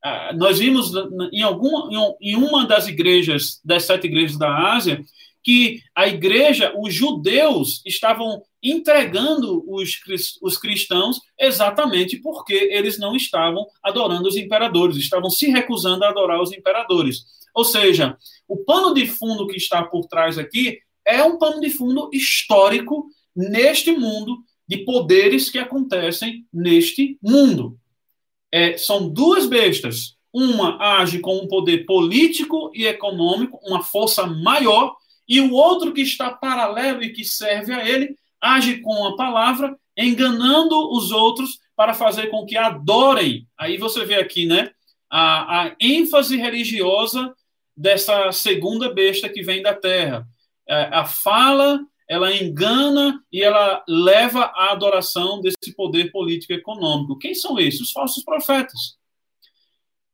Ah, 0.02 0.32
nós 0.34 0.58
vimos 0.58 0.92
em, 1.32 1.42
alguma, 1.42 2.16
em 2.20 2.36
uma 2.36 2.66
das 2.66 2.88
igrejas, 2.88 3.60
das 3.64 3.84
sete 3.84 4.06
igrejas 4.06 4.38
da 4.38 4.72
Ásia, 4.72 5.04
que 5.42 5.80
a 5.94 6.06
igreja, 6.06 6.72
os 6.76 6.92
judeus, 6.94 7.82
estavam 7.86 8.42
entregando 8.62 9.64
os, 9.66 9.98
os 10.42 10.58
cristãos 10.58 11.18
exatamente 11.38 12.18
porque 12.18 12.54
eles 12.54 12.98
não 12.98 13.16
estavam 13.16 13.66
adorando 13.82 14.28
os 14.28 14.36
imperadores, 14.36 14.96
estavam 14.96 15.30
se 15.30 15.46
recusando 15.48 16.04
a 16.04 16.10
adorar 16.10 16.40
os 16.40 16.52
imperadores. 16.52 17.24
Ou 17.54 17.64
seja, 17.64 18.16
o 18.46 18.58
pano 18.58 18.94
de 18.94 19.06
fundo 19.06 19.46
que 19.46 19.56
está 19.56 19.82
por 19.82 20.06
trás 20.06 20.38
aqui 20.38 20.78
é 21.06 21.22
um 21.22 21.38
pano 21.38 21.60
de 21.60 21.70
fundo 21.70 22.10
histórico 22.12 23.06
neste 23.34 23.92
mundo 23.92 24.38
de 24.68 24.78
poderes 24.78 25.50
que 25.50 25.58
acontecem 25.58 26.46
neste 26.52 27.18
mundo. 27.22 27.76
É, 28.52 28.76
são 28.76 29.08
duas 29.08 29.46
bestas. 29.46 30.16
Uma 30.32 31.00
age 31.00 31.18
com 31.18 31.38
um 31.38 31.48
poder 31.48 31.84
político 31.86 32.70
e 32.72 32.86
econômico, 32.86 33.58
uma 33.64 33.82
força 33.82 34.26
maior, 34.26 34.94
e 35.30 35.40
o 35.40 35.52
outro 35.52 35.94
que 35.94 36.02
está 36.02 36.28
paralelo 36.28 37.04
e 37.04 37.12
que 37.12 37.24
serve 37.24 37.72
a 37.72 37.88
ele 37.88 38.16
age 38.40 38.80
com 38.80 39.06
a 39.06 39.14
palavra, 39.14 39.78
enganando 39.96 40.92
os 40.92 41.12
outros 41.12 41.60
para 41.76 41.94
fazer 41.94 42.26
com 42.28 42.44
que 42.44 42.56
adorem. 42.56 43.46
Aí 43.56 43.78
você 43.78 44.04
vê 44.04 44.16
aqui, 44.16 44.44
né, 44.44 44.72
a, 45.08 45.66
a 45.66 45.76
ênfase 45.80 46.36
religiosa 46.36 47.32
dessa 47.76 48.32
segunda 48.32 48.92
besta 48.92 49.28
que 49.28 49.40
vem 49.40 49.62
da 49.62 49.72
terra. 49.72 50.26
É, 50.68 50.88
a 50.92 51.04
fala, 51.04 51.80
ela 52.08 52.34
engana 52.34 53.22
e 53.30 53.40
ela 53.40 53.84
leva 53.86 54.46
à 54.54 54.72
adoração 54.72 55.40
desse 55.40 55.74
poder 55.76 56.10
político 56.10 56.52
e 56.52 56.56
econômico. 56.56 57.18
Quem 57.18 57.34
são 57.34 57.56
esses? 57.56 57.82
Os 57.82 57.92
falsos 57.92 58.24
profetas. 58.24 58.98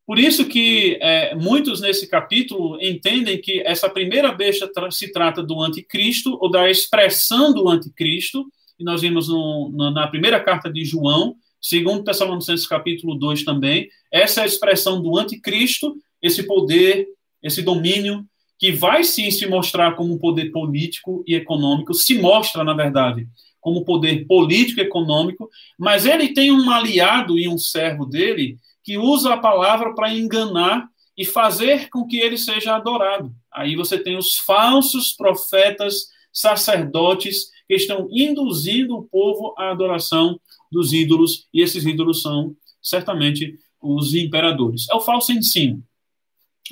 Por 0.06 0.20
isso 0.20 0.46
que 0.46 0.98
é, 1.02 1.34
muitos 1.34 1.80
nesse 1.80 2.06
capítulo 2.06 2.78
entendem 2.80 3.40
que 3.40 3.60
essa 3.66 3.90
primeira 3.90 4.30
besta 4.30 4.70
se 4.90 5.10
trata 5.10 5.42
do 5.42 5.60
anticristo, 5.60 6.38
ou 6.40 6.48
da 6.48 6.70
expressão 6.70 7.52
do 7.52 7.68
anticristo, 7.68 8.46
e 8.78 8.84
nós 8.84 9.00
vimos 9.02 9.28
no, 9.28 9.70
no, 9.74 9.90
na 9.90 10.06
primeira 10.06 10.38
carta 10.38 10.72
de 10.72 10.84
João, 10.84 11.34
segundo 11.60 12.04
Tessalonicenses 12.04 12.68
capítulo 12.68 13.16
2 13.16 13.44
também, 13.44 13.88
essa 14.12 14.40
é 14.40 14.44
a 14.44 14.46
expressão 14.46 15.02
do 15.02 15.18
anticristo, 15.18 15.96
esse 16.22 16.44
poder, 16.44 17.08
esse 17.42 17.60
domínio, 17.60 18.24
que 18.58 18.70
vai 18.70 19.02
sim 19.02 19.30
se 19.30 19.46
mostrar 19.46 19.96
como 19.96 20.14
um 20.14 20.18
poder 20.18 20.50
político 20.52 21.24
e 21.26 21.34
econômico, 21.34 21.92
se 21.92 22.16
mostra, 22.18 22.62
na 22.62 22.74
verdade, 22.74 23.26
como 23.60 23.84
poder 23.84 24.24
político 24.26 24.80
e 24.80 24.84
econômico, 24.84 25.50
mas 25.76 26.06
ele 26.06 26.32
tem 26.32 26.52
um 26.52 26.70
aliado 26.70 27.36
e 27.36 27.48
um 27.48 27.58
servo 27.58 28.06
dele 28.06 28.56
que 28.86 28.96
usa 28.96 29.34
a 29.34 29.36
palavra 29.36 29.92
para 29.96 30.14
enganar 30.14 30.88
e 31.18 31.24
fazer 31.24 31.90
com 31.90 32.06
que 32.06 32.18
ele 32.18 32.38
seja 32.38 32.76
adorado. 32.76 33.34
Aí 33.52 33.74
você 33.74 33.98
tem 33.98 34.16
os 34.16 34.36
falsos 34.36 35.12
profetas, 35.12 36.06
sacerdotes, 36.32 37.50
que 37.66 37.74
estão 37.74 38.06
induzindo 38.12 38.96
o 38.96 39.02
povo 39.02 39.54
à 39.58 39.72
adoração 39.72 40.38
dos 40.70 40.92
ídolos, 40.92 41.48
e 41.52 41.62
esses 41.62 41.84
ídolos 41.84 42.22
são 42.22 42.54
certamente 42.80 43.58
os 43.82 44.14
imperadores. 44.14 44.88
É 44.88 44.94
o 44.94 45.00
falso 45.00 45.32
ensino. 45.32 45.82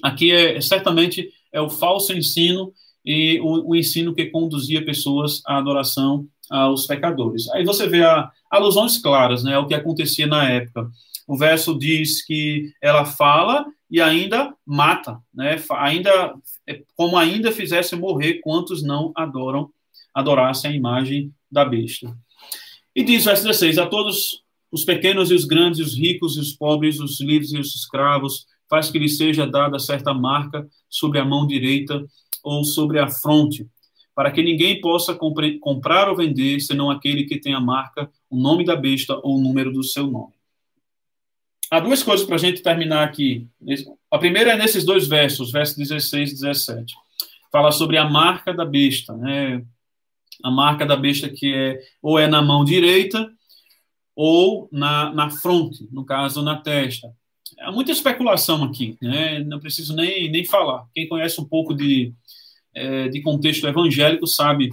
Aqui 0.01 0.31
é 0.31 0.61
certamente 0.61 1.33
é 1.53 1.61
o 1.61 1.69
falso 1.69 2.12
ensino 2.12 2.73
e 3.05 3.41
o, 3.41 3.71
o 3.71 3.77
ensino 3.77 4.15
que 4.15 4.27
conduzia 4.27 4.85
pessoas 4.85 5.43
à 5.47 5.59
adoração 5.59 6.29
aos 6.49 6.87
pecadores. 6.87 7.49
Aí 7.51 7.65
você 7.65 7.89
vê 7.89 8.05
a, 8.05 8.31
alusões 8.51 8.99
claras, 8.99 9.43
né, 9.43 9.55
ao 9.55 9.67
que 9.67 9.75
acontecia 9.75 10.27
na 10.27 10.49
época. 10.49 10.89
O 11.27 11.37
verso 11.37 11.79
diz 11.79 12.25
que 12.25 12.72
ela 12.83 13.05
fala 13.05 13.64
e 13.91 14.01
ainda 14.01 14.55
mata, 14.66 15.18
né, 15.33 15.57
ainda 15.70 16.35
é 16.66 16.83
como 16.97 17.16
ainda 17.16 17.53
fizesse 17.53 17.95
morrer 17.97 18.41
quantos 18.41 18.83
não 18.83 19.12
adoram, 19.14 19.70
adorassem 20.12 20.70
a 20.70 20.75
imagem 20.75 21.33
da 21.51 21.64
besta. 21.64 22.16
E 22.95 23.03
diz 23.03 23.25
verso 23.25 23.45
16: 23.45 23.79
a 23.79 23.87
todos 23.87 24.43
os 24.70 24.85
pequenos 24.85 25.31
e 25.31 25.35
os 25.35 25.45
grandes, 25.45 25.81
os 25.81 25.97
ricos 25.97 26.37
e 26.37 26.41
os 26.41 26.53
pobres, 26.53 27.01
os 27.01 27.20
livres 27.20 27.53
e 27.53 27.59
os 27.59 27.75
escravos, 27.75 28.47
faz 28.68 28.91
que 28.91 28.99
lhe 28.99 29.09
seja 29.09 29.47
dada 29.47 29.79
certa 29.79 30.12
marca 30.12 30.66
sobre 30.89 31.18
a 31.18 31.25
mão 31.25 31.47
direita 31.47 32.05
ou 32.43 32.64
sobre 32.64 32.99
a 32.99 33.09
fronte, 33.09 33.66
para 34.14 34.31
que 34.31 34.43
ninguém 34.43 34.81
possa 34.81 35.16
comprar 35.61 36.09
ou 36.09 36.16
vender, 36.16 36.61
senão 36.61 36.91
aquele 36.91 37.25
que 37.25 37.41
tem 37.41 37.55
a 37.55 37.61
marca, 37.61 38.11
o 38.29 38.37
nome 38.37 38.64
da 38.64 38.77
besta 38.77 39.18
ou 39.22 39.39
o 39.39 39.41
número 39.41 39.72
do 39.72 39.83
seu 39.83 40.07
nome. 40.07 40.35
Há 41.75 41.81
duas 41.81 42.05
coisas 42.05 42.25
para 42.25 42.37
a 42.37 42.39
gente 42.39 42.62
terminar 42.62 43.03
aqui. 43.03 43.49
A 44.09 44.16
primeira 44.16 44.53
é 44.53 44.57
nesses 44.57 44.85
dois 44.85 45.09
versos, 45.09 45.51
versos 45.51 45.77
16 45.77 46.31
e 46.31 46.35
17. 46.35 46.95
Fala 47.51 47.72
sobre 47.72 47.99
a 47.99 48.09
marca 48.09 48.55
da 48.55 48.64
besta, 48.64 49.12
né? 49.16 49.61
A 50.45 50.53
marca 50.53 50.87
da 50.87 50.95
besta 50.95 51.29
que 51.29 51.53
é 51.53 51.81
ou 52.01 52.16
é 52.16 52.29
na 52.29 52.41
mão 52.41 52.64
direita 52.64 53.29
ou 54.14 54.68
na, 54.70 55.12
na 55.12 55.31
fronte, 55.31 55.89
no 55.91 56.05
caso 56.05 56.43
na 56.43 56.61
testa. 56.61 57.12
Há 57.59 57.72
muita 57.72 57.91
especulação 57.91 58.62
aqui, 58.62 58.97
né? 59.03 59.41
não 59.41 59.59
preciso 59.59 59.97
nem, 59.97 60.31
nem 60.31 60.45
falar. 60.45 60.87
Quem 60.95 61.09
conhece 61.09 61.41
um 61.41 61.45
pouco 61.45 61.75
de, 61.75 62.12
é, 62.72 63.09
de 63.09 63.20
contexto 63.20 63.66
evangélico 63.66 64.29
sabe 64.29 64.70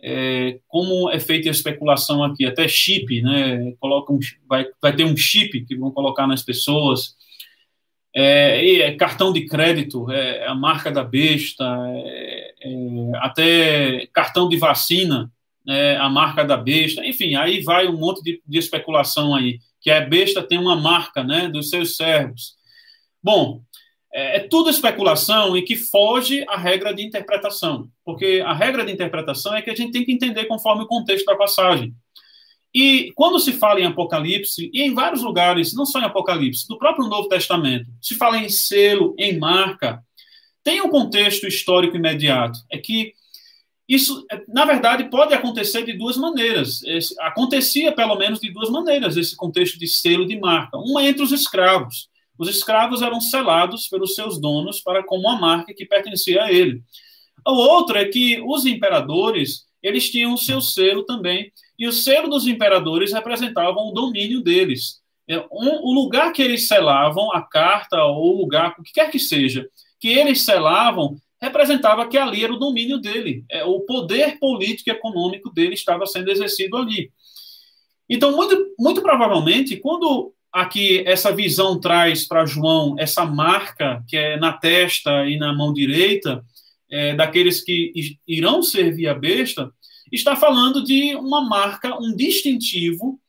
é, 0.00 0.58
como 0.68 1.10
é 1.10 1.18
feita 1.18 1.48
a 1.48 1.52
especulação 1.52 2.22
aqui. 2.22 2.46
Até 2.46 2.68
chip, 2.68 3.20
né? 3.22 3.72
Coloca 3.80 4.12
um, 4.12 4.18
vai, 4.48 4.66
vai 4.80 4.94
ter 4.94 5.04
um 5.04 5.16
chip 5.16 5.64
que 5.64 5.76
vão 5.76 5.90
colocar 5.90 6.26
nas 6.26 6.42
pessoas. 6.42 7.16
É, 8.14 8.80
é 8.80 8.96
cartão 8.96 9.32
de 9.32 9.46
crédito, 9.46 10.10
é, 10.10 10.46
a 10.46 10.54
marca 10.54 10.90
da 10.90 11.04
besta, 11.04 11.64
é, 11.94 12.54
é, 12.62 12.72
até 13.16 14.06
cartão 14.12 14.48
de 14.48 14.56
vacina, 14.56 15.30
é, 15.68 15.96
a 15.96 16.08
marca 16.08 16.44
da 16.44 16.56
besta, 16.56 17.04
enfim, 17.04 17.34
aí 17.34 17.60
vai 17.62 17.86
um 17.86 17.98
monte 17.98 18.22
de, 18.22 18.42
de 18.46 18.58
especulação 18.58 19.34
aí 19.34 19.60
que 19.80 19.90
a 19.90 20.00
besta 20.00 20.42
tem 20.42 20.58
uma 20.58 20.76
marca 20.76 21.22
né, 21.22 21.48
dos 21.48 21.70
seus 21.70 21.96
servos. 21.96 22.54
Bom, 23.22 23.62
é, 24.12 24.36
é 24.36 24.40
tudo 24.40 24.70
especulação 24.70 25.56
e 25.56 25.62
que 25.62 25.76
foge 25.76 26.44
à 26.48 26.56
regra 26.56 26.92
de 26.92 27.04
interpretação, 27.04 27.88
porque 28.08 28.42
a 28.42 28.54
regra 28.54 28.86
de 28.86 28.90
interpretação 28.90 29.54
é 29.54 29.60
que 29.60 29.68
a 29.68 29.74
gente 29.74 29.92
tem 29.92 30.02
que 30.02 30.10
entender 30.10 30.46
conforme 30.46 30.82
o 30.82 30.86
contexto 30.86 31.26
da 31.26 31.36
passagem. 31.36 31.94
E 32.74 33.12
quando 33.14 33.38
se 33.38 33.52
fala 33.52 33.80
em 33.80 33.84
Apocalipse, 33.84 34.70
e 34.72 34.80
em 34.80 34.94
vários 34.94 35.20
lugares, 35.20 35.74
não 35.74 35.84
só 35.84 36.00
em 36.00 36.04
Apocalipse, 36.04 36.66
do 36.66 36.78
próprio 36.78 37.06
Novo 37.06 37.28
Testamento, 37.28 37.90
se 38.00 38.14
fala 38.14 38.38
em 38.38 38.48
selo, 38.48 39.14
em 39.18 39.38
marca, 39.38 40.02
tem 40.64 40.80
um 40.80 40.88
contexto 40.88 41.46
histórico 41.46 41.98
imediato. 41.98 42.58
É 42.72 42.78
que 42.78 43.12
isso, 43.86 44.24
na 44.48 44.64
verdade, 44.64 45.10
pode 45.10 45.34
acontecer 45.34 45.84
de 45.84 45.92
duas 45.92 46.16
maneiras. 46.16 46.82
Esse, 46.84 47.14
acontecia, 47.20 47.92
pelo 47.92 48.16
menos, 48.16 48.40
de 48.40 48.50
duas 48.50 48.70
maneiras, 48.70 49.18
esse 49.18 49.36
contexto 49.36 49.78
de 49.78 49.86
selo 49.86 50.26
de 50.26 50.40
marca. 50.40 50.78
Uma 50.78 51.04
entre 51.04 51.22
os 51.22 51.30
escravos. 51.30 52.08
Os 52.38 52.48
escravos 52.48 53.02
eram 53.02 53.20
selados 53.20 53.86
pelos 53.86 54.14
seus 54.14 54.40
donos 54.40 54.80
para 54.80 55.04
como 55.04 55.28
uma 55.28 55.38
marca 55.38 55.74
que 55.74 55.84
pertencia 55.84 56.44
a 56.44 56.50
ele. 56.50 56.82
O 57.48 57.54
outro 57.54 57.96
é 57.96 58.04
que 58.04 58.40
os 58.46 58.66
imperadores, 58.66 59.64
eles 59.82 60.10
tinham 60.10 60.34
o 60.34 60.38
seu 60.38 60.60
selo 60.60 61.04
também, 61.04 61.50
e 61.78 61.88
o 61.88 61.92
selo 61.92 62.28
dos 62.28 62.46
imperadores 62.46 63.12
representavam 63.12 63.88
o 63.88 63.92
domínio 63.92 64.42
deles. 64.42 65.00
É, 65.26 65.42
o 65.50 65.92
lugar 65.92 66.32
que 66.32 66.42
eles 66.42 66.68
selavam, 66.68 67.32
a 67.32 67.40
carta 67.40 68.04
ou 68.04 68.34
o 68.34 68.38
lugar, 68.38 68.74
o 68.78 68.82
que 68.82 68.92
quer 68.92 69.10
que 69.10 69.18
seja, 69.18 69.66
que 69.98 70.08
eles 70.08 70.42
selavam, 70.42 71.16
representava 71.40 72.06
que 72.06 72.18
ali 72.18 72.44
era 72.44 72.52
o 72.52 72.58
domínio 72.58 72.98
dele, 72.98 73.44
é, 73.50 73.64
o 73.64 73.80
poder 73.80 74.38
político 74.38 74.90
e 74.90 74.92
econômico 74.92 75.50
dele 75.50 75.74
estava 75.74 76.04
sendo 76.04 76.30
exercido 76.30 76.76
ali. 76.76 77.10
Então, 78.08 78.34
muito, 78.34 78.74
muito 78.78 79.00
provavelmente, 79.00 79.76
quando 79.76 80.34
aqui 80.52 81.02
essa 81.06 81.32
visão 81.32 81.78
traz 81.78 82.26
para 82.26 82.46
João 82.46 82.96
essa 82.98 83.24
marca 83.24 84.02
que 84.08 84.16
é 84.16 84.36
na 84.38 84.52
testa 84.52 85.26
e 85.26 85.36
na 85.38 85.52
mão 85.52 85.72
direita, 85.72 86.44
é, 86.90 87.14
daqueles 87.14 87.60
que 87.62 88.18
irão 88.26 88.62
servir 88.62 89.08
a 89.08 89.14
besta, 89.14 89.72
está 90.10 90.34
falando 90.36 90.82
de 90.82 91.14
uma 91.16 91.42
marca, 91.42 91.98
um 92.00 92.14
distintivo 92.14 93.20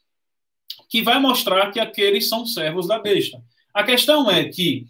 que 0.90 1.02
vai 1.02 1.20
mostrar 1.20 1.72
que 1.72 1.80
aqueles 1.80 2.28
são 2.28 2.46
servos 2.46 2.88
da 2.88 3.00
besta. 3.00 3.42
A 3.74 3.84
questão 3.84 4.30
é 4.30 4.46
que 4.46 4.88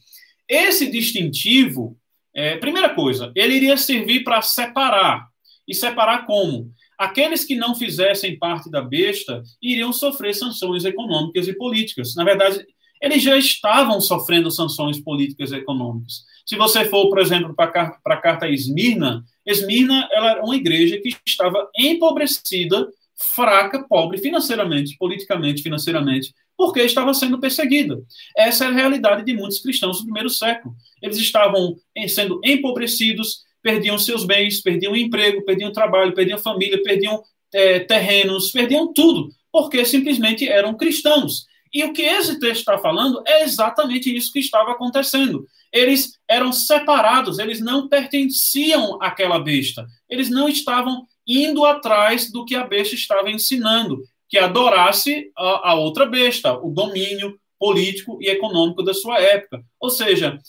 esse 0.48 0.90
distintivo 0.90 2.00
é, 2.34 2.58
primeira 2.58 2.94
coisa, 2.94 3.32
ele 3.36 3.56
iria 3.56 3.76
servir 3.76 4.24
para 4.24 4.42
separar. 4.42 5.28
E 5.68 5.74
separar 5.74 6.26
como? 6.26 6.72
Aqueles 6.98 7.44
que 7.44 7.56
não 7.56 7.76
fizessem 7.76 8.38
parte 8.38 8.70
da 8.72 8.82
besta 8.82 9.44
iriam 9.62 9.94
sofrer 9.94 10.34
sanções 10.34 10.84
econômicas 10.86 11.48
e 11.48 11.54
políticas. 11.54 12.16
Na 12.16 12.24
verdade, 12.24 12.66
eles 13.02 13.22
já 13.24 13.38
estavam 13.38 14.02
sofrendo 14.02 14.52
sanções 14.52 15.00
políticas 15.00 15.52
e 15.52 15.56
econômicas. 15.56 16.24
Se 16.46 16.56
você 16.56 16.86
for, 16.86 17.10
por 17.10 17.20
exemplo, 17.20 17.56
para 17.56 18.00
a 18.06 18.18
carta 18.18 18.48
Esmirna, 18.48 19.24
Esmirna 19.46 20.08
ela 20.12 20.32
era 20.32 20.44
uma 20.44 20.56
igreja 20.56 21.00
que 21.00 21.16
estava 21.26 21.70
empobrecida, 21.78 22.88
fraca, 23.36 23.84
pobre 23.88 24.18
financeiramente, 24.18 24.98
politicamente, 24.98 25.62
financeiramente, 25.62 26.34
porque 26.58 26.82
estava 26.82 27.14
sendo 27.14 27.40
perseguida. 27.40 28.02
Essa 28.36 28.66
é 28.66 28.68
a 28.68 28.72
realidade 28.72 29.24
de 29.24 29.34
muitos 29.34 29.62
cristãos 29.62 30.00
do 30.00 30.06
primeiro 30.06 30.30
século. 30.30 30.76
Eles 31.02 31.18
estavam 31.18 31.78
sendo 32.08 32.42
empobrecidos, 32.44 33.44
perdiam 33.62 33.98
seus 33.98 34.26
bens, 34.26 34.62
perdiam 34.62 34.96
emprego, 34.96 35.46
perdiam 35.46 35.72
trabalho, 35.72 36.14
perdiam 36.14 36.38
família, 36.38 36.82
perdiam 36.84 37.22
é, 37.54 37.80
terrenos, 37.80 38.52
perdiam 38.52 38.92
tudo, 38.92 39.30
porque 39.52 39.86
simplesmente 39.86 40.48
eram 40.48 40.76
cristãos. 40.76 41.46
E 41.74 41.84
o 41.84 41.94
que 41.94 42.02
esse 42.02 42.40
texto 42.40 42.60
está 42.60 42.78
falando 42.78 43.22
é 43.28 43.44
exatamente 43.44 44.16
isso 44.16 44.32
que 44.32 44.40
estava 44.40 44.72
acontecendo. 44.72 45.46
Eles 45.72 46.20
eram 46.28 46.52
separados, 46.52 47.38
eles 47.38 47.62
não 47.62 47.88
pertenciam 47.88 49.02
àquela 49.02 49.40
besta, 49.40 49.86
eles 50.10 50.30
não 50.30 50.50
estavam 50.50 51.06
indo 51.28 51.64
atrás 51.64 52.32
do 52.32 52.44
que 52.44 52.56
a 52.56 52.66
besta 52.66 52.96
estava 52.96 53.30
ensinando 53.30 54.02
que 54.28 54.38
adorasse 54.38 55.32
a, 55.38 55.72
a 55.72 55.74
outra 55.76 56.06
besta, 56.06 56.54
o 56.54 56.72
domínio 56.72 57.40
político 57.60 58.18
e 58.22 58.30
econômico 58.30 58.84
da 58.84 58.94
sua 58.94 59.20
época. 59.20 59.62
Ou 59.80 59.90
seja, 59.90 60.40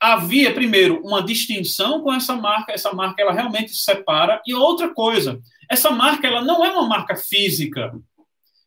havia 0.00 0.52
primeiro 0.52 1.00
uma 1.04 1.22
distinção 1.22 2.00
com 2.00 2.12
essa 2.12 2.34
marca, 2.34 2.72
essa 2.72 2.92
marca 2.92 3.22
ela 3.22 3.32
realmente 3.32 3.72
separa 3.74 4.42
e 4.44 4.52
outra 4.52 4.92
coisa, 4.92 5.40
essa 5.70 5.90
marca 5.90 6.26
ela 6.26 6.42
não 6.42 6.64
é 6.64 6.72
uma 6.72 6.88
marca 6.88 7.14
física. 7.14 7.92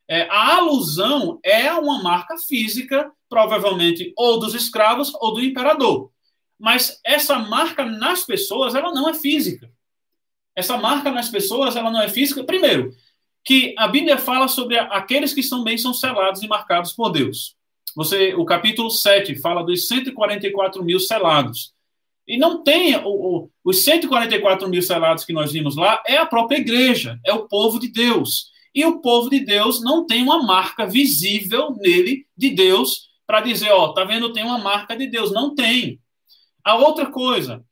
É, 0.07 0.27
a 0.29 0.57
alusão 0.57 1.39
é 1.43 1.71
uma 1.73 2.01
marca 2.03 2.37
física, 2.37 3.11
provavelmente 3.27 4.13
ou 4.15 4.39
dos 4.39 4.53
escravos 4.53 5.11
ou 5.15 5.33
do 5.33 5.41
imperador. 5.41 6.11
Mas 6.59 6.99
essa 7.03 7.37
marca 7.39 7.83
nas 7.83 8.23
pessoas 8.23 8.75
ela 8.75 8.93
não 8.93 9.09
é 9.09 9.13
física. 9.13 9.69
Essa 10.55 10.77
marca 10.77 11.11
nas 11.11 11.29
pessoas 11.29 11.75
ela 11.75 11.91
não 11.91 12.01
é 12.01 12.07
física. 12.07 12.43
Primeiro, 12.43 12.93
que 13.43 13.75
a 13.77 13.87
Bíblia 13.87 14.17
fala 14.17 14.47
sobre 14.47 14.77
aqueles 14.77 15.33
que 15.33 15.47
também 15.47 15.77
são 15.77 15.93
selados 15.93 16.41
e 16.41 16.47
marcados 16.47 16.93
por 16.93 17.09
Deus. 17.09 17.55
Você, 17.95 18.33
o 18.33 18.45
capítulo 18.45 18.89
7 18.89 19.35
fala 19.35 19.63
dos 19.63 19.87
144 19.87 20.83
mil 20.83 20.99
selados. 20.99 21.73
E 22.27 22.37
não 22.37 22.63
tem 22.63 22.95
o, 22.97 23.07
o, 23.07 23.51
os 23.63 23.83
144 23.83 24.67
mil 24.67 24.81
selados 24.81 25.23
que 25.23 25.31
nós 25.31 25.51
vimos 25.51 25.75
lá, 25.75 26.01
é 26.07 26.17
a 26.17 26.25
própria 26.25 26.57
igreja, 26.57 27.19
é 27.23 27.33
o 27.33 27.47
povo 27.47 27.79
de 27.79 27.87
Deus. 27.87 28.51
E 28.75 28.83
o 28.85 28.99
povo 28.99 29.29
de 29.29 29.39
Deus 29.39 29.81
não 29.81 30.05
tem 30.05 30.21
uma 30.21 30.43
marca 30.43 30.85
visível 30.85 31.73
nele 31.79 32.27
de 32.37 32.49
Deus 32.49 33.09
para 33.25 33.39
dizer, 33.39 33.71
ó, 33.71 33.93
tá 33.93 34.03
vendo, 34.03 34.33
tem 34.33 34.43
uma 34.43 34.57
marca 34.57 34.95
de 34.97 35.07
Deus. 35.07 35.31
Não 35.31 35.55
tem. 35.55 35.99
A 36.61 36.75
outra 36.75 37.05
coisa, 37.09 37.63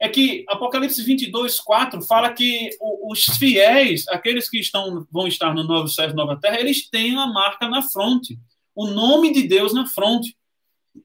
é 0.00 0.08
que 0.08 0.44
Apocalipse 0.48 1.02
22, 1.02 1.60
4 1.60 2.00
fala 2.02 2.32
que 2.32 2.70
os 2.80 3.24
fiéis, 3.38 4.08
aqueles 4.08 4.48
que 4.48 4.58
estão, 4.58 5.06
vão 5.10 5.26
estar 5.26 5.54
no 5.54 5.62
novo 5.62 5.88
céu 5.88 6.08
e 6.08 6.14
nova 6.14 6.40
terra, 6.40 6.58
eles 6.58 6.88
têm 6.88 7.16
a 7.16 7.26
marca 7.26 7.68
na 7.68 7.82
fronte, 7.82 8.38
o 8.74 8.86
nome 8.86 9.32
de 9.32 9.46
Deus 9.46 9.74
na 9.74 9.86
fronte. 9.86 10.34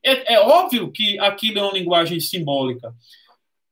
É, 0.03 0.35
é 0.35 0.39
óbvio 0.39 0.91
que 0.91 1.19
aquilo 1.19 1.59
é 1.59 1.61
uma 1.61 1.73
linguagem 1.73 2.19
simbólica. 2.21 2.95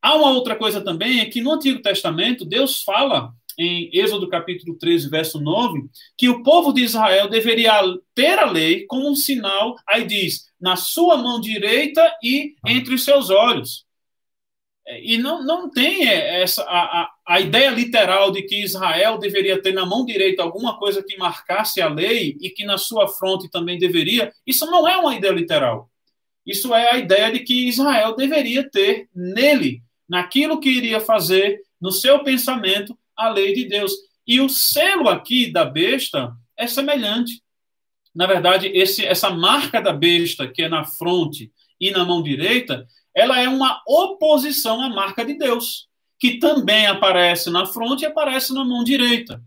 Há 0.02 0.16
uma 0.16 0.32
outra 0.32 0.58
coisa 0.58 0.82
também, 0.82 1.22
é 1.22 1.26
que 1.26 1.42
no 1.42 1.54
Antigo 1.54 1.82
Testamento, 1.82 2.44
Deus 2.44 2.84
fala 2.84 3.34
em 3.58 3.90
Êxodo 3.94 4.30
capítulo 4.30 4.78
13, 4.78 5.10
verso 5.10 5.40
9, 5.40 5.84
que 6.18 6.30
o 6.30 6.44
povo 6.44 6.74
de 6.74 6.84
Israel 6.84 7.30
deveria 7.30 7.74
ter 8.16 8.40
a 8.40 8.50
lei 8.50 8.86
como 8.86 9.10
um 9.10 9.16
sinal, 9.16 9.76
aí 9.88 10.06
diz, 10.06 10.52
na 10.60 10.76
sua 10.76 11.18
mão 11.18 11.40
direita 11.40 12.14
e 12.24 12.56
entre 12.66 12.96
os 12.96 13.04
seus 13.04 13.30
olhos. 13.30 13.86
É, 14.86 15.02
e 15.02 15.18
não, 15.18 15.44
não 15.44 15.70
tem 15.70 16.08
essa 16.08 16.62
a, 16.64 17.02
a, 17.02 17.12
a, 17.26 17.40
ideia 17.40 17.70
literal 17.70 18.32
de 18.32 18.42
que 18.42 18.64
Israel 18.64 19.18
deveria 19.18 19.62
ter 19.62 19.74
na 19.74 19.86
mão 19.86 20.06
direita 20.06 20.44
alguma 20.44 20.78
coisa 20.78 21.02
que 21.02 21.18
marcasse 21.18 21.82
a 21.82 21.88
lei 21.88 22.38
e 22.42 22.50
que 22.50 22.66
na 22.66 22.78
sua 22.78 23.08
fronte 23.08 23.50
também 23.50 23.80
deveria. 23.80 24.34
Isso 24.46 24.66
não 24.66 24.88
é 24.88 24.98
uma 24.98 25.16
ideia 25.16 25.32
literal. 25.32 25.90
Isso 26.46 26.74
é 26.74 26.92
a 26.92 26.98
ideia 26.98 27.32
de 27.32 27.40
que 27.40 27.70
Israel 27.70 28.16
deveria 28.16 28.70
ter 28.70 29.08
nele, 29.16 29.82
naquilo 30.08 30.60
que 30.60 30.70
iria 30.70 31.00
fazer, 31.00 31.62
no 31.80 31.92
seu 31.92 32.22
pensamento, 32.24 32.98
a 33.18 33.30
lei 33.30 33.54
de 33.54 33.66
Deus. 33.66 33.92
E 34.26 34.40
o 34.40 34.50
selo 34.50 35.10
aqui 35.10 35.52
da 35.52 35.66
besta 35.66 36.34
é 36.58 36.68
semelhante. 36.68 37.42
Na 38.14 38.28
verdade, 38.28 38.68
esse, 38.68 39.06
essa 39.06 39.30
marca 39.30 39.82
da 39.82 39.92
besta, 39.92 40.48
que 40.48 40.64
é 40.64 40.70
na 40.70 40.86
fronte 40.86 41.52
e 41.80 41.92
na 41.92 42.06
mão 42.06 42.22
direita, 42.22 42.86
ela 43.16 43.40
é 43.40 43.48
uma 43.48 43.82
oposição 43.88 44.82
à 44.82 44.90
marca 44.90 45.26
de 45.26 45.38
Deus, 45.38 45.88
que 46.20 46.38
também 46.38 46.88
aparece 46.88 47.50
na 47.50 47.66
fronte 47.66 48.02
e 48.02 48.06
aparece 48.06 48.54
na 48.54 48.64
mão 48.64 48.84
direita. 48.84 49.42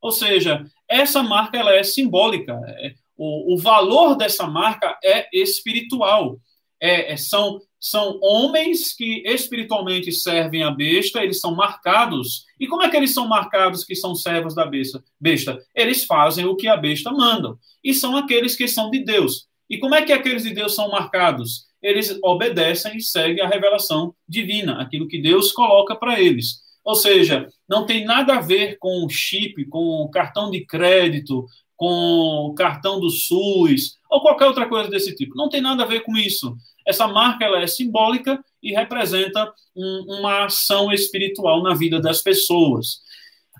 Ou 0.00 0.10
seja, 0.10 0.64
essa 0.88 1.22
marca 1.22 1.58
ela 1.58 1.72
é 1.74 1.82
simbólica. 1.82 2.60
É, 2.66 2.94
o, 3.16 3.54
o 3.54 3.58
valor 3.58 4.16
dessa 4.16 4.46
marca 4.46 4.98
é 5.02 5.28
espiritual. 5.32 6.38
É, 6.82 7.12
é, 7.12 7.16
são, 7.16 7.60
são 7.78 8.18
homens 8.20 8.92
que 8.92 9.22
espiritualmente 9.24 10.10
servem 10.10 10.64
a 10.64 10.70
besta, 10.70 11.22
eles 11.22 11.40
são 11.40 11.54
marcados. 11.54 12.44
E 12.58 12.66
como 12.66 12.82
é 12.82 12.90
que 12.90 12.96
eles 12.96 13.14
são 13.14 13.28
marcados 13.28 13.84
que 13.84 13.94
são 13.94 14.14
servos 14.14 14.54
da 14.54 14.66
besta? 14.66 15.02
besta? 15.20 15.58
Eles 15.74 16.04
fazem 16.04 16.44
o 16.44 16.56
que 16.56 16.66
a 16.66 16.76
besta 16.76 17.12
manda. 17.12 17.56
E 17.84 17.94
são 17.94 18.16
aqueles 18.16 18.56
que 18.56 18.66
são 18.66 18.90
de 18.90 19.04
Deus. 19.04 19.46
E 19.70 19.78
como 19.78 19.94
é 19.94 20.02
que 20.02 20.12
aqueles 20.12 20.42
de 20.42 20.52
Deus 20.52 20.74
são 20.74 20.90
marcados? 20.90 21.70
eles 21.82 22.16
obedecem 22.22 22.96
e 22.96 23.02
seguem 23.02 23.42
a 23.42 23.48
revelação 23.48 24.14
divina, 24.28 24.80
aquilo 24.80 25.08
que 25.08 25.20
Deus 25.20 25.50
coloca 25.50 25.96
para 25.96 26.20
eles. 26.20 26.62
Ou 26.84 26.94
seja, 26.94 27.48
não 27.68 27.84
tem 27.84 28.04
nada 28.04 28.36
a 28.36 28.40
ver 28.40 28.76
com 28.78 29.08
chip, 29.08 29.64
com 29.66 30.08
cartão 30.12 30.50
de 30.50 30.64
crédito, 30.64 31.46
com 31.76 32.54
cartão 32.56 33.00
do 33.00 33.10
SUS 33.10 33.96
ou 34.08 34.20
qualquer 34.20 34.46
outra 34.46 34.68
coisa 34.68 34.88
desse 34.88 35.14
tipo. 35.14 35.34
Não 35.34 35.48
tem 35.48 35.60
nada 35.60 35.82
a 35.82 35.86
ver 35.86 36.00
com 36.00 36.16
isso. 36.16 36.56
Essa 36.86 37.06
marca 37.06 37.44
ela 37.44 37.60
é 37.60 37.66
simbólica 37.66 38.42
e 38.62 38.72
representa 38.72 39.52
um, 39.76 40.18
uma 40.18 40.44
ação 40.44 40.92
espiritual 40.92 41.62
na 41.62 41.74
vida 41.74 42.00
das 42.00 42.22
pessoas. 42.22 43.00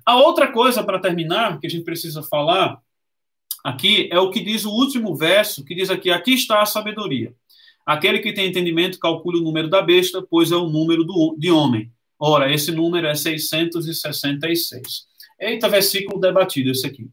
A 0.05 0.17
outra 0.17 0.51
coisa, 0.51 0.83
para 0.83 0.99
terminar, 0.99 1.61
que 1.61 1.67
a 1.67 1.71
gente 1.71 1.85
precisa 1.85 2.23
falar 2.23 2.79
aqui, 3.65 4.09
é 4.13 4.19
o 4.19 4.31
que 4.31 4.41
diz 4.41 4.65
o 4.65 4.71
último 4.71 5.15
verso, 5.15 5.65
que 5.65 5.75
diz 5.75 5.91
aqui: 5.91 6.11
aqui 6.11 6.33
está 6.35 6.61
a 6.61 6.67
sabedoria. 6.67 7.35
Aquele 7.87 8.21
que 8.21 8.33
tem 8.33 8.49
entendimento 8.49 8.99
calcule 8.99 9.39
o 9.39 9.43
número 9.43 9.69
da 9.69 9.83
besta, 9.83 10.23
pois 10.23 10.53
é 10.53 10.57
o 10.57 10.69
número 10.69 11.05
do, 11.05 11.37
de 11.39 11.51
homem. 11.51 11.91
Ora, 12.19 12.53
esse 12.53 12.71
número 12.71 13.07
é 13.09 13.15
666. 13.15 15.07
Eita, 15.41 15.69
versículo 15.69 16.21
debatido 16.21 16.71
esse 16.71 16.87
aqui. 16.87 17.11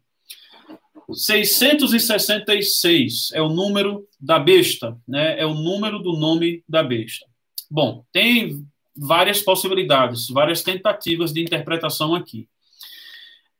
666 1.13 3.31
é 3.33 3.41
o 3.41 3.49
número 3.49 4.07
da 4.19 4.39
besta, 4.39 4.97
né? 5.07 5.39
É 5.39 5.45
o 5.45 5.53
número 5.53 5.99
do 5.99 6.13
nome 6.13 6.63
da 6.67 6.83
besta. 6.83 7.25
Bom, 7.69 8.03
tem 8.11 8.65
várias 8.95 9.41
possibilidades, 9.41 10.27
várias 10.29 10.61
tentativas 10.61 11.31
de 11.31 11.41
interpretação 11.41 12.15
aqui. 12.15 12.47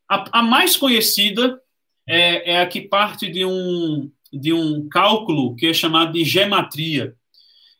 A, 0.08 0.40
a 0.40 0.44
mais 0.44 0.76
conhecida 0.76 1.62
é, 2.08 2.54
é 2.54 2.62
a 2.62 2.68
que 2.68 2.82
parte 2.82 3.30
de 3.30 3.46
um 3.46 4.12
de 4.32 4.54
um 4.54 4.88
cálculo 4.88 5.56
que 5.56 5.68
é 5.68 5.74
chamado 5.74 6.14
de 6.14 6.24
gematria. 6.24 7.16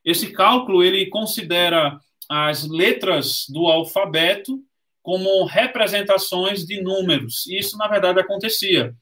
Esse 0.04 0.32
cálculo 0.32 0.84
ele 0.84 1.06
considera 1.08 2.00
as 2.28 2.68
letras 2.68 3.46
do 3.50 3.68
alfabeto 3.68 4.60
como 5.02 5.46
representações 5.46 6.66
de 6.66 6.82
números. 6.82 7.46
Isso, 7.48 7.78
na 7.78 7.88
verdade, 7.88 8.20
acontecia. 8.20 8.94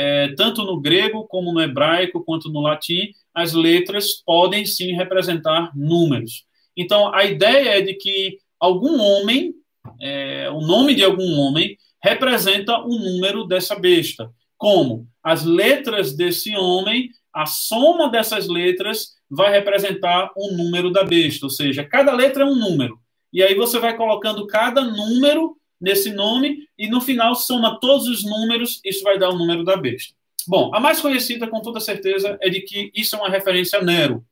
É, 0.00 0.32
tanto 0.36 0.62
no 0.62 0.80
grego, 0.80 1.26
como 1.26 1.52
no 1.52 1.60
hebraico, 1.60 2.22
quanto 2.22 2.48
no 2.48 2.60
latim, 2.60 3.10
as 3.34 3.52
letras 3.52 4.12
podem 4.24 4.64
sim 4.64 4.92
representar 4.92 5.72
números. 5.74 6.44
Então, 6.76 7.12
a 7.12 7.24
ideia 7.24 7.78
é 7.78 7.80
de 7.80 7.94
que 7.94 8.38
algum 8.60 9.00
homem, 9.00 9.52
é, 10.00 10.48
o 10.50 10.60
nome 10.60 10.94
de 10.94 11.02
algum 11.02 11.40
homem, 11.40 11.76
representa 12.00 12.78
o 12.78 12.96
número 12.96 13.44
dessa 13.44 13.74
besta. 13.74 14.30
Como? 14.56 15.04
As 15.20 15.42
letras 15.44 16.14
desse 16.14 16.54
homem, 16.54 17.10
a 17.34 17.44
soma 17.44 18.08
dessas 18.08 18.46
letras 18.46 19.16
vai 19.28 19.50
representar 19.50 20.30
o 20.36 20.52
número 20.52 20.92
da 20.92 21.02
besta, 21.02 21.44
ou 21.44 21.50
seja, 21.50 21.82
cada 21.82 22.12
letra 22.12 22.44
é 22.44 22.46
um 22.46 22.54
número. 22.54 23.00
E 23.32 23.42
aí 23.42 23.56
você 23.56 23.80
vai 23.80 23.96
colocando 23.96 24.46
cada 24.46 24.80
número 24.80 25.57
nesse 25.80 26.12
nome 26.12 26.66
e 26.78 26.88
no 26.88 27.00
final 27.00 27.34
soma 27.34 27.78
todos 27.80 28.06
os 28.06 28.24
números, 28.24 28.80
isso 28.84 29.02
vai 29.02 29.18
dar 29.18 29.30
o 29.30 29.38
número 29.38 29.64
da 29.64 29.76
besta. 29.76 30.14
Bom, 30.46 30.74
a 30.74 30.80
mais 30.80 31.00
conhecida 31.00 31.46
com 31.46 31.60
toda 31.60 31.78
certeza 31.80 32.38
é 32.40 32.48
de 32.48 32.62
que 32.62 32.90
isso 32.94 33.14
é 33.16 33.18
uma 33.18 33.28
referência 33.28 33.78
a 33.78 33.82
Nero. 33.82 34.24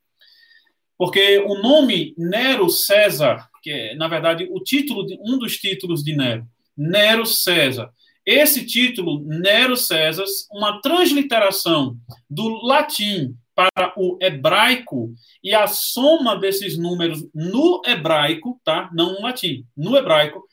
Porque 0.97 1.37
o 1.39 1.61
nome 1.61 2.15
Nero 2.17 2.69
César, 2.69 3.47
que 3.61 3.69
é, 3.69 3.95
na 3.95 4.07
verdade, 4.07 4.47
o 4.51 4.59
título 4.59 5.05
de 5.05 5.17
um 5.21 5.37
dos 5.37 5.57
títulos 5.57 6.03
de 6.03 6.15
Nero, 6.15 6.47
Nero 6.75 7.25
César, 7.25 7.91
esse 8.25 8.65
título, 8.65 9.23
Nero 9.23 9.77
César, 9.77 10.25
uma 10.51 10.81
transliteração 10.81 11.95
do 12.29 12.49
latim 12.65 13.35
para 13.55 13.93
o 13.95 14.17
hebraico 14.21 15.13
e 15.43 15.53
a 15.53 15.65
soma 15.65 16.35
desses 16.35 16.77
números 16.77 17.25
no 17.33 17.81
hebraico, 17.85 18.59
tá? 18.63 18.89
Não 18.93 19.13
no 19.13 19.21
latim, 19.21 19.65
no 19.75 19.95
hebraico, 19.95 20.43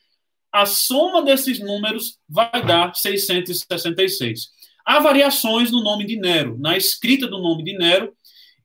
a 0.55 0.65
soma 0.65 1.21
desses 1.21 1.59
números 1.59 2.17
vai 2.29 2.65
dar 2.65 2.95
666. 2.95 4.51
Há 4.85 4.99
variações 5.01 5.69
no 5.69 5.83
nome 5.83 6.05
de 6.05 6.15
Nero, 6.15 6.57
na 6.57 6.77
escrita 6.77 7.27
do 7.27 7.39
nome 7.39 7.61
de 7.61 7.77
Nero, 7.77 8.13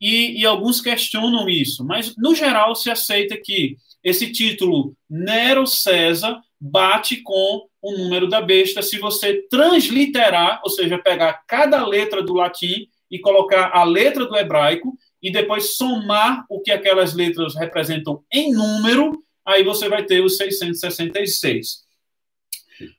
e, 0.01 0.41
e 0.41 0.47
alguns 0.47 0.81
questionam 0.81 1.49
isso, 1.49 1.85
mas 1.85 2.15
no 2.17 2.33
geral 2.33 2.77
se 2.77 2.91
aceita 2.91 3.37
que 3.37 3.77
esse 4.05 4.31
título 4.31 4.95
Nero 5.11 5.67
César 5.67 6.41
bate 6.61 7.23
com 7.23 7.67
o 7.83 7.99
número 7.99 8.29
da 8.29 8.41
besta 8.41 8.83
se 8.83 8.99
você 8.99 9.43
transliterar, 9.51 10.61
ou 10.63 10.71
seja, 10.71 10.97
pegar 10.97 11.43
cada 11.49 11.85
letra 11.85 12.23
do 12.23 12.35
latim 12.35 12.87
e 13.11 13.19
colocar 13.19 13.73
a 13.75 13.83
letra 13.83 14.27
do 14.27 14.37
hebraico 14.37 14.97
e 15.21 15.33
depois 15.33 15.75
somar 15.75 16.45
o 16.49 16.61
que 16.61 16.71
aquelas 16.71 17.15
letras 17.15 17.57
representam 17.57 18.23
em 18.33 18.53
número, 18.53 19.25
aí 19.51 19.65
você 19.65 19.89
vai 19.89 20.05
ter 20.05 20.23
os 20.25 20.37
666. 20.37 21.85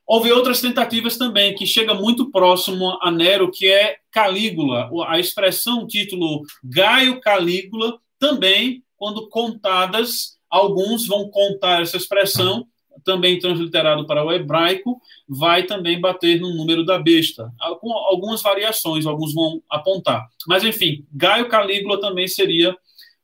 Houve 0.06 0.32
outras 0.32 0.62
tentativas 0.62 1.18
também, 1.18 1.56
que 1.56 1.66
chega 1.66 1.93
muito 1.93 2.30
próximo 2.30 2.97
a 3.02 3.10
Nero, 3.10 3.52
que 3.52 3.68
é 3.68 3.97
Calígula. 4.12 4.89
A 5.08 5.20
expressão, 5.20 5.88
título 5.88 6.43
Gaio 6.64 7.20
Calígula, 7.20 7.97
também, 8.20 8.84
quando 8.95 9.28
contadas, 9.30 10.38
alguns 10.49 11.08
vão 11.08 11.30
contar 11.30 11.82
essa 11.82 11.97
expressão 11.97 12.68
também 13.04 13.39
transliterado 13.39 14.06
para 14.06 14.24
o 14.24 14.32
hebraico, 14.32 15.02
vai 15.28 15.64
também 15.64 15.99
bater 15.99 16.39
no 16.39 16.54
número 16.54 16.86
da 16.86 16.99
besta. 16.99 17.52
Algumas 17.60 18.41
variações, 18.41 19.06
alguns 19.06 19.34
vão 19.34 19.62
apontar. 19.70 20.28
Mas, 20.47 20.64
enfim, 20.64 21.06
Gaio 21.12 21.49
Calígula 21.49 21.99
também 21.99 22.28
seria 22.28 22.76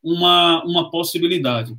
uma, 0.02 0.64
uma 0.64 0.90
possibilidade. 0.90 1.76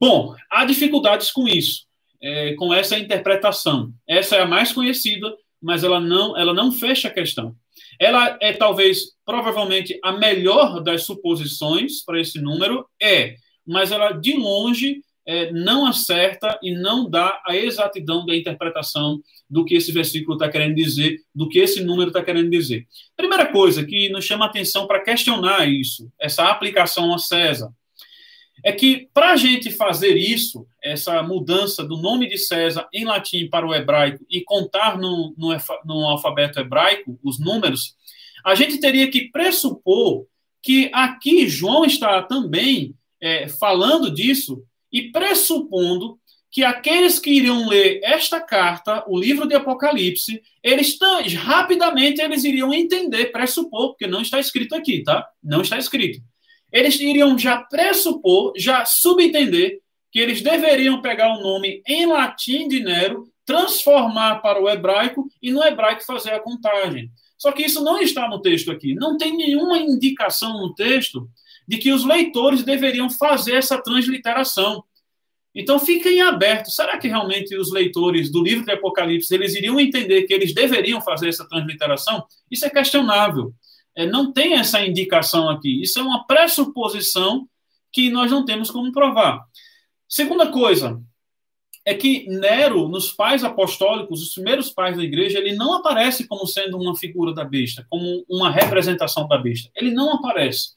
Bom, 0.00 0.34
há 0.50 0.64
dificuldades 0.64 1.30
com 1.30 1.46
isso, 1.46 1.84
é, 2.22 2.54
com 2.54 2.72
essa 2.72 2.98
interpretação. 2.98 3.92
Essa 4.08 4.36
é 4.36 4.40
a 4.40 4.46
mais 4.46 4.72
conhecida, 4.72 5.36
mas 5.60 5.84
ela 5.84 6.00
não, 6.00 6.38
ela 6.38 6.54
não 6.54 6.72
fecha 6.72 7.08
a 7.08 7.12
questão. 7.12 7.54
Ela 7.98 8.38
é 8.40 8.54
talvez, 8.54 9.12
provavelmente, 9.26 9.98
a 10.02 10.12
melhor 10.12 10.82
das 10.82 11.02
suposições 11.02 12.02
para 12.02 12.18
esse 12.18 12.40
número, 12.40 12.86
é, 13.00 13.36
mas 13.66 13.92
ela 13.92 14.12
de 14.12 14.32
longe 14.32 15.02
é, 15.26 15.52
não 15.52 15.86
acerta 15.86 16.58
e 16.62 16.72
não 16.74 17.08
dá 17.08 17.40
a 17.46 17.54
exatidão 17.54 18.24
da 18.24 18.34
interpretação 18.34 19.20
do 19.48 19.66
que 19.66 19.74
esse 19.74 19.92
versículo 19.92 20.34
está 20.34 20.48
querendo 20.48 20.74
dizer, 20.74 21.18
do 21.34 21.46
que 21.46 21.58
esse 21.58 21.84
número 21.84 22.08
está 22.08 22.22
querendo 22.22 22.48
dizer. 22.48 22.86
Primeira 23.14 23.52
coisa 23.52 23.84
que 23.84 24.08
nos 24.08 24.24
chama 24.24 24.46
a 24.46 24.48
atenção 24.48 24.86
para 24.86 25.02
questionar 25.02 25.68
isso, 25.68 26.10
essa 26.18 26.44
aplicação 26.44 27.12
a 27.12 27.18
César, 27.18 27.70
é 28.64 28.72
que 28.72 29.08
para 29.12 29.32
a 29.32 29.36
gente 29.36 29.70
fazer 29.70 30.16
isso, 30.16 30.66
essa 30.82 31.22
mudança 31.22 31.84
do 31.84 31.96
nome 31.96 32.28
de 32.28 32.38
César 32.38 32.88
em 32.92 33.04
latim 33.04 33.48
para 33.48 33.66
o 33.66 33.74
hebraico 33.74 34.24
e 34.30 34.42
contar 34.42 34.98
no, 34.98 35.34
no, 35.36 35.56
no 35.84 36.06
alfabeto 36.06 36.60
hebraico 36.60 37.18
os 37.22 37.38
números, 37.38 37.94
a 38.44 38.54
gente 38.54 38.78
teria 38.78 39.10
que 39.10 39.30
pressupor 39.30 40.26
que 40.62 40.90
aqui 40.92 41.48
João 41.48 41.84
está 41.84 42.22
também 42.22 42.94
é, 43.20 43.48
falando 43.48 44.10
disso 44.10 44.62
e 44.92 45.10
pressupondo 45.10 46.18
que 46.50 46.64
aqueles 46.64 47.18
que 47.20 47.30
iriam 47.30 47.68
ler 47.68 48.00
esta 48.02 48.40
carta, 48.40 49.04
o 49.06 49.18
livro 49.18 49.46
de 49.46 49.54
Apocalipse, 49.54 50.42
eles 50.62 50.98
rapidamente 51.34 52.20
eles 52.20 52.42
iriam 52.42 52.74
entender, 52.74 53.26
pressupor, 53.26 53.90
porque 53.90 54.08
não 54.08 54.20
está 54.20 54.40
escrito 54.40 54.74
aqui, 54.74 55.02
tá? 55.04 55.28
Não 55.42 55.62
está 55.62 55.78
escrito. 55.78 56.20
Eles 56.72 56.98
iriam 57.00 57.38
já 57.38 57.58
pressupor, 57.58 58.52
já 58.56 58.84
subentender 58.84 59.80
que 60.10 60.18
eles 60.18 60.42
deveriam 60.42 61.00
pegar 61.00 61.36
o 61.36 61.42
nome 61.42 61.82
em 61.86 62.06
latim 62.06 62.68
de 62.68 62.80
Nero, 62.80 63.28
transformar 63.44 64.36
para 64.36 64.62
o 64.62 64.68
hebraico 64.68 65.28
e 65.42 65.50
no 65.50 65.62
hebraico 65.62 66.04
fazer 66.04 66.30
a 66.30 66.40
contagem. 66.40 67.10
Só 67.38 67.52
que 67.52 67.62
isso 67.62 67.82
não 67.82 67.98
está 67.98 68.28
no 68.28 68.40
texto 68.40 68.70
aqui. 68.70 68.94
Não 68.94 69.16
tem 69.16 69.36
nenhuma 69.36 69.78
indicação 69.78 70.58
no 70.58 70.74
texto 70.74 71.28
de 71.66 71.78
que 71.78 71.92
os 71.92 72.04
leitores 72.04 72.62
deveriam 72.62 73.08
fazer 73.08 73.54
essa 73.54 73.80
transliteração. 73.80 74.84
Então 75.54 75.78
fiquem 75.78 76.20
abertos. 76.20 76.74
Será 76.74 76.98
que 76.98 77.08
realmente 77.08 77.56
os 77.56 77.72
leitores 77.72 78.30
do 78.30 78.42
livro 78.42 78.64
de 78.64 78.72
Apocalipse 78.72 79.34
eles 79.34 79.54
iriam 79.54 79.80
entender 79.80 80.24
que 80.24 80.34
eles 80.34 80.52
deveriam 80.52 81.00
fazer 81.00 81.28
essa 81.28 81.48
transliteração? 81.48 82.24
Isso 82.50 82.66
é 82.66 82.70
questionável. 82.70 83.52
É, 83.96 84.06
não 84.06 84.32
tem 84.32 84.54
essa 84.54 84.84
indicação 84.84 85.48
aqui. 85.48 85.82
Isso 85.82 85.98
é 85.98 86.02
uma 86.02 86.26
pressuposição 86.26 87.48
que 87.92 88.10
nós 88.10 88.30
não 88.30 88.44
temos 88.44 88.70
como 88.70 88.92
provar. 88.92 89.40
Segunda 90.08 90.50
coisa 90.50 91.00
é 91.84 91.94
que 91.94 92.28
Nero, 92.28 92.88
nos 92.88 93.10
pais 93.10 93.42
apostólicos, 93.42 94.22
os 94.22 94.34
primeiros 94.34 94.70
pais 94.70 94.96
da 94.96 95.02
igreja, 95.02 95.38
ele 95.38 95.54
não 95.54 95.74
aparece 95.74 96.26
como 96.26 96.46
sendo 96.46 96.78
uma 96.78 96.96
figura 96.96 97.32
da 97.32 97.44
besta, 97.44 97.86
como 97.88 98.24
uma 98.28 98.50
representação 98.50 99.26
da 99.26 99.38
besta. 99.38 99.70
Ele 99.74 99.90
não 99.90 100.12
aparece. 100.12 100.70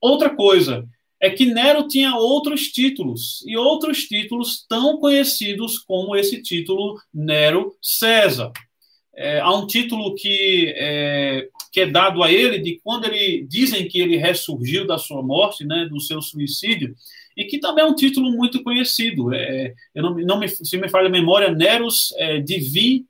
Outra 0.00 0.34
coisa 0.34 0.88
é 1.20 1.30
que 1.30 1.46
Nero 1.46 1.86
tinha 1.88 2.14
outros 2.14 2.68
títulos, 2.68 3.44
e 3.46 3.56
outros 3.56 4.04
títulos 4.04 4.64
tão 4.68 4.98
conhecidos 4.98 5.78
como 5.78 6.14
esse 6.14 6.40
título 6.40 7.00
Nero 7.12 7.76
César. 7.82 8.52
É, 9.20 9.40
há 9.40 9.52
um 9.52 9.66
título 9.66 10.14
que 10.14 10.72
é, 10.76 11.48
que 11.72 11.80
é 11.80 11.86
dado 11.86 12.22
a 12.22 12.30
ele 12.30 12.60
de 12.60 12.80
quando 12.84 13.06
ele 13.06 13.44
dizem 13.48 13.88
que 13.88 14.00
ele 14.00 14.16
ressurgiu 14.16 14.86
da 14.86 14.96
sua 14.96 15.20
morte, 15.20 15.64
né, 15.64 15.88
do 15.90 16.00
seu 16.00 16.22
suicídio, 16.22 16.94
e 17.36 17.44
que 17.44 17.58
também 17.58 17.84
é 17.84 17.88
um 17.88 17.96
título 17.96 18.30
muito 18.30 18.62
conhecido. 18.62 19.34
É, 19.34 19.74
eu 19.92 20.04
não, 20.04 20.14
não 20.14 20.38
me, 20.38 20.48
se 20.48 20.76
me 20.76 20.88
falha 20.88 21.08
a 21.08 21.10
memória, 21.10 21.50
Neros 21.50 22.14
é, 22.16 22.38
Divi, 22.40 23.06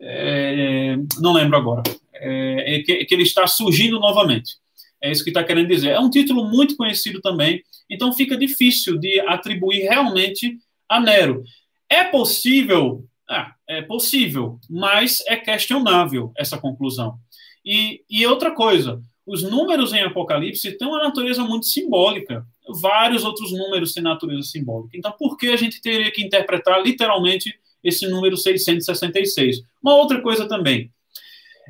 é, 0.00 0.96
não 1.20 1.32
lembro 1.32 1.56
agora, 1.56 1.82
é, 2.14 2.76
é 2.76 2.82
que, 2.84 3.04
que 3.04 3.12
ele 3.14 3.24
está 3.24 3.44
surgindo 3.48 3.98
novamente. 3.98 4.54
É 5.02 5.10
isso 5.10 5.24
que 5.24 5.30
está 5.30 5.42
querendo 5.42 5.66
dizer. 5.66 5.88
É 5.88 5.98
um 5.98 6.10
título 6.10 6.44
muito 6.44 6.76
conhecido 6.76 7.20
também, 7.20 7.64
então 7.90 8.12
fica 8.12 8.36
difícil 8.36 8.96
de 8.96 9.18
atribuir 9.22 9.80
realmente 9.82 10.56
a 10.88 11.00
Nero. 11.00 11.42
É 11.90 12.04
possível, 12.04 13.04
ah, 13.32 13.54
é 13.66 13.80
possível, 13.80 14.58
mas 14.68 15.22
é 15.26 15.36
questionável 15.36 16.32
essa 16.36 16.58
conclusão. 16.58 17.18
E, 17.64 18.02
e 18.10 18.26
outra 18.26 18.50
coisa, 18.50 19.02
os 19.26 19.42
números 19.42 19.92
em 19.92 20.02
Apocalipse 20.02 20.76
têm 20.76 20.86
uma 20.86 21.02
natureza 21.02 21.42
muito 21.42 21.66
simbólica. 21.66 22.44
Vários 22.80 23.24
outros 23.24 23.52
números 23.52 23.94
têm 23.94 24.02
natureza 24.02 24.42
simbólica. 24.42 24.96
Então, 24.96 25.12
por 25.18 25.36
que 25.36 25.48
a 25.48 25.56
gente 25.56 25.80
teria 25.80 26.10
que 26.10 26.22
interpretar 26.22 26.82
literalmente 26.82 27.58
esse 27.82 28.06
número 28.06 28.36
666? 28.36 29.62
Uma 29.82 29.94
outra 29.94 30.20
coisa 30.20 30.46
também 30.46 30.90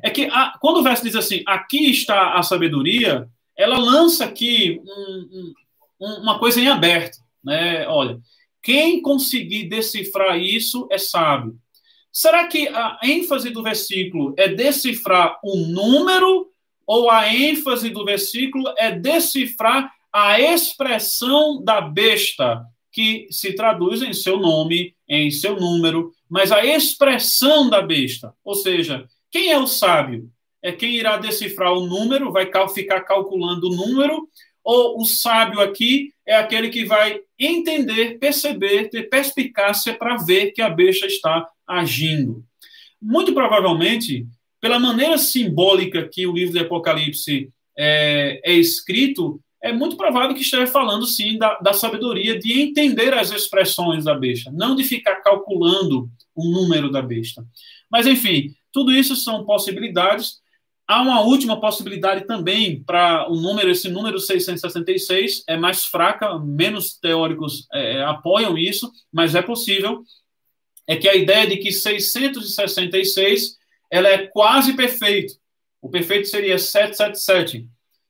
é 0.03 0.09
que 0.09 0.25
a, 0.25 0.57
quando 0.59 0.81
o 0.81 0.83
verso 0.83 1.03
diz 1.03 1.15
assim, 1.15 1.43
aqui 1.47 1.89
está 1.89 2.33
a 2.33 2.43
sabedoria, 2.43 3.29
ela 3.55 3.77
lança 3.77 4.25
aqui 4.25 4.81
um, 4.85 5.53
um, 6.01 6.07
uma 6.21 6.37
coisa 6.39 6.59
em 6.59 6.67
aberto. 6.67 7.17
Né? 7.43 7.87
Olha, 7.87 8.19
quem 8.63 9.01
conseguir 9.01 9.65
decifrar 9.65 10.39
isso 10.39 10.87
é 10.89 10.97
sábio. 10.97 11.55
Será 12.11 12.47
que 12.47 12.67
a 12.69 12.99
ênfase 13.03 13.49
do 13.49 13.61
versículo 13.61 14.33
é 14.37 14.47
decifrar 14.47 15.37
o 15.43 15.57
número 15.57 16.49
ou 16.87 17.09
a 17.09 17.33
ênfase 17.33 17.89
do 17.89 18.05
versículo 18.05 18.73
é 18.77 18.91
decifrar 18.91 19.91
a 20.11 20.39
expressão 20.39 21.61
da 21.63 21.81
besta, 21.81 22.63
que 22.91 23.27
se 23.31 23.53
traduz 23.53 24.03
em 24.03 24.13
seu 24.13 24.37
nome, 24.37 24.95
em 25.09 25.31
seu 25.31 25.55
número, 25.55 26.11
mas 26.29 26.51
a 26.51 26.63
expressão 26.63 27.69
da 27.69 27.81
besta. 27.81 28.33
Ou 28.43 28.53
seja, 28.53 29.07
quem 29.31 29.51
é 29.51 29.57
o 29.57 29.65
sábio? 29.65 30.29
É 30.61 30.71
quem 30.71 30.95
irá 30.95 31.17
decifrar 31.17 31.73
o 31.73 31.87
número, 31.87 32.31
vai 32.31 32.49
ficar 32.69 33.01
calculando 33.01 33.67
o 33.67 33.75
número, 33.75 34.29
ou 34.63 34.99
o 34.99 35.05
sábio 35.05 35.59
aqui 35.59 36.13
é 36.25 36.35
aquele 36.35 36.69
que 36.69 36.85
vai 36.85 37.19
entender, 37.37 38.17
perceber, 38.17 38.89
ter 38.89 39.09
perspicácia 39.09 39.93
para 39.93 40.17
ver 40.17 40.51
que 40.51 40.61
a 40.61 40.69
besta 40.69 41.05
está 41.05 41.47
agindo. 41.67 42.43
Muito 43.01 43.33
provavelmente, 43.33 44.25
pela 44.61 44.79
maneira 44.79 45.17
simbólica 45.17 46.07
que 46.07 46.25
o 46.25 46.33
livro 46.33 46.53
de 46.53 46.59
Apocalipse 46.59 47.49
é, 47.77 48.39
é 48.43 48.53
escrito, 48.53 49.41
é 49.61 49.71
muito 49.71 49.95
provável 49.97 50.35
que 50.35 50.41
esteja 50.41 50.67
falando, 50.67 51.05
sim, 51.05 51.37
da, 51.37 51.57
da, 51.59 51.73
sabedoria 51.73 52.37
de 52.37 52.61
entender 52.61 53.13
as 53.13 53.31
expressões 53.31 54.03
da 54.03 54.13
besta, 54.13 54.51
não 54.51 54.75
de 54.75 54.83
ficar 54.83 55.15
calculando 55.21 56.09
o 56.35 56.49
número 56.49 56.91
da 56.91 57.01
besta. 57.01 57.45
Mas, 57.89 58.05
enfim, 58.05 58.53
tudo 58.73 58.91
isso 58.91 59.15
são 59.15 59.45
possibilidades. 59.45 60.41
Há 60.85 61.01
uma 61.01 61.21
última 61.21 61.59
possibilidade 61.59 62.27
também 62.27 62.83
para 62.83 63.29
o 63.31 63.35
número, 63.35 63.69
esse 63.69 63.89
número 63.89 64.19
666 64.19 65.43
é 65.47 65.55
mais 65.55 65.85
fraca, 65.85 66.37
menos 66.39 66.97
teóricos 66.99 67.67
é, 67.71 67.97
é, 67.97 68.03
apoiam 68.03 68.57
isso, 68.57 68.91
mas 69.11 69.33
é 69.33 69.41
possível. 69.41 70.03
É 70.85 70.97
que 70.97 71.07
a 71.07 71.15
ideia 71.15 71.47
de 71.47 71.57
que 71.57 71.71
666 71.71 73.57
ela 73.89 74.09
é 74.09 74.27
quase 74.27 74.73
perfeito. 74.73 75.35
O 75.81 75.89
perfeito 75.89 76.27
seria 76.27 76.57
777, 76.57 77.67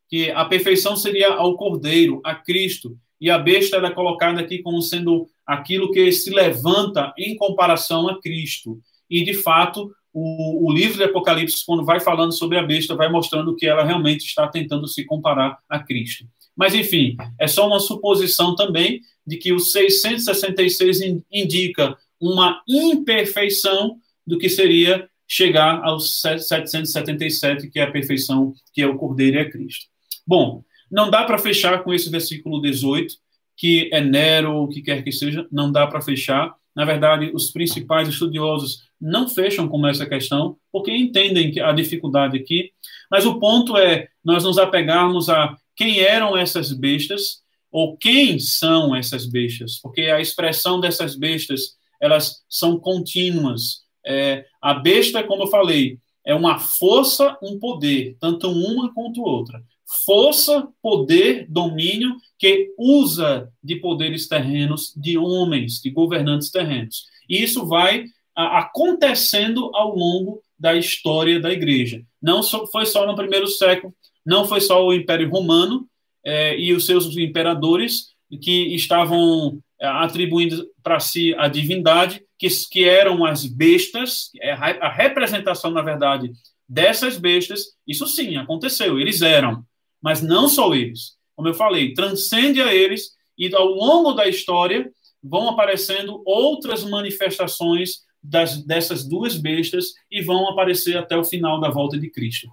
que 0.09 0.31
a 0.31 0.45
perfeição 0.45 0.95
seria 0.95 1.29
ao 1.29 1.55
Cordeiro, 1.55 2.21
a 2.23 2.33
Cristo, 2.35 2.97
e 3.19 3.29
a 3.29 3.37
besta 3.37 3.77
é 3.77 3.89
colocada 3.91 4.41
aqui 4.41 4.61
como 4.61 4.81
sendo 4.81 5.29
aquilo 5.45 5.91
que 5.91 6.11
se 6.11 6.29
levanta 6.29 7.13
em 7.17 7.35
comparação 7.35 8.09
a 8.09 8.19
Cristo. 8.21 8.79
E, 9.09 9.23
de 9.23 9.33
fato, 9.33 9.93
o, 10.13 10.69
o, 10.69 10.73
livro 10.73 10.97
de 10.97 11.03
Apocalipse, 11.03 11.65
quando 11.65 11.83
vai 11.83 11.99
falando 11.99 12.31
sobre 12.31 12.57
a 12.57 12.63
besta, 12.63 12.95
vai 12.95 13.09
mostrando 13.09 13.55
que 13.55 13.65
ela 13.65 13.83
realmente 13.83 14.25
está 14.25 14.47
tentando 14.47 14.87
se 14.87 15.03
comparar 15.05 15.57
a 15.67 15.79
Cristo. 15.79 16.25
Mas, 16.55 16.75
enfim, 16.75 17.17
é 17.39 17.47
só 17.47 17.67
uma 17.67 17.79
suposição 17.79 18.55
também 18.55 19.01
de 19.25 19.37
que 19.37 19.51
o 19.51 19.59
666 19.59 20.99
indica 21.31 21.97
uma 22.21 22.61
imperfeição 22.67 23.97
do 24.25 24.37
que 24.37 24.49
seria 24.49 25.09
chegar 25.27 25.83
aos 25.83 26.21
777, 26.21 27.69
que 27.69 27.79
é 27.79 27.83
a 27.83 27.91
perfeição, 27.91 28.53
que 28.71 28.81
é 28.81 28.87
o 28.87 28.97
Cordeiro 28.97 29.37
e 29.37 29.39
é 29.39 29.49
Cristo. 29.49 29.85
Bom, 30.27 30.63
não 30.91 31.09
dá 31.09 31.23
para 31.23 31.39
fechar 31.39 31.83
com 31.83 31.93
esse 31.93 32.09
versículo 32.09 32.61
18, 32.61 33.15
que 33.57 33.89
é 33.91 33.99
Nero, 33.99 34.63
o 34.63 34.67
que 34.67 34.81
quer 34.81 35.03
que 35.03 35.11
seja, 35.11 35.47
não 35.51 35.71
dá 35.71 35.87
para 35.87 36.01
fechar. 36.01 36.53
Na 36.75 36.85
verdade, 36.85 37.31
os 37.33 37.51
principais 37.51 38.07
estudiosos 38.07 38.79
não 38.99 39.27
fecham 39.27 39.67
com 39.67 39.85
essa 39.87 40.05
questão, 40.05 40.57
porque 40.71 40.91
entendem 40.91 41.59
a 41.59 41.71
dificuldade 41.71 42.37
aqui. 42.37 42.71
Mas 43.11 43.25
o 43.25 43.39
ponto 43.39 43.77
é 43.77 44.07
nós 44.23 44.43
nos 44.43 44.57
apegarmos 44.57 45.29
a 45.29 45.55
quem 45.75 45.99
eram 45.99 46.37
essas 46.37 46.71
bestas, 46.71 47.43
ou 47.71 47.97
quem 47.97 48.39
são 48.39 48.95
essas 48.95 49.25
bestas, 49.25 49.79
porque 49.81 50.01
a 50.01 50.21
expressão 50.21 50.79
dessas 50.79 51.15
bestas, 51.15 51.75
elas 51.99 52.43
são 52.47 52.79
contínuas. 52.79 53.81
É, 54.05 54.45
a 54.61 54.75
besta, 54.75 55.23
como 55.23 55.43
eu 55.43 55.47
falei, 55.47 55.97
é 56.25 56.35
uma 56.35 56.59
força, 56.59 57.37
um 57.41 57.59
poder, 57.59 58.15
tanto 58.19 58.49
uma 58.49 58.93
quanto 58.93 59.21
outra. 59.23 59.63
Força, 60.05 60.67
poder, 60.81 61.45
domínio 61.49 62.15
que 62.39 62.73
usa 62.77 63.49
de 63.63 63.75
poderes 63.77 64.27
terrenos, 64.27 64.93
de 64.95 65.17
homens, 65.17 65.81
de 65.81 65.89
governantes 65.89 66.51
terrenos. 66.51 67.05
E 67.29 67.41
isso 67.41 67.65
vai 67.65 68.05
acontecendo 68.35 69.69
ao 69.73 69.95
longo 69.95 70.41
da 70.57 70.75
história 70.75 71.39
da 71.39 71.51
igreja. 71.51 72.01
Não 72.21 72.41
foi 72.43 72.85
só 72.85 73.05
no 73.05 73.15
primeiro 73.15 73.47
século, 73.47 73.93
não 74.25 74.45
foi 74.45 74.61
só 74.61 74.83
o 74.83 74.93
Império 74.93 75.29
Romano 75.29 75.87
é, 76.25 76.57
e 76.57 76.73
os 76.73 76.85
seus 76.85 77.15
imperadores 77.17 78.13
que 78.41 78.73
estavam 78.73 79.59
é, 79.79 79.85
atribuindo 79.85 80.65
para 80.81 80.99
si 80.99 81.35
a 81.37 81.47
divindade, 81.47 82.23
que, 82.39 82.47
que 82.71 82.85
eram 82.85 83.25
as 83.25 83.45
bestas, 83.45 84.31
é, 84.41 84.51
a 84.51 84.89
representação, 84.89 85.71
na 85.71 85.81
verdade, 85.81 86.31
dessas 86.67 87.17
bestas, 87.17 87.75
isso 87.85 88.07
sim 88.07 88.37
aconteceu, 88.37 88.99
eles 88.99 89.21
eram, 89.21 89.63
mas 90.03 90.21
não 90.21 90.49
só 90.49 90.75
eles. 90.75 91.13
Como 91.35 91.47
eu 91.47 91.53
falei, 91.53 91.93
transcende 91.93 92.61
a 92.61 92.73
eles 92.75 93.11
e 93.37 93.53
ao 93.55 93.67
longo 93.67 94.11
da 94.11 94.27
história 94.27 94.91
vão 95.23 95.49
aparecendo 95.49 96.21
outras 96.25 96.83
manifestações 96.83 98.01
das, 98.21 98.63
dessas 98.65 99.07
duas 99.07 99.35
bestas 99.35 99.93
e 100.11 100.21
vão 100.21 100.49
aparecer 100.49 100.97
até 100.97 101.15
o 101.15 101.23
final 101.23 101.59
da 101.59 101.69
volta 101.69 101.97
de 101.97 102.09
Cristo. 102.09 102.47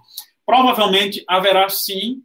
Provavelmente 0.45 1.23
haverá 1.27 1.67
sim 1.69 2.21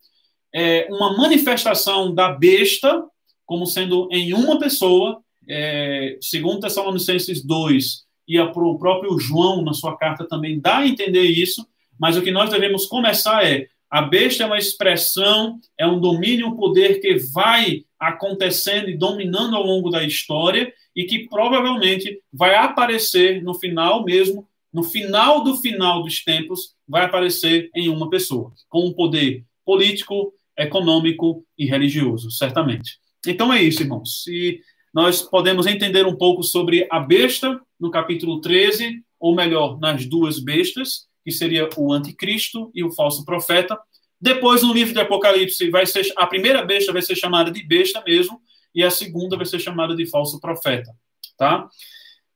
é, 0.55 0.87
uma 0.91 1.17
manifestação 1.17 2.15
da 2.15 2.33
besta, 2.33 3.05
como 3.45 3.67
sendo 3.67 4.09
em 4.11 4.33
uma 4.33 4.59
pessoa, 4.59 5.21
é, 5.49 6.17
segundo 6.21 6.61
Tessalonicenses 6.61 7.45
2, 7.45 8.07
e 8.29 8.41
o 8.41 8.79
próprio 8.79 9.19
João, 9.19 9.63
na 9.63 9.73
sua 9.73 9.97
carta, 9.97 10.27
também 10.27 10.59
dá 10.59 10.79
a 10.79 10.87
entender 10.87 11.23
isso, 11.23 11.65
mas 11.99 12.17
o 12.17 12.23
que 12.23 12.33
nós 12.33 12.51
devemos 12.51 12.87
começar 12.87 13.45
é: 13.45 13.69
a 13.91 14.03
besta 14.03 14.43
é 14.43 14.47
uma 14.47 14.59
expressão, 14.59 15.61
é 15.79 15.87
um 15.87 16.01
domínio, 16.01 16.49
um 16.49 16.57
poder 16.57 17.01
que 17.01 17.17
vai 17.33 17.85
acontecendo 17.99 18.91
e 18.91 18.97
dominando 18.97 19.57
ao 19.57 19.63
longo 19.63 19.91
da 19.91 20.03
história 20.03 20.73
e 20.95 21.05
que 21.05 21.29
provavelmente 21.29 22.21
vai 22.33 22.55
aparecer 22.55 23.43
no 23.43 23.55
final 23.55 24.05
mesmo, 24.05 24.47
no 24.73 24.83
final 24.83 25.45
do 25.45 25.57
final 25.57 26.03
dos 26.03 26.23
tempos, 26.23 26.75
vai 26.87 27.05
aparecer 27.05 27.71
em 27.75 27.89
uma 27.89 28.11
pessoa, 28.11 28.53
com 28.69 28.87
um 28.87 28.93
poder 28.93 29.45
político, 29.65 30.33
econômico 30.59 31.45
e 31.57 31.67
religioso, 31.67 32.31
certamente. 32.31 32.99
Então 33.27 33.53
é 33.53 33.63
isso, 33.63 33.83
irmãos. 33.83 34.23
Se 34.23 34.61
nós 34.93 35.23
podemos 35.23 35.67
entender 35.67 36.07
um 36.07 36.17
pouco 36.17 36.43
sobre 36.43 36.87
a 36.91 36.99
besta 36.99 37.61
no 37.79 37.91
capítulo 37.91 38.41
13, 38.41 39.03
ou 39.19 39.35
melhor, 39.35 39.79
nas 39.79 40.07
duas 40.07 40.39
bestas, 40.39 41.07
que 41.27 41.33
seria 41.33 41.69
o 41.77 41.93
anticristo 41.93 42.71
e 42.73 42.85
o 42.85 42.93
falso 42.93 43.25
profeta. 43.25 43.77
Depois, 44.21 44.63
no 44.63 44.73
livro 44.73 44.95
de 44.95 45.01
Apocalipse, 45.01 45.69
vai 45.71 45.85
ser 45.85 46.07
a 46.17 46.25
primeira 46.25 46.65
besta 46.65 46.93
vai 46.93 47.03
ser 47.03 47.17
chamada 47.17 47.51
de 47.51 47.65
besta 47.65 48.01
mesmo, 48.07 48.41
e 48.73 48.85
a 48.85 48.93
segunda 48.93 49.37
vai 49.37 49.45
ser 49.45 49.59
chamada 49.59 49.97
de 49.97 50.07
falso 50.07 50.39
profeta, 50.39 50.89
tá? 51.37 51.69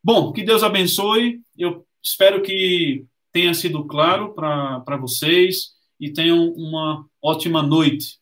Bom, 0.03 0.33
que 0.33 0.43
Deus 0.43 0.65
abençoe. 0.65 1.41
Eu 1.57 1.87
espero 2.03 2.43
que 2.43 3.05
tenha 3.33 3.55
sido 3.55 3.87
claro 3.87 4.35
para 4.35 4.97
vocês 4.97 5.69
e 6.01 6.13
tenham 6.13 6.49
uma 6.55 7.07
ótima 7.23 7.63
noite. 7.63 8.19